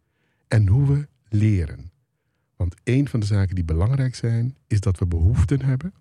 en 0.48 0.66
hoe 0.66 0.86
we 0.86 1.08
leren. 1.28 1.92
Want 2.56 2.74
een 2.84 3.08
van 3.08 3.20
de 3.20 3.26
zaken 3.26 3.54
die 3.54 3.64
belangrijk 3.64 4.14
zijn, 4.14 4.56
is 4.66 4.80
dat 4.80 4.98
we 4.98 5.06
behoeften 5.06 5.62
hebben. 5.62 5.94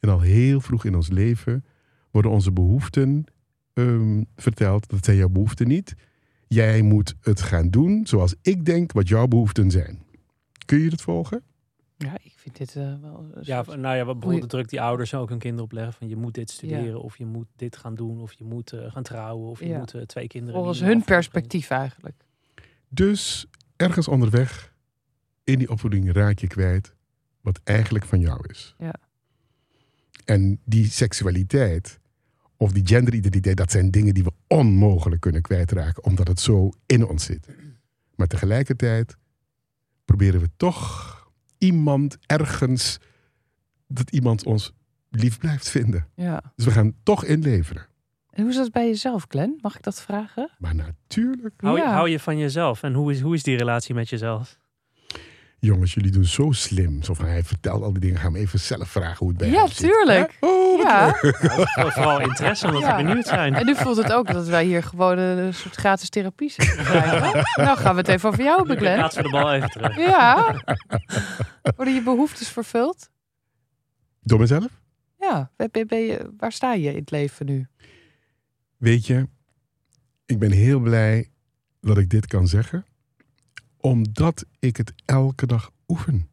En 0.00 0.08
al 0.08 0.20
heel 0.20 0.60
vroeg 0.60 0.84
in 0.84 0.94
ons 0.94 1.08
leven 1.08 1.64
worden 2.10 2.30
onze 2.30 2.52
behoeften 2.52 3.24
ehm, 3.72 4.22
verteld. 4.36 4.90
Dat 4.90 5.04
zijn 5.04 5.16
jouw 5.16 5.28
behoeften 5.28 5.68
niet. 5.68 5.94
Jij 6.48 6.82
moet 6.82 7.14
het 7.20 7.40
gaan 7.40 7.70
doen 7.70 8.06
zoals 8.06 8.34
ik 8.42 8.64
denk 8.64 8.92
wat 8.92 9.08
jouw 9.08 9.26
behoeften 9.26 9.70
zijn. 9.70 10.02
Kun 10.64 10.78
je 10.78 10.88
het 10.90 11.02
volgen? 11.02 11.42
Ja, 11.96 12.14
ik 12.22 12.32
vind 12.36 12.56
dit 12.56 12.76
eh, 12.76 12.94
wel... 13.00 13.26
Ja, 13.40 13.62
nou 13.62 13.96
ja, 13.96 14.04
wat 14.04 14.14
bijvoorbeeld 14.14 14.50
de 14.50 14.56
druk 14.56 14.68
die 14.68 14.80
ouders 14.80 15.14
ook 15.14 15.28
hun 15.28 15.38
kinderen 15.38 15.64
opleggen. 15.64 15.92
Van 15.92 16.08
je 16.08 16.16
moet 16.16 16.34
dit 16.34 16.50
studeren, 16.50 16.84
Ja. 16.84 16.96
of 16.96 17.16
je 17.18 17.26
moet 17.26 17.46
dit 17.56 17.76
gaan 17.76 17.94
doen, 17.94 18.20
of 18.20 18.32
je 18.32 18.44
moet 18.44 18.72
eh, 18.72 18.92
gaan 18.92 19.02
trouwen, 19.02 19.48
of 19.50 19.60
je 19.60 19.66
Ja. 19.66 19.78
moet 19.78 19.94
eh, 19.94 20.02
twee 20.02 20.26
kinderen. 20.26 20.54
Volgens 20.54 20.80
hun 20.80 21.04
perspectief 21.04 21.70
eigenlijk. 21.70 22.16
Dus 22.88 23.46
ergens 23.76 24.08
onderweg 24.08 24.71
in 25.44 25.58
die 25.58 25.70
opvoeding 25.70 26.12
raak 26.12 26.38
je 26.38 26.46
kwijt 26.46 26.94
wat 27.40 27.60
eigenlijk 27.64 28.04
van 28.04 28.20
jou 28.20 28.44
is. 28.48 28.74
Ja. 28.78 28.94
En 30.24 30.60
die 30.64 30.86
seksualiteit 30.90 32.00
of 32.56 32.72
die 32.72 32.86
genderidentiteit, 32.86 33.56
dat 33.56 33.70
zijn 33.70 33.90
dingen 33.90 34.14
die 34.14 34.24
we 34.24 34.32
onmogelijk 34.46 35.20
kunnen 35.20 35.42
kwijtraken, 35.42 36.04
omdat 36.04 36.28
het 36.28 36.40
zo 36.40 36.70
in 36.86 37.06
ons 37.06 37.24
zit. 37.24 37.48
Maar 38.14 38.26
tegelijkertijd 38.26 39.16
proberen 40.04 40.40
we 40.40 40.48
toch 40.56 41.10
iemand 41.58 42.18
ergens, 42.26 42.98
dat 43.86 44.10
iemand 44.10 44.44
ons 44.44 44.72
lief 45.10 45.38
blijft 45.38 45.68
vinden. 45.68 46.08
Ja. 46.14 46.52
Dus 46.56 46.64
we 46.64 46.70
gaan 46.70 46.94
toch 47.02 47.24
inleveren. 47.24 47.86
En 48.30 48.42
hoe 48.42 48.50
is 48.50 48.56
dat 48.56 48.72
bij 48.72 48.86
jezelf, 48.86 49.24
Glenn? 49.28 49.58
Mag 49.60 49.76
ik 49.76 49.82
dat 49.82 50.02
vragen? 50.02 50.50
Maar 50.58 50.74
natuurlijk, 50.74 51.54
Hou, 51.60 51.78
Ja. 51.78 51.92
hou 51.92 52.08
je 52.08 52.18
van 52.20 52.38
jezelf? 52.38 52.82
En 52.82 52.92
hoe 52.94 53.12
is, 53.12 53.20
hoe 53.20 53.34
is 53.34 53.42
die 53.42 53.56
relatie 53.56 53.94
met 53.94 54.08
jezelf? 54.08 54.58
Jongens, 55.66 55.94
jullie 55.94 56.10
doen 56.10 56.24
zo 56.24 56.50
slim. 56.52 57.02
Zo 57.02 57.14
van, 57.14 57.26
hij 57.26 57.42
vertelt 57.44 57.82
al 57.82 57.92
die 57.92 58.00
dingen, 58.00 58.18
gaan 58.18 58.32
we 58.32 58.38
even 58.38 58.60
zelf 58.60 58.88
vragen 58.88 59.16
hoe 59.18 59.28
het 59.28 59.36
bij 59.36 59.48
Ja, 59.50 59.58
hem 59.58 59.68
zit. 59.68 59.76
tuurlijk. 59.76 60.36
Hè? 60.40 60.46
Oh, 60.46 60.82
Ja. 60.82 61.14
Vooral 61.90 62.20
interesse, 62.20 62.66
omdat 62.66 62.82
Ja. 62.82 62.96
we 62.96 63.02
benieuwd 63.04 63.26
zijn. 63.26 63.54
En 63.54 63.66
nu 63.66 63.74
voelt 63.76 63.96
het 63.96 64.12
ook 64.12 64.32
dat 64.32 64.46
wij 64.46 64.64
hier 64.64 64.82
gewoon 64.82 65.18
een 65.18 65.54
soort 65.54 65.74
gratis 65.76 66.08
therapie 66.08 66.50
zitten 66.50 66.84
krijgen. 66.84 67.44
Nou 67.64 67.78
gaan 67.78 67.94
we 67.94 68.00
het 68.00 68.08
even 68.08 68.28
over 68.28 68.44
jou 68.44 68.58
hebben, 68.58 68.76
Glenn. 68.76 68.96
Plaatsen 68.96 69.22
we 69.22 69.28
de 69.28 69.34
bal 69.36 69.52
even 69.54 69.68
terug. 69.70 69.96
Ja. 69.96 70.54
Worden 71.76 71.94
je 71.94 72.02
behoeftes 72.02 72.48
vervuld? 72.48 73.08
Door 74.22 74.38
mezelf? 74.38 74.68
Ja. 75.18 75.50
Ben- 75.56 75.68
ben- 75.70 75.86
ben 75.86 75.98
je, 76.00 76.30
waar 76.36 76.52
sta 76.52 76.72
je 76.74 76.90
in 76.90 76.96
het 76.98 77.10
leven 77.10 77.46
nu? 77.46 77.66
Weet 78.76 79.06
je, 79.06 79.28
ik 80.26 80.38
ben 80.38 80.50
heel 80.52 80.80
blij 80.80 81.30
dat 81.80 81.98
ik 81.98 82.10
dit 82.10 82.26
kan 82.26 82.46
zeggen. 82.48 82.84
Omdat 83.82 84.46
ik 84.58 84.76
het 84.76 84.92
elke 85.04 85.46
dag 85.46 85.72
oefen. 85.88 86.28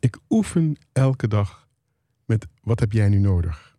Ik 0.00 0.18
oefen 0.28 0.76
elke 0.92 1.28
dag 1.28 1.68
met 2.24 2.46
wat 2.62 2.80
heb 2.80 2.92
jij 2.92 3.08
nu 3.08 3.18
nodig? 3.18 3.78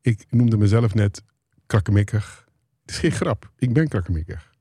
Ik 0.00 0.26
noemde 0.30 0.56
mezelf 0.56 0.94
net 0.94 1.22
krakkemikkig. 1.66 2.48
Het 2.80 2.90
is 2.90 2.98
geen 2.98 3.12
grap. 3.12 3.52
Ik 3.58 3.72
ben 3.72 3.88
krakkemikkig. 3.88 4.54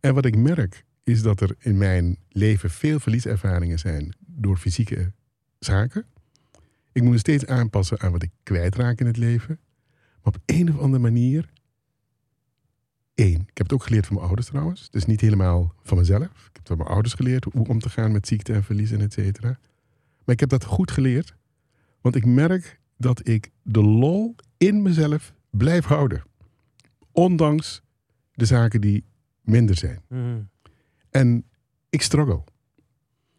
En 0.00 0.14
wat 0.14 0.24
ik 0.24 0.36
merk 0.36 0.84
is 1.02 1.22
dat 1.22 1.40
er 1.40 1.54
in 1.58 1.76
mijn 1.76 2.16
leven 2.28 2.70
veel 2.70 3.00
verlieservaringen 3.00 3.78
zijn 3.78 4.14
door 4.26 4.56
fysieke 4.56 5.12
zaken. 5.58 6.06
Ik 6.92 7.02
moet 7.02 7.12
me 7.12 7.18
steeds 7.18 7.46
aanpassen 7.46 8.00
aan 8.00 8.12
wat 8.12 8.22
ik 8.22 8.30
kwijtraak 8.42 9.00
in 9.00 9.06
het 9.06 9.16
leven. 9.16 9.60
Maar 10.22 10.34
op 10.34 10.38
een 10.46 10.68
of 10.70 10.78
andere 10.78 11.02
manier. 11.02 11.50
Eén, 13.20 13.40
ik 13.40 13.58
heb 13.58 13.66
het 13.66 13.72
ook 13.72 13.82
geleerd 13.82 14.06
van 14.06 14.14
mijn 14.14 14.26
ouders 14.26 14.48
trouwens. 14.48 14.90
Dus 14.90 15.06
niet 15.06 15.20
helemaal 15.20 15.74
van 15.82 15.98
mezelf. 15.98 16.22
Ik 16.22 16.30
heb 16.52 16.56
het 16.56 16.66
van 16.66 16.76
mijn 16.76 16.88
ouders 16.88 17.14
geleerd 17.14 17.44
hoe 17.44 17.68
om 17.68 17.78
te 17.78 17.88
gaan 17.88 18.12
met 18.12 18.26
ziekte 18.26 18.52
en 18.52 18.64
verlies 18.64 18.90
en 18.90 19.00
et 19.00 19.12
cetera. 19.12 19.58
Maar 20.24 20.34
ik 20.34 20.40
heb 20.40 20.48
dat 20.48 20.64
goed 20.64 20.90
geleerd. 20.90 21.34
Want 22.00 22.16
ik 22.16 22.24
merk 22.24 22.80
dat 22.96 23.28
ik 23.28 23.50
de 23.62 23.82
lol 23.82 24.34
in 24.56 24.82
mezelf 24.82 25.34
blijf 25.50 25.84
houden. 25.84 26.22
Ondanks 27.12 27.82
de 28.32 28.44
zaken 28.44 28.80
die 28.80 29.04
minder 29.40 29.76
zijn. 29.76 30.02
Mhm. 30.08 30.40
En 31.10 31.44
ik 31.90 32.02
struggle. 32.02 32.44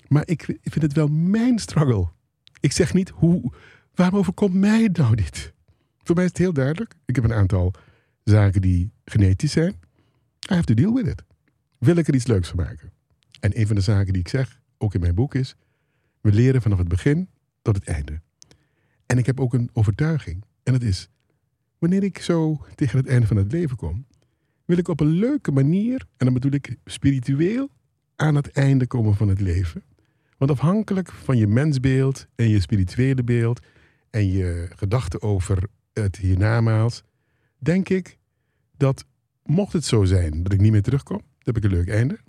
Maar 0.08 0.28
ik, 0.28 0.48
ik 0.48 0.72
vind 0.72 0.82
het 0.82 0.94
wel 0.94 1.08
mijn 1.08 1.60
struggle. 1.60 2.08
Ik 2.60 2.72
zeg 2.72 2.94
niet, 2.94 3.10
hoe, 3.10 3.54
waarom 3.94 4.20
overkomt 4.20 4.54
mij 4.54 4.90
nou 4.94 5.16
dit? 5.16 5.54
Voor 6.04 6.16
mij 6.16 6.24
is 6.24 6.30
het 6.30 6.40
heel 6.40 6.54
duidelijk. 6.54 6.96
Ik 7.06 7.16
heb 7.16 7.24
een 7.24 7.34
aantal 7.34 7.74
zaken 8.32 8.62
die 8.62 8.92
genetisch 9.06 9.52
zijn. 9.52 9.74
I 10.52 10.54
have 10.54 10.66
to 10.66 10.74
deal 10.74 10.94
with 10.94 11.08
it. 11.08 11.24
Wil 11.78 11.96
ik 11.96 12.08
er 12.08 12.16
iets 12.16 12.28
leuks 12.28 12.48
van 12.48 12.58
maken? 12.58 12.92
En 13.40 13.60
een 13.60 13.68
van 13.68 13.76
de 13.76 13.82
zaken 13.82 14.14
die 14.14 14.22
ik 14.22 14.28
zeg, 14.28 14.62
ook 14.78 14.94
in 14.94 15.00
mijn 15.00 15.16
boek, 15.16 15.36
is... 15.36 15.56
we 16.22 16.32
leren 16.32 16.62
vanaf 16.62 16.78
het 16.78 16.88
begin 16.88 17.30
tot 17.62 17.76
het 17.76 17.86
einde. 17.86 18.22
En 19.06 19.18
ik 19.18 19.26
heb 19.26 19.40
ook 19.40 19.54
een 19.54 19.70
overtuiging. 19.74 20.44
En 20.64 20.74
dat 20.74 20.82
is, 20.82 21.10
wanneer 21.78 22.04
ik 22.04 22.18
zo 22.18 22.66
tegen 22.76 22.98
het 22.98 23.08
einde 23.08 23.28
van 23.28 23.38
het 23.38 23.52
leven 23.52 23.78
kom... 23.78 24.06
wil 24.66 24.78
ik 24.78 24.88
op 24.88 25.00
een 25.00 25.12
leuke 25.12 25.52
manier, 25.52 26.00
en 26.18 26.26
dan 26.26 26.34
bedoel 26.34 26.52
ik 26.52 26.76
spiritueel... 26.86 27.70
aan 28.16 28.36
het 28.36 28.52
einde 28.52 28.88
komen 28.88 29.16
van 29.16 29.28
het 29.28 29.42
leven. 29.42 29.84
Want 30.38 30.52
afhankelijk 30.52 31.12
van 31.12 31.38
je 31.38 31.48
mensbeeld 31.48 32.28
en 32.36 32.50
je 32.50 32.60
spirituele 32.60 33.24
beeld... 33.24 33.60
en 34.10 34.32
je 34.32 34.70
gedachten 34.76 35.22
over 35.22 35.64
het 35.94 36.16
hiernamaals... 36.16 37.04
denk 37.58 37.90
ik 37.90 38.18
dat 38.82 39.06
mocht 39.44 39.74
het 39.74 39.86
zo 39.86 40.04
zijn 40.04 40.44
dat 40.44 40.54
ik 40.54 40.60
niet 40.60 40.72
meer 40.72 40.82
terugkom... 40.82 41.18
dan 41.18 41.54
heb 41.54 41.58
ik 41.58 41.64
een 41.64 41.78
leuk 41.78 41.90
einde. 41.90 42.20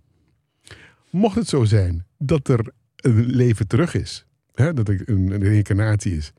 Mocht 1.10 1.34
het 1.34 1.48
zo 1.48 1.64
zijn 1.64 2.06
dat 2.18 2.48
er 2.48 2.72
een 2.96 3.24
leven 3.24 3.66
terug 3.66 3.94
is... 3.94 4.26
Hè, 4.54 4.72
dat 4.72 4.88
er 4.88 5.08
een, 5.08 5.30
een 5.30 5.42
reïncarnatie 5.42 6.16
is... 6.16 6.32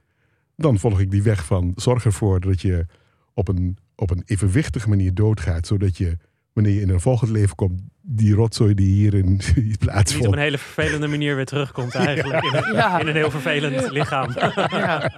dan 0.55 0.79
volg 0.79 0.99
ik 0.99 1.11
die 1.11 1.23
weg 1.23 1.45
van 1.45 1.73
zorg 1.75 2.05
ervoor 2.05 2.39
dat 2.39 2.61
je 2.61 2.85
op 3.33 3.47
een, 3.47 3.77
op 3.95 4.09
een 4.09 4.21
evenwichtige 4.25 4.89
manier 4.89 5.13
doodgaat... 5.13 5.67
zodat 5.67 5.97
je, 5.97 6.17
wanneer 6.53 6.73
je 6.73 6.81
in 6.81 6.89
een 6.89 6.99
volgend 6.99 7.31
leven 7.31 7.55
komt... 7.55 7.81
die 8.01 8.33
rotzooi 8.33 8.73
die 8.73 8.87
hierin 8.87 9.25
Niet 9.55 9.87
op 10.25 10.31
een 10.31 10.37
hele 10.37 10.57
vervelende 10.57 11.07
manier 11.07 11.35
weer 11.35 11.45
terugkomt 11.45 11.95
eigenlijk. 11.95 12.43
In, 12.45 12.55
een, 12.55 12.73
Ja. 12.73 12.99
in 12.99 13.07
een 13.07 13.15
heel 13.15 13.31
vervelend 13.31 13.91
lichaam. 13.91 14.31
Ja. 14.69 15.11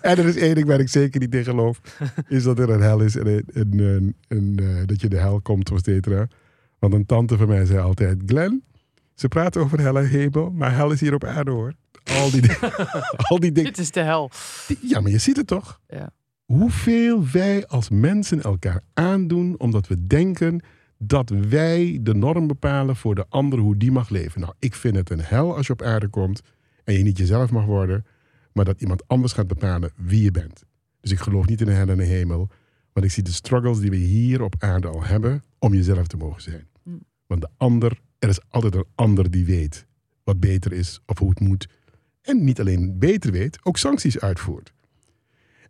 En 0.00 0.18
er 0.18 0.26
is 0.26 0.36
één 0.36 0.54
ding 0.54 0.66
waar 0.66 0.80
ik 0.80 0.88
zeker 0.88 1.20
niet 1.20 1.34
in 1.34 1.44
geloof. 1.44 1.80
Is 2.28 2.42
dat 2.42 2.58
er 2.58 2.70
een 2.70 2.80
hel 2.80 3.00
is 3.00 3.16
en, 3.16 3.44
een, 3.52 4.16
een, 4.28 4.58
eh, 4.62 4.86
dat 4.86 5.00
je 5.00 5.08
de 5.08 5.18
hel 5.18 5.40
komt, 5.40 5.70
et 5.70 5.84
cetera. 5.84 6.26
Want 6.78 6.94
een 6.94 7.06
tante 7.06 7.36
van 7.36 7.48
mij 7.48 7.64
zei 7.64 7.78
altijd... 7.78 8.18
Glenn, 8.26 8.64
ze 9.14 9.28
praten 9.28 9.60
over 9.60 9.80
hel 9.80 9.98
en 9.98 10.08
hemel, 10.08 10.50
maar 10.50 10.74
hel 10.74 10.90
is 10.90 11.00
hier 11.00 11.14
op 11.14 11.24
aarde 11.24 11.50
hoor. 11.50 11.72
Al 12.04 12.30
die, 12.30 12.42
al 13.28 13.40
die 13.40 13.52
dingen. 13.52 13.72
Dit 13.72 13.78
is 13.82 13.90
de 13.90 14.00
hel. 14.00 14.30
Ja, 14.80 15.00
maar 15.00 15.10
je 15.10 15.18
ziet 15.18 15.36
het 15.36 15.46
toch? 15.46 15.80
Ja. 15.88 16.10
Hoeveel 16.52 17.30
wij 17.32 17.66
als 17.66 17.88
mensen 17.88 18.42
elkaar 18.42 18.80
aandoen 18.94 19.58
omdat 19.58 19.86
we 19.86 20.06
denken 20.06 20.60
dat 20.98 21.30
wij 21.30 21.98
de 22.02 22.14
norm 22.14 22.46
bepalen 22.46 22.96
voor 22.96 23.14
de 23.14 23.26
ander 23.28 23.58
hoe 23.58 23.76
die 23.76 23.92
mag 23.92 24.08
leven. 24.08 24.40
Nou, 24.40 24.52
ik 24.58 24.74
vind 24.74 24.96
het 24.96 25.10
een 25.10 25.20
hel 25.20 25.56
als 25.56 25.66
je 25.66 25.72
op 25.72 25.82
aarde 25.82 26.08
komt 26.08 26.42
en 26.84 26.94
je 26.94 27.02
niet 27.02 27.18
jezelf 27.18 27.50
mag 27.50 27.64
worden, 27.64 28.06
maar 28.52 28.64
dat 28.64 28.80
iemand 28.80 29.08
anders 29.08 29.32
gaat 29.32 29.46
bepalen 29.46 29.92
wie 29.96 30.22
je 30.22 30.30
bent. 30.30 30.64
Dus 31.00 31.10
ik 31.10 31.18
geloof 31.18 31.46
niet 31.46 31.60
in 31.60 31.68
een 31.68 31.74
hel 31.74 31.88
en 31.88 31.98
een 31.98 32.06
hemel, 32.06 32.48
want 32.92 33.06
ik 33.06 33.12
zie 33.12 33.22
de 33.22 33.32
struggles 33.32 33.80
die 33.80 33.90
we 33.90 33.96
hier 33.96 34.42
op 34.42 34.54
aarde 34.58 34.88
al 34.88 35.04
hebben 35.04 35.42
om 35.58 35.74
jezelf 35.74 36.06
te 36.06 36.16
mogen 36.16 36.42
zijn. 36.42 36.68
Mm. 36.82 37.02
Want 37.26 37.40
de 37.40 37.48
ander, 37.56 38.00
er 38.18 38.28
is 38.28 38.40
altijd 38.48 38.74
een 38.74 38.86
ander 38.94 39.30
die 39.30 39.44
weet 39.44 39.86
wat 40.24 40.40
beter 40.40 40.72
is 40.72 41.00
of 41.06 41.18
hoe 41.18 41.30
het 41.30 41.40
moet. 41.40 41.68
En 42.22 42.44
niet 42.44 42.60
alleen 42.60 42.98
beter 42.98 43.32
weet, 43.32 43.58
ook 43.62 43.76
sancties 43.76 44.20
uitvoert. 44.20 44.72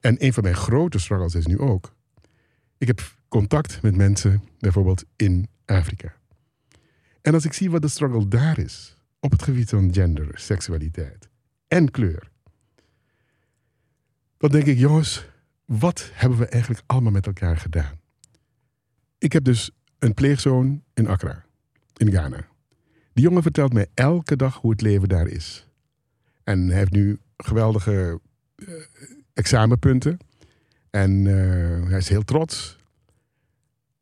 En 0.00 0.24
een 0.24 0.32
van 0.32 0.42
mijn 0.42 0.54
grote 0.54 0.98
struggles 0.98 1.34
is 1.34 1.46
nu 1.46 1.58
ook. 1.58 1.96
Ik 2.78 2.86
heb 2.86 3.16
contact 3.28 3.82
met 3.82 3.96
mensen, 3.96 4.42
bijvoorbeeld 4.58 5.04
in 5.16 5.48
Afrika. 5.64 6.16
En 7.20 7.34
als 7.34 7.44
ik 7.44 7.52
zie 7.52 7.70
wat 7.70 7.82
de 7.82 7.88
struggle 7.88 8.28
daar 8.28 8.58
is, 8.58 8.96
op 9.20 9.30
het 9.30 9.42
gebied 9.42 9.68
van 9.68 9.92
gender, 9.92 10.28
seksualiteit 10.34 11.28
en 11.68 11.90
kleur, 11.90 12.30
dan 14.36 14.50
denk 14.50 14.64
ik, 14.64 14.78
jongens, 14.78 15.26
wat 15.64 16.10
hebben 16.12 16.38
we 16.38 16.46
eigenlijk 16.46 16.82
allemaal 16.86 17.12
met 17.12 17.26
elkaar 17.26 17.56
gedaan? 17.56 18.00
Ik 19.18 19.32
heb 19.32 19.44
dus 19.44 19.70
een 19.98 20.14
pleegzoon 20.14 20.82
in 20.94 21.06
Accra, 21.06 21.44
in 21.96 22.10
Ghana. 22.10 22.46
Die 23.12 23.24
jongen 23.24 23.42
vertelt 23.42 23.72
mij 23.72 23.86
elke 23.94 24.36
dag 24.36 24.56
hoe 24.56 24.70
het 24.70 24.80
leven 24.80 25.08
daar 25.08 25.26
is. 25.26 25.68
En 26.44 26.68
hij 26.68 26.76
heeft 26.76 26.92
nu 26.92 27.18
geweldige 27.36 28.20
eh, 28.54 28.66
examenpunten. 29.38 30.18
En 30.90 31.26
eh, 31.26 31.88
hij 31.88 31.98
is 31.98 32.08
heel 32.08 32.22
trots. 32.22 32.76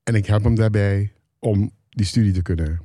En 0.02 0.14
ik 0.14 0.26
help 0.26 0.44
hem 0.44 0.54
daarbij 0.54 1.12
om 1.38 1.70
die 1.88 2.06
studie 2.06 2.32
te 2.32 2.42
kunnen 2.42 2.80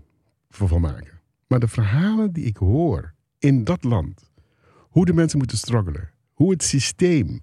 vervolmaken. 0.49 1.19
Maar 1.47 1.59
de 1.59 1.67
verhalen 1.67 2.31
die 2.31 2.45
ik 2.45 2.57
hoor 2.57 3.13
in 3.39 3.63
dat 3.63 3.83
land, 3.83 4.31
hoe 4.77 5.05
de 5.05 5.13
mensen 5.13 5.37
moeten 5.37 5.57
struggelen, 5.57 6.09
hoe 6.33 6.51
het 6.51 6.63
systeem 6.63 7.41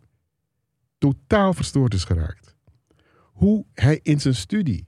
totaal 0.99 1.55
verstoord 1.55 1.95
is 1.95 2.05
geraakt, 2.05 2.57
hoe 3.23 3.65
hij 3.75 4.01
in 4.03 4.21
zijn 4.21 4.35
studie, 4.35 4.87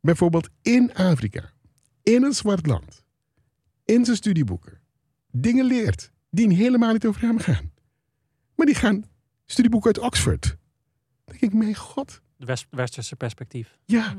bijvoorbeeld 0.00 0.48
in 0.62 0.94
Afrika, 0.94 1.52
in 2.02 2.22
een 2.22 2.32
zwart 2.32 2.66
land, 2.66 3.04
in 3.84 4.04
zijn 4.04 4.16
studieboeken, 4.16 4.80
dingen 5.30 5.64
leert 5.64 6.12
die 6.30 6.54
helemaal 6.54 6.92
niet 6.92 7.06
over 7.06 7.20
hem 7.20 7.38
gaan. 7.38 7.70
Maar 8.54 8.66
die 8.66 8.74
gaan 8.74 9.04
studieboeken 9.50 9.94
uit 9.94 10.04
Oxford. 10.04 10.42
Dan 11.24 11.36
denk 11.40 11.52
ik, 11.52 11.58
mijn 11.58 11.74
god, 11.74 12.20
De 12.36 12.46
west- 12.46 12.66
westerse 12.70 13.16
perspectief. 13.16 13.78
ja. 13.84 14.14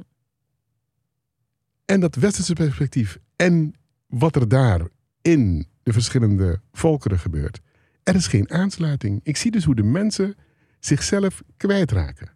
En 1.86 2.00
dat 2.00 2.16
westerse 2.16 2.54
perspectief 2.54 3.18
en 3.36 3.74
wat 4.08 4.36
er 4.36 4.48
daar 4.48 4.82
in 5.22 5.68
de 5.84 5.94
verschillende 5.94 6.62
volkeren 6.72 7.20
gebeurt. 7.20 7.62
Er 8.04 8.16
is 8.16 8.28
geen 8.28 8.52
aansluiting. 8.52 9.20
Ik 9.24 9.38
zie 9.38 9.52
dus 9.52 9.64
hoe 9.64 9.76
de 9.76 9.84
mensen 9.84 10.36
zichzelf 10.80 11.42
kwijtraken. 11.58 12.30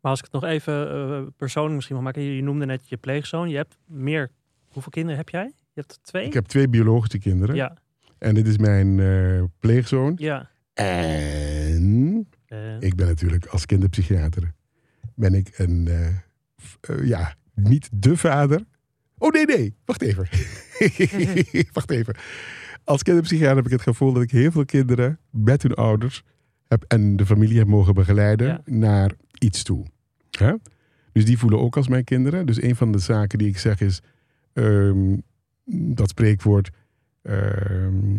Maar 0.00 0.10
als 0.10 0.18
ik 0.18 0.24
het 0.24 0.34
nog 0.34 0.44
even 0.44 0.90
eh, 0.90 1.22
persoonlijk 1.36 1.74
misschien 1.74 1.94
mag 1.96 2.04
maken. 2.04 2.22
Je, 2.22 2.36
je 2.36 2.42
noemde 2.42 2.66
net 2.66 2.88
je 2.88 2.96
pleegzoon. 2.96 3.48
Je 3.48 3.56
hebt 3.56 3.78
meer... 3.86 4.30
Hoeveel 4.68 4.90
kinderen 4.92 5.18
heb 5.18 5.28
jij? 5.28 5.52
Je 5.72 5.80
hebt 5.80 5.98
twee? 6.02 6.26
Ik 6.26 6.32
heb 6.32 6.44
twee 6.46 6.68
biologische 6.68 7.18
kinderen. 7.18 7.54
Ja, 7.56 7.76
En 8.18 8.34
dit 8.34 8.46
is 8.46 8.58
mijn 8.58 9.00
eh, 9.00 9.42
pleegzoon. 9.58 10.14
ja. 10.16 10.50
En 10.74 11.51
Eh, 12.52 12.80
ik 12.80 12.94
ben 12.94 13.06
natuurlijk 13.06 13.46
als 13.46 13.66
kinderpsychiater 13.66 14.52
ben 15.14 15.34
ik 15.34 15.58
een, 15.58 15.88
eh, 15.88 16.06
eh, 16.80 17.04
ja, 17.06 17.34
niet 17.54 17.88
de 17.92 18.16
vader. 18.16 18.64
Oh 19.18 19.30
nee, 19.30 19.46
nee, 19.46 19.74
wacht 19.84 20.02
even. 20.02 20.28
wacht 21.72 21.90
even. 21.90 22.14
Als 22.84 23.02
kinderpsychiater 23.02 23.56
heb 23.56 23.64
ik 23.64 23.70
het 23.72 23.82
gevoel 23.82 24.12
dat 24.12 24.22
ik 24.22 24.30
heel 24.30 24.50
veel 24.52 24.64
kinderen 24.64 25.18
met 25.30 25.62
hun 25.62 25.74
ouders 25.74 26.22
heb 26.68 26.84
en 26.88 27.16
de 27.16 27.26
familie 27.26 27.58
heb 27.58 27.66
mogen 27.66 27.94
begeleiden 27.94 28.46
Ja. 28.46 28.60
naar 28.64 29.12
iets 29.38 29.62
toe. 29.62 29.86
Dus 31.12 31.24
die 31.24 31.38
voelen 31.38 31.60
ook 31.60 31.76
als 31.76 31.88
mijn 31.88 32.04
kinderen. 32.04 32.46
Dus 32.46 32.62
een 32.62 32.76
van 32.76 32.92
de 32.92 32.98
zaken 32.98 33.38
die 33.38 33.48
ik 33.48 33.58
zeg 33.58 33.80
is 33.80 34.00
ehm, 34.52 35.16
dat 35.94 36.08
spreekwoord. 36.08 36.70
ehm, 37.22 38.16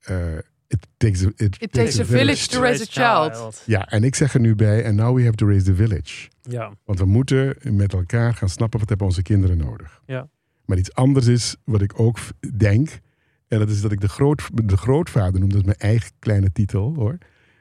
eh, 0.00 0.38
it 0.74 0.86
takes 0.96 1.24
a, 1.24 1.32
it 1.36 1.62
It 1.62 1.72
takes 1.72 2.00
a 2.00 2.04
village 2.04 2.48
to 2.48 2.60
raise 2.60 2.82
a 2.82 2.86
child. 2.86 3.62
ja, 3.66 3.88
en 3.88 4.04
ik 4.04 4.14
zeg 4.14 4.34
er 4.34 4.40
nu 4.40 4.54
bij, 4.54 4.86
and 4.86 4.96
now 4.96 5.16
we 5.16 5.22
have 5.22 5.36
to 5.36 5.46
raise 5.46 5.64
the 5.64 5.74
village. 5.74 6.28
Ja, 6.42 6.72
Want 6.84 6.98
we 6.98 7.04
moeten 7.04 7.56
met 7.62 7.92
elkaar 7.92 8.34
gaan 8.34 8.48
snappen 8.48 8.78
wat 8.78 8.88
hebben 8.88 9.06
onze 9.06 9.22
kinderen 9.22 9.56
nodig. 9.56 10.02
Ja. 10.06 10.28
Maar 10.64 10.78
iets 10.78 10.94
anders 10.94 11.26
is 11.26 11.56
wat 11.64 11.82
ik 11.82 12.00
ook 12.00 12.18
denk. 12.56 13.00
En 13.48 13.58
dat 13.58 13.68
is 13.70 13.80
dat 13.80 13.92
ik 13.92 14.00
de, 14.00 14.08
groot, 14.08 14.42
de 14.52 14.76
grootvader 14.76 15.40
noem. 15.40 15.48
Dat 15.48 15.58
is 15.58 15.64
mijn 15.64 15.78
eigen 15.78 16.10
kleine 16.18 16.52
titel 16.52 16.94
hoor. 16.94 17.18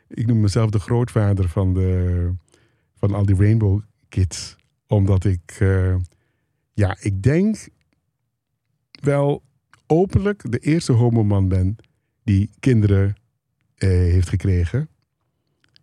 Ik 0.08 0.28
noem 0.28 0.40
mezelf 0.42 0.70
de 0.70 0.80
grootvader 0.80 1.50
van, 1.50 1.74
de, 1.74 2.32
van 2.96 3.14
al 3.14 3.26
die 3.26 3.36
Rainbow 3.36 3.82
Kids. 4.10 4.56
Omdat 4.88 5.26
ik, 5.26 5.58
eh, 5.60 5.96
ja, 6.74 6.98
ik 7.00 7.24
denk 7.24 7.68
wel 9.02 9.44
openlijk 9.88 10.52
de 10.52 10.60
eerste 10.60 10.92
homoman 10.92 11.48
ben 11.48 11.76
die 12.24 12.50
kinderen 12.60 13.16
eh, 13.76 13.90
heeft 13.90 14.30
gekregen. 14.30 14.90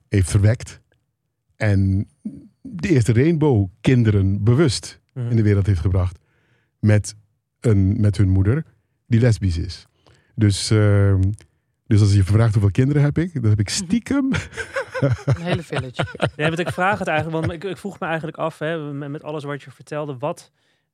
Heeft 0.09 0.31
verwekt. 0.31 0.81
En 1.57 2.09
de 2.63 2.89
eerste 2.89 3.13
Rainbow 3.13 3.69
kinderen 3.81 4.45
bewust 4.45 4.99
Mhm. 5.15 5.31
in 5.31 5.37
de 5.37 5.43
wereld 5.43 5.67
heeft 5.67 5.81
gebracht. 5.81 6.19
Met, 6.79 7.15
een, 7.61 8.01
met 8.01 8.17
hun 8.17 8.29
moeder, 8.29 8.65
die 9.07 9.21
lesbisch 9.21 9.59
is. 9.59 9.87
Dus, 10.35 10.71
ehm, 10.71 11.21
dus 11.87 12.01
als 12.01 12.13
je 12.15 12.25
vraagt 12.25 12.53
hoeveel 12.53 12.71
kinderen 12.71 13.03
heb 13.03 13.19
ik, 13.19 13.33
dan 13.43 13.51
heb 13.51 13.61
ik 13.61 13.69
stiekem. 13.69 14.31
Een 15.25 15.43
hele 15.43 15.63
village. 15.63 16.07
Nee, 16.37 16.47
want 16.47 16.59
ik 16.59 16.71
vraag 16.73 16.99
het 16.99 17.09
eigenlijk, 17.09 17.41
want 17.47 17.53
ik, 17.63 17.71
ik 17.71 17.77
vroeg 17.77 18.01
me 18.01 18.07
eigenlijk 18.07 18.37
af, 18.37 18.59
hè, 18.59 18.93
met, 18.93 19.09
met 19.11 19.23
alles 19.23 19.45
wat 19.45 19.63
je 19.63 19.71
vertelde, 19.71 20.17
wat, 20.19 20.51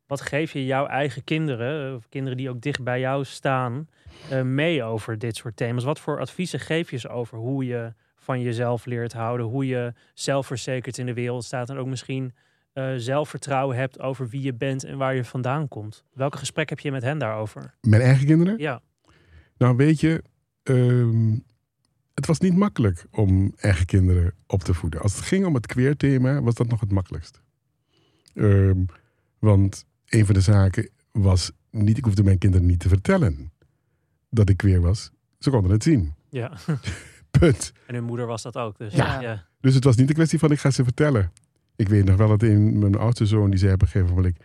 wat 0.07 0.21
geef 0.21 0.53
je 0.53 0.65
jouw 0.65 0.87
eigen 0.87 1.25
kinderen, 1.25 1.97
of 1.97 2.09
kinderen 2.09 2.37
die 2.37 2.51
ook 2.51 2.61
dicht 2.61 2.83
bij 2.83 3.01
jou 3.01 3.25
staan, 3.25 3.89
eh, 4.31 4.43
mee 4.43 4.83
over 4.83 5.19
dit 5.19 5.37
soort 5.37 5.57
thema's? 5.57 5.85
Wat 5.85 6.01
voor 6.01 6.21
adviezen 6.21 6.61
geef 6.61 6.91
je 6.91 6.97
ze 6.97 7.09
over 7.09 7.39
hoe 7.39 7.65
je 7.65 7.93
van 8.17 8.41
jezelf 8.41 8.85
leert 8.85 9.13
houden, 9.13 9.47
hoe 9.47 9.67
je 9.67 9.93
zelfverzekerd 10.15 10.99
in 10.99 11.07
de 11.07 11.15
wereld 11.15 11.45
staat 11.45 11.71
en 11.71 11.77
ook 11.77 11.87
misschien 11.87 12.35
eh, 12.73 12.93
zelfvertrouwen 12.97 13.77
hebt 13.77 14.01
over 14.01 14.29
wie 14.29 14.43
je 14.43 14.55
bent 14.55 14.85
en 14.85 14.99
waar 14.99 15.15
je 15.15 15.25
vandaan 15.25 15.69
komt? 15.69 16.05
Welke 16.13 16.39
gesprek 16.39 16.69
heb 16.69 16.79
je 16.79 16.91
met 16.91 17.03
hen 17.03 17.19
daarover? 17.19 17.75
Mijn 17.81 18.03
eigen 18.03 18.27
kinderen? 18.27 18.59
Ja, 18.59 18.81
Nou, 19.59 19.77
weet 19.77 20.01
je, 20.01 20.23
ehm, 20.63 21.39
het 22.15 22.27
was 22.27 22.39
niet 22.39 22.57
makkelijk 22.57 23.07
om 23.11 23.53
eigen 23.57 23.87
kinderen 23.87 24.35
op 24.47 24.63
te 24.63 24.75
voeden. 24.75 25.01
Als 25.01 25.15
het 25.17 25.25
ging 25.25 25.47
om 25.47 25.55
het 25.55 25.67
queer-thema, 25.67 26.43
was 26.43 26.55
dat 26.55 26.69
nog 26.69 26.81
het 26.81 26.91
makkelijkst. 26.91 27.41
Ehm, 28.35 28.85
want 29.39 29.87
een 30.09 30.27
van 30.27 30.35
de 30.35 30.41
zaken 30.41 30.91
was 31.13 31.51
niet, 31.71 31.99
ik 31.99 32.05
hoefde 32.05 32.23
mijn 32.23 32.39
kinderen 32.39 32.67
niet 32.67 32.79
te 32.81 32.89
vertellen 32.89 33.53
dat 34.31 34.49
ik 34.49 34.57
queer 34.57 34.81
was. 34.81 35.11
Ze 35.39 35.51
konden 35.51 35.71
het 35.71 35.83
zien. 35.83 36.15
ja. 36.31 36.53
Punt. 37.39 37.73
En 37.87 37.95
hun 37.95 38.05
moeder 38.05 38.27
was 38.27 38.43
dat 38.43 38.57
ook. 38.57 38.79
Dus 38.79 38.95
Ja. 38.95 39.21
ja. 39.21 39.45
Dus 39.61 39.75
het 39.75 39.85
was 39.85 39.97
niet 39.97 40.09
een 40.09 40.15
kwestie 40.15 40.39
van 40.39 40.51
ik 40.51 40.59
ga 40.61 40.71
ze 40.71 40.85
vertellen. 40.85 41.33
Ik 41.77 41.89
weet 41.89 42.05
nog 42.05 42.17
wel 42.17 42.29
dat 42.29 42.43
een, 42.43 42.79
mijn 42.79 42.95
oudste 42.99 43.27
zoon 43.27 43.51
die 43.51 43.59
zei 43.59 43.73
op 43.73 43.83
een 43.83 43.89
gegeven 43.89 44.15
moment: 44.15 44.37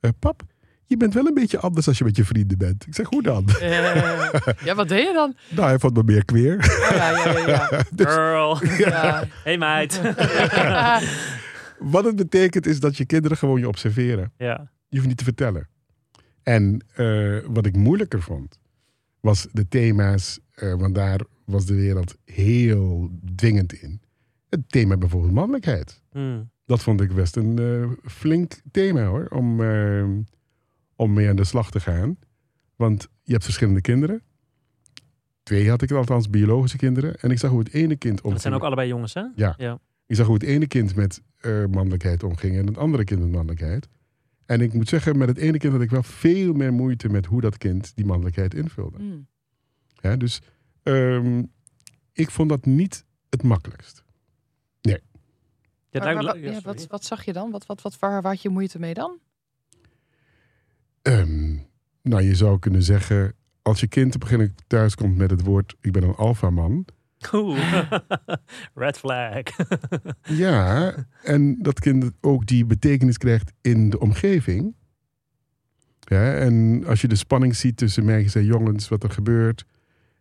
eh, 0.00 0.10
Pap, 0.18 0.42
je 0.84 0.96
bent 0.96 1.14
wel 1.14 1.26
een 1.26 1.34
beetje 1.34 1.58
anders 1.58 1.88
als 1.88 1.98
je 1.98 2.04
met 2.04 2.16
je 2.16 2.24
vrienden 2.24 2.58
bent. 2.58 2.86
Ik 2.86 2.94
zeg, 2.94 3.06
hoe 3.08 3.22
dan? 3.22 3.48
Eh, 3.48 4.32
ja, 4.64 4.74
wat 4.74 4.88
deed 4.88 5.06
je 5.06 5.12
dan? 5.12 5.36
nou, 5.50 5.68
hij 5.68 5.78
vond 5.78 5.94
me 5.96 6.02
meer 6.04 6.24
queer. 6.24 6.54
Oh, 6.54 6.90
ja, 6.90 7.10
ja, 7.10 7.38
ja. 7.38 7.46
ja. 7.46 7.68
Dus 7.92 8.06
Girl. 8.06 8.58
ja. 8.78 9.24
Hey 9.44 9.58
meid. 9.58 10.00
wat 11.78 12.04
het 12.04 12.16
betekent 12.16 12.66
is 12.66 12.80
dat 12.80 12.96
je 12.96 13.04
kinderen 13.06 13.36
gewoon 13.36 13.60
je 13.60 13.68
observeren. 13.68 14.32
ja. 14.38 14.70
Je 14.92 14.98
hoeft 14.98 15.08
niet 15.08 15.18
te 15.18 15.24
vertellen. 15.24 15.68
En 16.42 16.84
eh, 16.94 17.38
wat 17.46 17.66
ik 17.66 17.76
moeilijker 17.76 18.22
vond, 18.22 18.60
was 19.22 19.48
de 19.52 19.68
thema's, 19.68 20.40
eh, 20.54 20.74
want 20.74 20.94
daar 20.94 21.20
was 21.44 21.66
de 21.66 21.74
wereld 21.74 22.16
heel 22.24 23.10
dwingend 23.34 23.72
in. 23.72 24.00
Het 24.48 24.60
thema 24.66 24.96
bijvoorbeeld 24.96 25.32
mannelijkheid. 25.32 26.02
Hmm. 26.10 26.50
Dat 26.64 26.82
vond 26.82 27.00
ik 27.00 27.14
best 27.14 27.36
een 27.36 27.58
eh, 27.58 28.10
flink 28.10 28.60
thema 28.70 29.04
hoor, 29.04 29.26
om, 29.26 29.62
eh, 29.62 30.04
om 30.96 31.12
mee 31.12 31.28
aan 31.28 31.36
de 31.36 31.44
slag 31.44 31.70
te 31.70 31.80
gaan. 31.80 32.16
Want 32.76 33.08
je 33.22 33.32
hebt 33.32 33.44
verschillende 33.44 33.80
kinderen. 33.80 34.22
Twee 35.42 35.68
had 35.68 35.82
ik 35.82 35.90
althans, 35.90 36.30
biologische 36.30 36.76
kinderen. 36.76 37.20
En 37.20 37.30
ik 37.30 37.38
zag 37.38 37.50
hoe 37.50 37.58
het 37.58 37.72
ene 37.72 37.96
kind 37.96 38.16
omging. 38.16 38.32
Dat 38.32 38.42
zijn 38.42 38.54
ook 38.54 38.62
allebei 38.62 38.88
jongens, 38.88 39.14
hè? 39.14 39.24
Ja. 39.34 39.54
ja. 39.58 39.78
Ik 40.06 40.16
zag 40.16 40.26
hoe 40.26 40.34
het 40.34 40.44
ene 40.44 40.66
kind 40.66 40.94
met 40.94 41.22
mannelijkheid 41.70 42.22
omging 42.22 42.56
en 42.56 42.66
het 42.66 42.78
andere 42.78 43.04
kind 43.04 43.20
met 43.20 43.30
mannelijkheid. 43.30 43.88
En 44.46 44.60
ik 44.60 44.72
moet 44.72 44.88
zeggen, 44.88 45.18
met 45.18 45.28
het 45.28 45.38
ene 45.38 45.58
kind 45.58 45.72
had 45.72 45.82
ik 45.82 45.90
wel 45.90 46.02
veel 46.02 46.52
meer 46.52 46.72
moeite 46.72 47.08
met 47.08 47.26
hoe 47.26 47.40
dat 47.40 47.58
kind 47.58 47.92
die 47.96 48.06
mannelijkheid 48.06 48.54
invulde. 48.54 48.98
Mm. 48.98 49.26
Ja, 50.00 50.16
dus 50.16 50.40
ehm, 50.82 51.42
ik 52.12 52.30
vond 52.30 52.48
dat 52.48 52.64
niet 52.66 53.04
het 53.30 53.42
makkelijkst. 53.42 54.04
Ja, 54.80 54.98
Maar- 56.00 56.00
daar- 56.14 56.14
maar 56.14 56.24
wa- 56.24 56.34
ja, 56.50 56.60
wat, 56.60 56.86
wat 56.86 57.04
zag 57.04 57.24
je 57.24 57.32
dan? 57.32 57.50
Wat, 57.50 57.66
wat, 57.66 57.82
wat, 57.82 57.98
waar, 57.98 58.22
waar 58.22 58.32
had 58.32 58.42
je 58.42 58.48
moeite 58.48 58.78
mee 58.78 58.94
dan? 58.94 59.18
Ehm, 61.02 61.56
nou, 62.02 62.22
je 62.22 62.34
zou 62.34 62.58
kunnen 62.58 62.82
zeggen, 62.82 63.34
als 63.62 63.80
je 63.80 63.86
kind 63.88 64.14
op 64.14 64.22
een 64.22 64.26
gegeven 64.28 64.46
moment 64.48 64.68
thuis 64.68 64.94
komt 64.94 65.16
met 65.16 65.30
het 65.30 65.42
woord, 65.42 65.74
ik 65.80 65.92
ben 65.92 66.02
een 66.02 66.14
alfaman. 66.14 66.84
Oeh. 67.32 67.90
Red 68.74 68.98
flag. 68.98 69.42
Ja, 70.22 70.94
en 71.22 71.62
dat 71.62 71.80
kind 71.80 72.10
ook 72.20 72.46
die 72.46 72.64
betekenis 72.64 73.18
krijgt 73.18 73.52
in 73.60 73.90
de 73.90 74.00
omgeving. 74.00 74.74
Ja, 75.98 76.34
en 76.34 76.84
als 76.86 77.00
je 77.00 77.08
de 77.08 77.14
spanning 77.14 77.56
ziet 77.56 77.76
tussen 77.76 78.04
meisjes 78.04 78.34
en 78.34 78.44
jongens, 78.44 78.88
wat 78.88 79.02
er 79.02 79.10
gebeurt. 79.10 79.64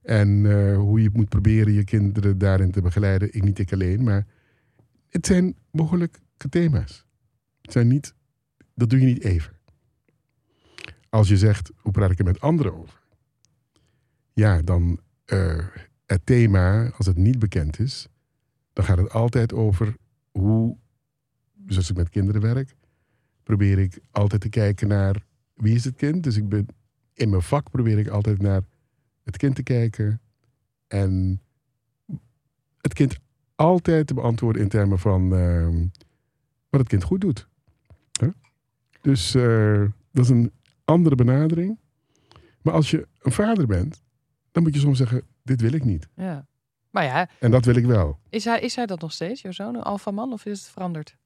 En 0.02 0.46
eh, 0.46 0.78
hoe 0.78 1.02
je 1.02 1.10
moet 1.14 1.30
proberen 1.30 1.74
je 1.74 1.84
kinderen 1.84 2.38
daarin 2.38 2.72
te 2.72 2.82
begeleiden. 2.82 3.34
Ik 3.36 3.44
niet 3.44 3.60
ik 3.60 3.74
alleen, 3.74 4.04
maar 4.04 4.26
het 5.10 5.26
zijn 5.26 5.56
behoorlijke 5.72 6.50
thema's. 6.50 7.06
Het 7.62 7.72
zijn 7.72 7.88
niet, 7.88 8.14
dat 8.76 8.90
doe 8.90 9.00
je 9.00 9.06
niet 9.06 9.24
even. 9.24 9.54
Als 11.10 11.28
je 11.28 11.38
zegt, 11.38 11.72
hoe 11.76 11.92
praat 11.92 12.12
ik 12.12 12.20
er 12.20 12.26
met 12.26 12.42
anderen 12.42 12.78
over? 12.80 13.02
Ja, 14.34 14.62
dan 14.62 15.00
eh, 15.26 15.66
het 16.12 16.26
thema, 16.26 16.92
als 16.98 17.06
het 17.06 17.18
niet 17.18 17.40
bekend 17.40 17.80
is, 17.80 18.08
dan 18.74 18.86
gaat 18.86 18.98
het 18.98 19.12
altijd 19.12 19.54
over 19.54 19.96
hoe, 20.32 20.78
dus 21.54 21.78
als 21.78 21.90
ik 21.90 21.96
met 21.96 22.10
kinderen 22.10 22.42
werk, 22.42 22.76
probeer 23.44 23.80
ik 23.80 24.00
altijd 24.12 24.42
te 24.42 24.50
kijken 24.50 24.88
naar 24.88 25.26
wie 25.54 25.76
is 25.76 25.84
het 25.84 25.96
kind. 25.96 26.24
Dus 26.24 26.38
ik 26.38 26.50
ben, 26.50 26.66
in 27.14 27.30
mijn 27.30 27.42
vak 27.42 27.70
probeer 27.70 28.00
ik 28.00 28.08
altijd 28.08 28.42
naar 28.42 28.62
het 29.24 29.38
kind 29.38 29.56
te 29.56 29.64
kijken 29.64 30.22
en 30.88 31.42
het 32.78 32.94
kind 32.94 33.18
altijd 33.56 34.08
te 34.08 34.14
beantwoorden 34.14 34.62
in 34.62 34.70
termen 34.70 35.00
van 35.00 35.36
ehm, 35.36 35.88
wat 36.70 36.80
het 36.80 36.90
kind 36.90 37.04
goed 37.04 37.22
doet. 37.22 37.50
Dus 39.02 39.36
eh, 39.36 39.86
dat 40.12 40.24
is 40.24 40.30
een 40.30 40.52
andere 40.86 41.16
benadering. 41.16 41.80
Maar 42.62 42.74
als 42.74 42.92
je 42.92 43.08
een 43.22 43.32
vader 43.32 43.68
bent, 43.68 44.02
dan 44.52 44.64
moet 44.64 44.74
je 44.74 44.80
soms 44.80 44.98
zeggen: 44.98 45.24
dit 45.52 45.62
wil 45.62 45.74
ik 45.74 45.84
niet. 45.84 46.08
Ja. 46.16 46.46
Maar 46.90 47.04
ja, 47.04 47.30
En 47.40 47.52
dat 47.52 47.66
wil 47.66 47.76
ik 47.76 47.86
wel. 47.86 48.20
is 48.30 48.46
hij, 48.46 48.60
is 48.60 48.76
hij 48.76 48.86
dat 48.86 49.02
nog 49.02 49.12
steeds, 49.12 49.42
jouw 49.42 49.52
zoon, 49.52 49.76
een 49.76 49.82
alfaman, 49.84 50.34
of 50.34 50.46
is 50.46 50.60
het 50.60 50.70
veranderd? 50.70 51.18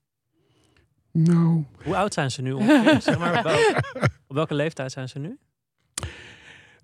Nou, 1.12 1.64
Hoe 1.84 1.96
oud 1.96 2.14
zijn 2.14 2.30
ze 2.30 2.42
nu 2.42 2.52
ongeveer? 2.52 3.00
zeg 3.02 3.18
maar, 3.18 3.38
op, 3.38 3.42
wel- 3.44 3.74
op 4.28 4.34
welke 4.36 4.54
leeftijd 4.54 4.92
zijn 4.92 5.08
ze 5.08 5.18
nu? 5.18 5.38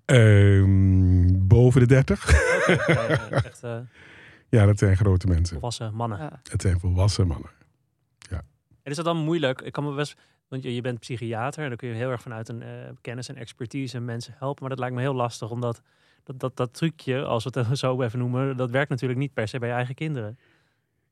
ehm, 0.05 1.47
boven 1.47 1.79
de 1.81 1.87
30. 1.87 2.23
Oké, 2.69 2.91
ja, 2.93 3.29
echt 3.29 3.63
eh, 3.73 3.77
Ja, 4.49 4.65
dat 4.65 4.77
zijn 4.79 4.97
grote 4.97 5.27
mensen. 5.27 5.53
volwassen 5.53 5.93
mannen. 5.95 6.17
Ja. 6.19 6.39
Het 6.51 6.61
zijn 6.61 6.79
volwassen 6.79 7.27
mannen. 7.27 7.49
En 8.83 8.91
is 8.91 8.95
dat 8.97 9.05
dan 9.05 9.17
moeilijk? 9.17 9.61
Ik 9.61 9.71
kan 9.71 9.83
me 9.83 9.93
best, 9.95 10.15
want 10.47 10.63
je, 10.63 10.75
je 10.75 10.81
bent 10.81 10.99
psychiater 10.99 11.61
en 11.63 11.67
dan 11.67 11.77
kun 11.77 11.87
je 11.89 11.93
heel 11.95 12.09
erg 12.09 12.21
vanuit 12.21 12.49
een 12.49 12.61
eh, 12.61 12.69
kennis 13.01 13.29
en 13.29 13.35
expertise 13.35 13.99
mensen 13.99 14.33
helpen. 14.37 14.59
Maar 14.61 14.69
dat 14.69 14.79
lijkt 14.79 14.95
me 14.95 15.01
heel 15.01 15.13
lastig, 15.13 15.49
omdat 15.51 15.75
dat, 15.75 15.83
dat, 16.23 16.57
dat 16.57 16.73
trucje, 16.73 17.23
als 17.23 17.43
we 17.43 17.59
het 17.59 17.77
zo 17.79 18.01
even 18.01 18.19
noemen, 18.19 18.57
dat 18.57 18.71
werkt 18.71 18.89
natuurlijk 18.89 19.19
niet 19.19 19.33
per 19.33 19.47
se 19.47 19.59
bij 19.59 19.69
je 19.69 19.75
eigen 19.75 19.95
kinderen. 19.95 20.37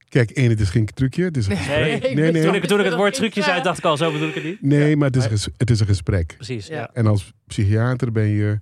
Kijk, 0.10 0.30
één, 0.32 0.50
het 0.50 0.60
is 0.60 0.70
geen 0.70 0.86
trucje. 0.86 1.24
Het 1.24 1.38
is 1.38 1.48
een 1.48 1.58
gesprek. 1.58 2.02
Nee, 2.02 2.14
nee, 2.16 2.42
Toen 2.42 2.52
nee. 2.52 2.62
ik, 2.62 2.66
toen 2.66 2.80
ik 2.80 2.86
het 2.86 2.96
woord 2.96 3.14
trucje 3.14 3.42
zei, 3.42 3.62
dacht 3.62 3.78
ik 3.78 3.84
al, 3.84 3.98
zo 3.98 4.12
bedoel 4.12 4.28
ik 4.28 4.36
het 4.36 4.44
niet. 4.44 4.62
Nee, 4.62 4.98
maar 4.98 5.08
het 5.12 5.32
is, 5.32 5.48
het 5.58 5.70
is 5.70 5.80
een 5.80 5.86
gesprek. 5.86 6.34
Precies, 6.36 6.68
ja. 6.68 6.76
Ja. 6.76 6.90
En 6.94 7.08
als 7.08 7.34
psychiater 7.48 8.12
ben 8.12 8.28
je, 8.28 8.60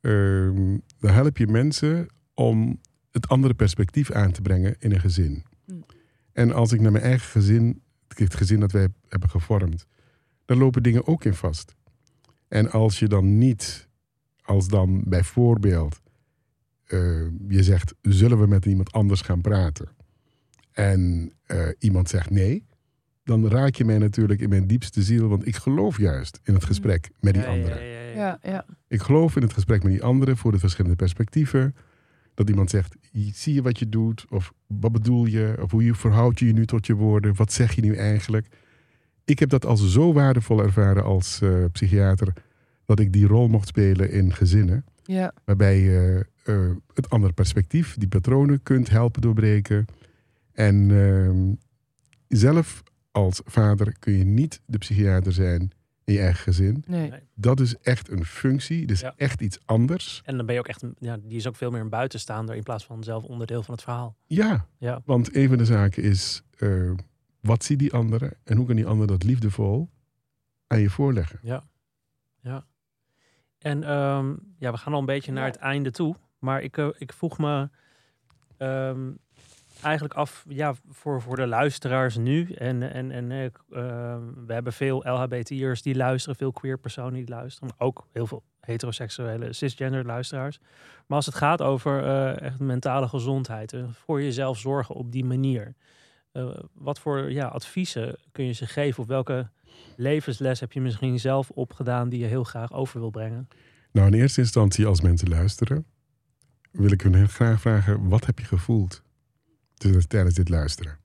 ehm, 0.00 0.78
dan 1.00 1.10
help 1.10 1.36
je 1.36 1.46
mensen 1.46 2.08
om 2.34 2.80
het 3.10 3.28
andere 3.28 3.54
perspectief 3.54 4.10
aan 4.10 4.32
te 4.32 4.42
brengen 4.42 4.76
in 4.78 4.92
een 4.92 5.00
gezin. 5.00 5.44
Hm. 5.66 5.72
En 6.32 6.52
als 6.52 6.72
ik 6.72 6.80
naar 6.80 6.92
mijn 6.92 7.04
eigen 7.04 7.30
gezin, 7.30 7.82
het 8.08 8.34
gezin 8.34 8.60
dat 8.60 8.72
wij 8.72 8.88
hebben 9.08 9.30
gevormd, 9.30 9.86
dan 10.44 10.58
lopen 10.58 10.82
dingen 10.82 11.06
ook 11.06 11.24
in 11.24 11.34
vast. 11.34 11.74
En 12.48 12.70
als 12.70 12.98
je 12.98 13.08
dan 13.08 13.38
niet, 13.38 13.88
als 14.42 14.68
dan 14.68 15.02
bijvoorbeeld 15.06 16.00
eh, 16.86 16.98
je 17.48 17.62
zegt, 17.62 17.94
zullen 18.02 18.38
we 18.40 18.46
met 18.46 18.64
iemand 18.66 18.92
anders 18.92 19.20
gaan 19.20 19.40
praten? 19.40 19.88
En 20.72 21.32
eh, 21.46 21.68
iemand 21.78 22.08
zegt 22.08 22.30
nee, 22.30 22.64
dan 23.24 23.48
raak 23.48 23.74
je 23.74 23.84
mij 23.84 23.98
natuurlijk 23.98 24.40
in 24.40 24.48
mijn 24.48 24.66
diepste 24.66 25.02
ziel, 25.02 25.28
want 25.28 25.46
ik 25.46 25.56
geloof 25.56 25.98
juist 25.98 26.40
in 26.44 26.54
het 26.54 26.64
gesprek 26.64 27.10
met 27.20 27.34
die 27.34 27.42
Ja, 27.42 27.48
anderen. 27.48 27.82
ja, 27.84 27.90
ja, 27.90 28.00
ja. 28.00 28.12
Ja, 28.14 28.38
ja. 28.42 28.64
Ik 28.88 29.02
geloof 29.02 29.36
in 29.36 29.42
het 29.42 29.52
gesprek 29.52 29.82
met 29.82 29.92
die 29.92 30.02
anderen 30.02 30.36
voor 30.36 30.52
de 30.52 30.58
verschillende 30.58 30.96
perspectieven. 30.96 31.74
Dat 32.34 32.48
iemand 32.48 32.70
zegt, 32.70 32.96
zie 33.32 33.54
je 33.54 33.62
wat 33.62 33.78
je 33.78 33.88
doet? 33.88 34.24
Of 34.28 34.52
wat 34.66 34.92
bedoel 34.92 35.26
je? 35.26 35.56
Of 35.60 35.70
hoe 35.70 35.84
je 35.84 35.94
verhoudt 35.94 36.38
je 36.38 36.46
je 36.46 36.52
nu 36.52 36.66
tot 36.66 36.86
je 36.86 36.94
woorden? 36.94 37.34
Wat 37.34 37.52
zeg 37.52 37.74
je 37.74 37.82
nu 37.82 37.94
eigenlijk? 37.94 38.46
Ik 39.24 39.38
heb 39.38 39.48
dat 39.48 39.66
als 39.66 39.92
zo 39.92 40.12
waardevol 40.12 40.62
ervaren 40.62 41.04
als 41.04 41.40
eh, 41.40 41.64
psychiater... 41.72 42.32
dat 42.96 43.04
ik 43.06 43.12
die 43.12 43.26
rol 43.26 43.48
mocht 43.48 43.68
spelen 43.68 44.10
in 44.10 44.32
gezinnen. 44.32 44.84
ja. 45.04 45.32
Waarbij 45.44 45.80
je 45.80 46.26
eh, 46.44 46.70
het 46.94 47.10
andere 47.10 47.32
perspectief, 47.32 47.96
die 47.98 48.08
patronen 48.08 48.62
kunt 48.62 48.90
helpen 48.90 49.20
doorbreken. 49.22 49.84
En 50.52 50.90
ehm, 50.90 51.52
zelf 52.28 52.82
als 53.10 53.40
vader 53.44 53.98
kun 53.98 54.12
je 54.12 54.24
niet 54.24 54.60
de 54.66 54.78
psychiater 54.78 55.32
zijn 55.32 55.70
in 56.04 56.12
je 56.14 56.20
eigen 56.20 56.42
gezin. 56.42 56.84
Nee. 56.86 57.12
Dat 57.34 57.60
is 57.60 57.76
echt 57.78 58.10
een 58.10 58.24
functie. 58.24 58.80
Dat 58.86 58.96
is 58.96 59.00
Ja. 59.00 59.14
echt 59.16 59.40
iets 59.40 59.58
anders. 59.64 60.22
En 60.24 60.36
dan 60.36 60.46
ben 60.46 60.54
je 60.54 60.60
ook 60.60 60.68
echt, 60.68 60.82
een- 60.82 60.96
ja, 60.98 61.16
die 61.16 61.36
is 61.36 61.46
ook 61.46 61.56
veel 61.56 61.70
meer 61.70 61.80
een 61.80 61.88
buitenstaander 61.88 62.54
in 62.54 62.62
plaats 62.62 62.84
van 62.84 63.04
zelf 63.04 63.24
onderdeel 63.24 63.62
van 63.62 63.74
het 63.74 63.82
verhaal. 63.82 64.16
Ja, 64.26 64.66
Ja. 64.78 65.02
want 65.04 65.36
een 65.36 65.48
van 65.48 65.58
de 65.58 65.64
zaken 65.64 66.02
is... 66.02 66.42
eh, 66.58 66.90
wat 67.40 67.64
ziet 67.64 67.78
die 67.78 67.92
andere? 67.92 68.36
En 68.44 68.56
hoe 68.56 68.66
kan 68.66 68.76
die 68.76 68.86
ander 68.86 69.06
dat 69.06 69.22
liefdevol 69.22 69.90
aan 70.66 70.80
je 70.80 70.90
voorleggen? 70.90 71.38
Ja. 71.42 71.62
ja. 72.40 72.66
En 73.62 73.84
ehm, 73.84 74.34
ja, 74.58 74.70
we 74.70 74.76
gaan 74.76 74.92
al 74.92 74.98
een 74.98 75.04
beetje 75.06 75.32
naar 75.32 75.46
Ja. 75.46 75.50
het 75.50 75.60
einde 75.60 75.90
toe. 75.90 76.14
Maar 76.38 76.62
ik, 76.62 76.76
eh, 76.78 76.88
ik 76.98 77.12
vroeg 77.12 77.38
me 77.38 77.68
ehm, 78.56 79.10
eigenlijk 79.82 80.14
af, 80.14 80.44
ja, 80.48 80.74
voor, 80.90 81.22
voor 81.22 81.36
de 81.36 81.46
luisteraars 81.46 82.16
nu. 82.16 82.52
En, 82.52 82.92
en, 82.92 83.10
en 83.10 83.30
eh, 83.32 83.44
ehm, 83.44 84.20
we 84.46 84.52
hebben 84.52 84.72
veel 84.72 84.98
LHBT'ers 85.04 85.82
die 85.82 85.94
luisteren, 85.96 86.36
veel 86.36 86.52
queer 86.52 86.78
personen 86.78 87.12
die 87.12 87.28
luisteren. 87.28 87.68
Maar 87.68 87.86
ook 87.86 88.06
heel 88.12 88.26
veel 88.26 88.42
heteroseksuele, 88.60 89.52
cisgender 89.52 90.04
luisteraars. 90.04 90.58
Maar 91.06 91.16
als 91.16 91.26
het 91.26 91.34
gaat 91.34 91.62
over 91.62 92.04
eh, 92.04 92.40
echt 92.40 92.58
mentale 92.58 93.08
gezondheid, 93.08 93.72
en 93.72 93.94
voor 93.94 94.22
jezelf 94.22 94.58
zorgen 94.58 94.94
op 94.94 95.12
die 95.12 95.24
manier. 95.24 95.74
eh, 96.32 96.48
wat 96.72 96.98
voor 96.98 97.32
ja, 97.32 97.46
adviezen 97.46 98.16
kun 98.32 98.44
je 98.44 98.52
ze 98.52 98.66
geven? 98.66 99.02
Of 99.02 99.08
welke 99.08 99.48
levensles 99.96 100.60
heb 100.60 100.72
je 100.72 100.80
misschien 100.80 101.20
zelf 101.20 101.50
opgedaan 101.50 102.08
die 102.08 102.20
je 102.20 102.26
heel 102.26 102.44
graag 102.44 102.72
over 102.72 103.00
wil 103.00 103.10
brengen? 103.10 103.48
Nou, 103.92 104.06
in 104.06 104.14
eerste 104.14 104.40
instantie 104.40 104.86
als 104.86 105.00
mensen 105.00 105.28
luisteren... 105.28 105.86
wil 106.70 106.90
ik 106.90 107.00
hun 107.00 107.14
heel 107.14 107.26
graag 107.26 107.60
vragen, 107.60 108.08
wat 108.08 108.26
heb 108.26 108.38
je 108.38 108.44
gevoeld 108.44 109.02
tijdens 110.08 110.34
dit 110.34 110.48
luisteren? 110.48 110.98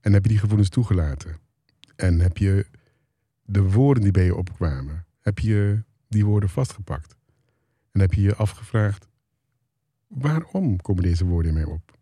En 0.00 0.12
heb 0.12 0.22
je 0.22 0.28
die 0.28 0.38
gevoelens 0.38 0.68
toegelaten? 0.68 1.38
En 1.96 2.20
heb 2.20 2.36
je 2.36 2.66
de 3.42 3.62
woorden 3.62 4.02
die 4.02 4.12
bij 4.12 4.24
je 4.24 4.36
opkwamen, 4.36 5.06
heb 5.20 5.38
je 5.38 5.84
die 6.08 6.24
woorden 6.24 6.48
vastgepakt? 6.48 7.16
En 7.92 8.00
heb 8.00 8.12
je 8.12 8.20
je 8.20 8.34
afgevraagd, 8.34 9.08
waarom 10.06 10.80
komen 10.80 11.02
deze 11.02 11.24
woorden 11.24 11.56
in 11.56 11.66
op? 11.66 11.98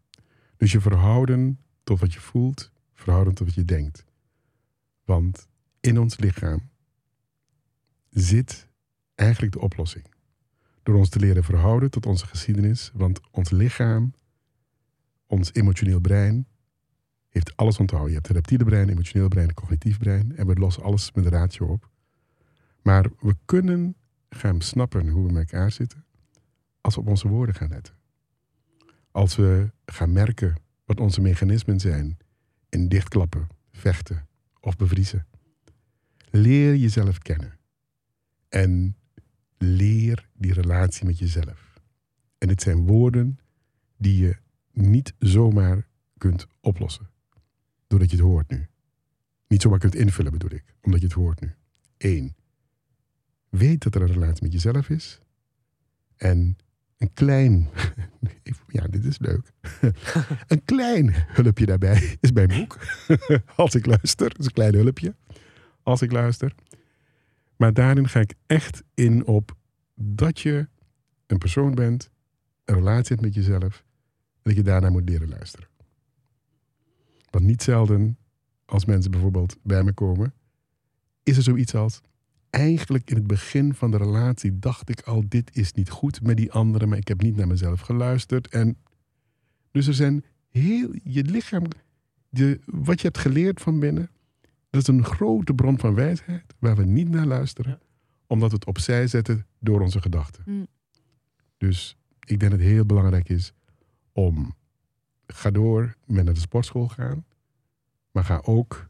Dus 0.57 0.73
je 0.73 0.81
verhouden 0.81 1.61
tot 1.85 2.01
wat 2.01 2.13
je 2.13 2.21
voelt, 2.21 2.73
verhouden 2.95 3.35
tot 3.35 3.47
wat 3.47 3.55
je 3.55 3.65
denkt. 3.65 4.05
Want 5.05 5.49
in 5.87 5.99
ons 5.99 6.19
lichaam 6.19 6.71
zit 8.11 8.69
eigenlijk 9.15 9.53
de 9.53 9.61
oplossing. 9.61 10.05
Door 10.83 10.97
ons 10.97 11.09
te 11.09 11.19
leren 11.19 11.45
verhouden 11.45 11.91
tot 11.91 12.07
onze 12.07 12.27
geschiedenis. 12.27 12.91
Want 12.95 13.21
ons 13.31 13.51
lichaam, 13.51 14.15
ons 15.27 15.55
emotioneel 15.55 16.01
brein, 16.01 16.47
heeft 17.29 17.57
alles 17.57 17.79
onthouden. 17.79 18.11
Je 18.11 18.17
hebt 18.17 18.29
het 18.29 18.37
reptiele 18.37 18.65
brein, 18.65 18.89
emotioneel 18.89 19.29
brein, 19.29 19.55
cognitief 19.55 19.99
brein. 19.99 20.37
En 20.37 20.47
we 20.47 20.55
lossen 20.55 20.83
alles 20.83 21.13
met 21.13 21.25
de 21.25 21.31
ratio 21.31 21.67
op. 21.67 21.91
Maar 22.83 23.07
we 23.21 23.37
kunnen 23.45 23.97
gaan 24.29 24.61
snappen 24.61 25.09
hoe 25.09 25.27
we 25.27 25.33
met 25.33 25.53
elkaar 25.53 25.73
zitten 25.73 26.05
als 26.81 26.95
we 26.95 27.01
op 27.01 27.07
onze 27.07 27.29
woorden 27.29 27.55
gaan 27.55 27.69
letten. 27.69 27.95
Als 29.11 29.37
we 29.37 29.71
gaan 29.87 30.13
merken 30.13 30.55
wat 30.85 31.01
onze 31.01 31.21
mechanismen 31.21 31.81
zijn 31.81 32.17
in 32.69 32.89
dichtklappen, 32.89 33.49
vechten 33.73 34.29
of 34.61 34.77
bevriezen. 34.77 35.27
Leer 36.37 36.77
jezelf 36.77 37.19
kennen. 37.19 37.59
En 38.49 38.97
leer 39.59 40.29
die 40.35 40.53
relatie 40.53 41.07
met 41.07 41.19
jezelf. 41.19 41.81
En 42.39 42.49
dit 42.49 42.63
zijn 42.63 42.87
woorden 42.87 43.39
die 43.97 44.19
je 44.19 44.37
niet 44.73 45.15
zomaar 45.19 45.89
kunt 46.19 46.47
oplossen. 46.61 47.11
Doordat 47.87 48.11
je 48.11 48.17
het 48.17 48.25
hoort 48.25 48.51
nu. 48.51 48.67
Niet 49.49 49.63
zomaar 49.63 49.79
kunt 49.79 49.95
invullen 49.95 50.33
bedoel 50.33 50.51
ik. 50.51 50.75
Omdat 50.81 51.01
je 51.01 51.07
het 51.07 51.15
hoort 51.15 51.41
nu. 51.41 51.55
Eén. 51.99 52.37
Weet 53.49 53.83
dat 53.83 53.95
er 53.95 54.01
een 54.01 54.13
relatie 54.13 54.43
met 54.43 54.53
jezelf 54.53 54.89
is. 54.89 55.21
En 56.17 56.57
een 56.97 57.13
klein... 57.13 57.69
Ja, 58.67 58.87
dit 58.87 59.05
is 59.05 59.19
leuk. 59.19 59.53
Een 60.49 60.65
klein 60.65 61.11
hulpje 61.13 61.67
daarbij 61.67 62.17
is 62.21 62.33
mijn 62.33 62.49
boek. 62.49 62.79
Als 63.57 63.75
ik 63.75 63.87
luister. 63.87 64.35
Is 64.39 64.45
een 64.45 64.53
klein 64.53 64.75
hulpje. 64.75 65.15
Als 65.87 66.03
ik 66.03 66.13
luister. 66.13 66.55
Maar 67.57 67.73
daarin 67.73 68.09
ga 68.09 68.21
ik 68.21 68.35
echt 68.47 68.83
in 68.95 69.27
op 69.27 69.57
dat 69.95 70.41
je 70.41 70.69
een 71.27 71.39
persoon 71.39 71.75
bent, 71.75 72.11
een 72.65 72.75
relatie 72.75 73.17
hebt 73.17 73.21
met 73.21 73.35
jezelf, 73.35 73.85
en 74.33 74.43
dat 74.43 74.55
je 74.55 74.63
daarna 74.63 74.91
moet 74.91 75.09
leren 75.09 75.29
luisteren. 75.29 75.69
Want 77.31 77.45
niet 77.45 77.63
zelden, 77.63 78.19
als 78.65 78.85
mensen 78.85 79.11
bijvoorbeeld 79.11 79.57
bij 79.63 79.83
me 79.83 79.93
komen, 79.93 80.35
is 81.23 81.37
er 81.37 81.43
zoiets 81.43 81.75
als, 81.75 82.01
eigenlijk 82.51 83.11
in 83.11 83.17
het 83.17 83.27
begin 83.27 83.75
van 83.75 83.91
de 83.91 83.97
relatie 83.97 84.59
dacht 84.59 84.89
ik 84.89 85.01
al, 85.01 85.25
dit 85.29 85.57
is 85.57 85.73
niet 85.73 85.91
goed 85.91 86.23
met 86.23 86.37
die 86.37 86.53
andere, 86.53 86.87
maar 86.87 86.99
ik 86.99 87.09
heb 87.09 87.23
niet 87.23 87.37
naar 87.37 87.47
mezelf 87.47 87.81
geluisterd. 87.81 88.49
En 88.49 88.77
dus 89.71 89.87
er 89.87 89.95
zijn 89.95 90.25
heel, 90.51 90.91
je 91.03 91.25
lichaam, 91.25 91.65
de, 92.29 92.61
wat 92.65 93.01
je 93.01 93.07
hebt 93.07 93.19
geleerd 93.19 93.61
van 93.61 93.81
binnen, 93.81 94.11
dat 94.85 94.89
is 94.89 94.95
een 94.95 95.05
grote 95.05 95.55
bron 95.55 95.79
van 95.79 95.95
wijsheid 95.95 96.55
waar 96.59 96.77
we 96.77 96.85
niet 96.85 97.09
naar 97.09 97.27
luisteren, 97.27 97.71
Ja. 97.71 97.79
omdat 98.27 98.49
we 98.51 98.55
het 98.55 98.67
opzij 98.67 99.07
zetten 99.07 99.47
door 99.59 99.81
onze 99.81 100.01
gedachten. 100.01 100.43
Mm. 100.47 100.67
Dus 101.57 101.97
ik 102.21 102.39
denk 102.39 102.51
dat 102.51 102.61
het 102.61 102.69
heel 102.71 102.87
belangrijk 102.87 103.29
is 103.29 103.53
om 104.13 104.55
ga 105.27 105.51
door 105.51 105.95
met 106.07 106.25
naar 106.25 106.35
de 106.35 106.41
sportschool 106.41 106.89
gaan. 106.89 107.25
Maar 108.11 108.25
ga 108.25 108.41
ook 108.45 108.89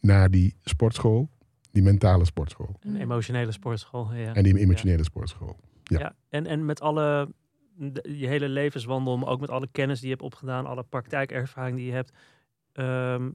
naar 0.00 0.30
die 0.30 0.54
sportschool, 0.64 1.30
die 1.70 1.82
mentale 1.82 2.24
sportschool. 2.24 2.76
Een 2.80 2.96
emotionele 2.96 3.52
sportschool. 3.52 4.14
Ja. 4.14 4.34
En 4.34 4.42
die 4.42 4.58
emotionele 4.58 5.04
sportschool. 5.04 5.56
Ja. 5.82 5.98
Ja. 5.98 6.14
En, 6.28 6.46
en 6.46 6.64
met 6.64 6.80
alle, 6.80 7.32
de- 7.76 8.14
je 8.18 8.26
hele 8.26 8.48
levenswandel, 8.48 9.18
maar 9.18 9.28
ook 9.28 9.40
met 9.40 9.50
alle 9.50 9.68
kennis 9.72 9.98
die 9.98 10.08
je 10.08 10.14
hebt 10.14 10.26
opgedaan, 10.26 10.66
alle 10.66 10.82
praktijkervaring 10.82 11.76
die 11.76 11.86
je 11.86 11.92
hebt. 11.92 12.12
ehm, 12.72 13.30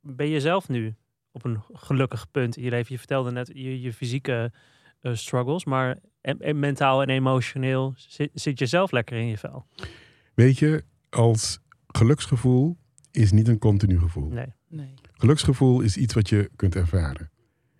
ben 0.00 0.28
je 0.28 0.40
zelf 0.40 0.68
nu 0.68 0.94
op 1.32 1.44
een 1.44 1.62
gelukkig 1.72 2.30
punt 2.30 2.56
in 2.56 2.62
je 2.62 2.70
leven? 2.70 2.92
Je 2.92 2.98
vertelde 2.98 3.30
net 3.30 3.50
je, 3.54 3.80
je 3.80 3.92
fysieke 3.92 4.52
eh, 5.00 5.14
struggles, 5.14 5.64
maar 5.64 5.98
en, 6.20 6.38
en 6.38 6.58
mentaal 6.58 7.02
en 7.02 7.08
emotioneel 7.08 7.94
zit, 7.96 8.30
zit 8.34 8.58
je 8.58 8.66
zelf 8.66 8.90
lekker 8.90 9.16
in 9.16 9.26
je 9.26 9.38
vel? 9.38 9.66
Weet 10.34 10.58
je, 10.58 10.84
als 11.10 11.60
geluksgevoel 11.86 12.76
is 13.10 13.32
niet 13.32 13.48
een 13.48 13.58
continu 13.58 13.98
gevoel. 13.98 14.28
Nee. 14.28 14.52
Nee. 14.68 14.94
Geluksgevoel 15.12 15.80
is 15.80 15.96
iets 15.96 16.14
wat 16.14 16.28
je 16.28 16.50
kunt 16.56 16.76
ervaren. 16.76 17.30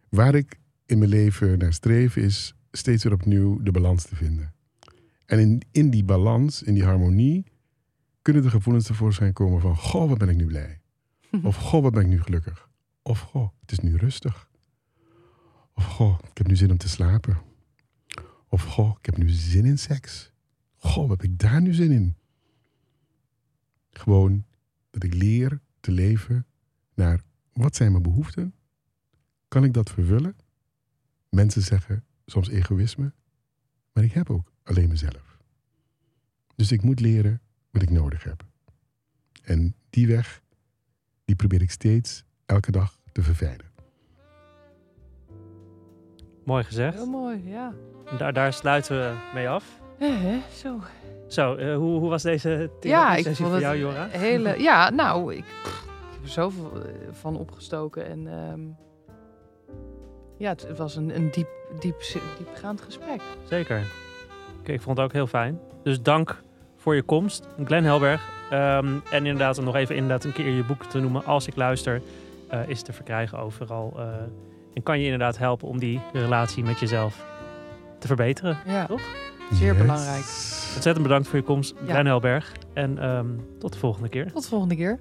Waar 0.09 0.35
ik 0.35 0.61
in 0.87 0.99
mijn 0.99 1.11
leven 1.11 1.59
naar 1.59 1.73
streef 1.73 2.17
is 2.17 2.55
steeds 2.71 3.05
weer 3.05 3.13
opnieuw 3.13 3.63
de 3.63 3.71
balans 3.71 4.05
te 4.05 4.17
vinden. 4.17 4.55
En 5.27 5.39
in, 5.39 5.63
in 5.73 5.91
die 5.91 6.05
balans, 6.05 6.63
in 6.63 6.75
die 6.75 6.85
harmonie, 6.85 7.47
kunnen 8.23 8.43
de 8.43 8.51
gevoelens 8.51 8.87
tevoorschijn 8.87 9.33
komen 9.33 9.61
van... 9.61 9.77
Goh, 9.77 10.09
wat 10.09 10.19
ben 10.19 10.29
ik 10.29 10.37
nu 10.37 10.47
blij. 10.47 10.81
Of 11.43 11.57
goh, 11.57 11.83
wat 11.83 11.93
ben 11.93 12.03
ik 12.03 12.09
nu 12.09 12.23
gelukkig. 12.23 12.68
Of 13.09 13.21
goh, 13.21 13.49
het 13.61 13.73
is 13.73 13.79
nu 13.79 13.97
rustig. 13.97 14.51
Of 15.75 15.85
goh, 15.85 16.19
ik 16.31 16.39
heb 16.39 16.47
nu 16.47 16.57
zin 16.57 16.71
om 16.71 16.77
te 16.77 16.89
slapen. 16.89 17.43
Of 18.49 18.63
goh, 18.63 18.97
ik 18.99 19.07
heb 19.07 19.17
nu 19.17 19.29
zin 19.29 19.65
in 19.65 19.79
seks. 19.79 20.33
Goh, 20.77 21.09
wat 21.09 21.21
heb 21.21 21.31
ik 21.31 21.39
daar 21.39 21.63
nu 21.63 21.75
zin 21.75 21.91
in? 21.91 22.17
Gewoon 23.91 24.45
dat 24.91 25.03
ik 25.03 25.15
leer 25.15 25.61
te 25.81 25.91
leven 25.91 26.47
naar 26.95 27.23
wat 27.53 27.77
zijn 27.77 27.91
mijn 27.91 28.03
behoeften? 28.03 28.55
Kan 29.49 29.65
ik 29.65 29.73
dat 29.73 29.91
vervullen? 29.91 30.37
Mensen 31.29 31.63
zeggen 31.63 32.05
soms 32.27 32.49
egoïsme, 32.49 33.13
maar 33.93 34.05
ik 34.05 34.13
heb 34.13 34.31
ook 34.31 34.53
alleen 34.63 34.89
mezelf. 34.89 35.39
Dus 36.55 36.73
ik 36.73 36.83
moet 36.83 37.01
leren 37.01 37.41
wat 37.71 37.83
ik 37.83 37.91
nodig 37.91 38.25
heb. 38.25 38.47
En 39.43 39.75
die 39.91 40.07
weg, 40.07 40.43
die 41.25 41.37
probeer 41.37 41.63
ik 41.63 41.71
steeds 41.71 42.25
elke 42.47 42.71
dag 42.71 42.98
te 43.19 43.25
verfijnen. 43.25 43.67
Mooi 46.45 46.65
gezegd. 46.65 46.95
Heel 46.95 47.07
mooi, 47.07 47.43
ja. 47.45 47.73
Daar, 48.19 48.33
daar 48.33 48.53
sluiten 48.53 48.99
we 48.99 49.15
mee 49.35 49.49
af. 49.49 49.81
Eh, 49.99 50.09
hè, 50.21 50.39
zo. 50.55 50.81
Zo, 51.29 51.55
eh, 51.55 51.77
hoe, 51.77 51.99
hoe 51.99 52.09
was 52.09 52.23
deze 52.23 52.71
Ja, 52.81 53.17
ik 53.17 53.25
vond 53.25 53.37
voor 53.37 53.61
jou, 53.61 53.77
Jora? 53.77 54.07
hele. 54.07 54.61
Ja, 54.61 54.91
nou, 54.91 55.35
ik, 55.35 55.45
pff, 55.63 55.85
ik 55.85 56.15
heb 56.15 56.23
er 56.23 56.29
zoveel 56.29 56.73
eh, 56.75 56.91
van 57.11 57.37
opgestoken 57.37 58.07
en 58.07 58.27
ehm, 58.27 58.61
ja, 60.37 60.49
het, 60.49 60.63
het 60.69 60.79
was 60.79 60.97
een, 60.97 61.15
een 61.15 61.31
diep, 61.31 61.49
diep, 61.81 62.03
diepgaand 62.39 62.81
gesprek. 62.81 63.21
Zeker. 63.45 63.83
Oké, 64.59 64.73
ik 64.73 64.81
vond 64.81 64.97
het 64.97 65.07
ook 65.07 65.13
heel 65.13 65.27
fijn. 65.27 65.61
Dus 65.83 66.03
dank 66.03 66.43
voor 66.77 66.95
je 66.95 67.03
komst, 67.03 67.47
Glenn 67.65 67.85
Helberg. 67.85 68.29
Ehm, 68.51 68.99
en 69.11 69.27
inderdaad, 69.27 69.59
om 69.59 69.65
nog 69.65 69.75
even 69.75 69.95
inderdaad 69.95 70.25
een 70.25 70.33
keer 70.33 70.51
je 70.51 70.65
boek 70.65 70.85
te 70.85 71.01
noemen. 71.01 71.25
Als 71.25 71.47
ik 71.47 71.57
luister, 71.57 72.03
eh, 72.49 72.69
is 72.69 72.83
te 72.83 72.93
verkrijgen 72.93 73.39
overal. 73.39 73.93
eh, 73.97 74.05
en 74.75 74.83
kan 74.83 74.99
je 74.99 75.05
inderdaad 75.05 75.39
helpen 75.39 75.69
om 75.69 75.79
die 75.79 76.01
relatie 76.13 76.65
met 76.65 76.79
jezelf 76.81 77.27
te 77.99 78.07
verbeteren. 78.07 78.59
Ja, 78.67 78.87
Toch? 78.87 79.01
Zeer 79.53 79.77
belangrijk. 79.77 80.25
Ontzettend 80.75 81.03
bedankt 81.03 81.29
voor 81.29 81.39
je 81.39 81.45
komst, 81.45 81.75
Ja. 81.87 82.03
Helberg. 82.03 82.53
En 82.75 82.99
ehm, 82.99 83.27
tot 83.59 83.73
de 83.73 83.79
volgende 83.79 84.09
keer. 84.09 84.33
tot 84.33 84.43
de 84.43 84.49
volgende 84.49 84.77
keer. 84.77 85.01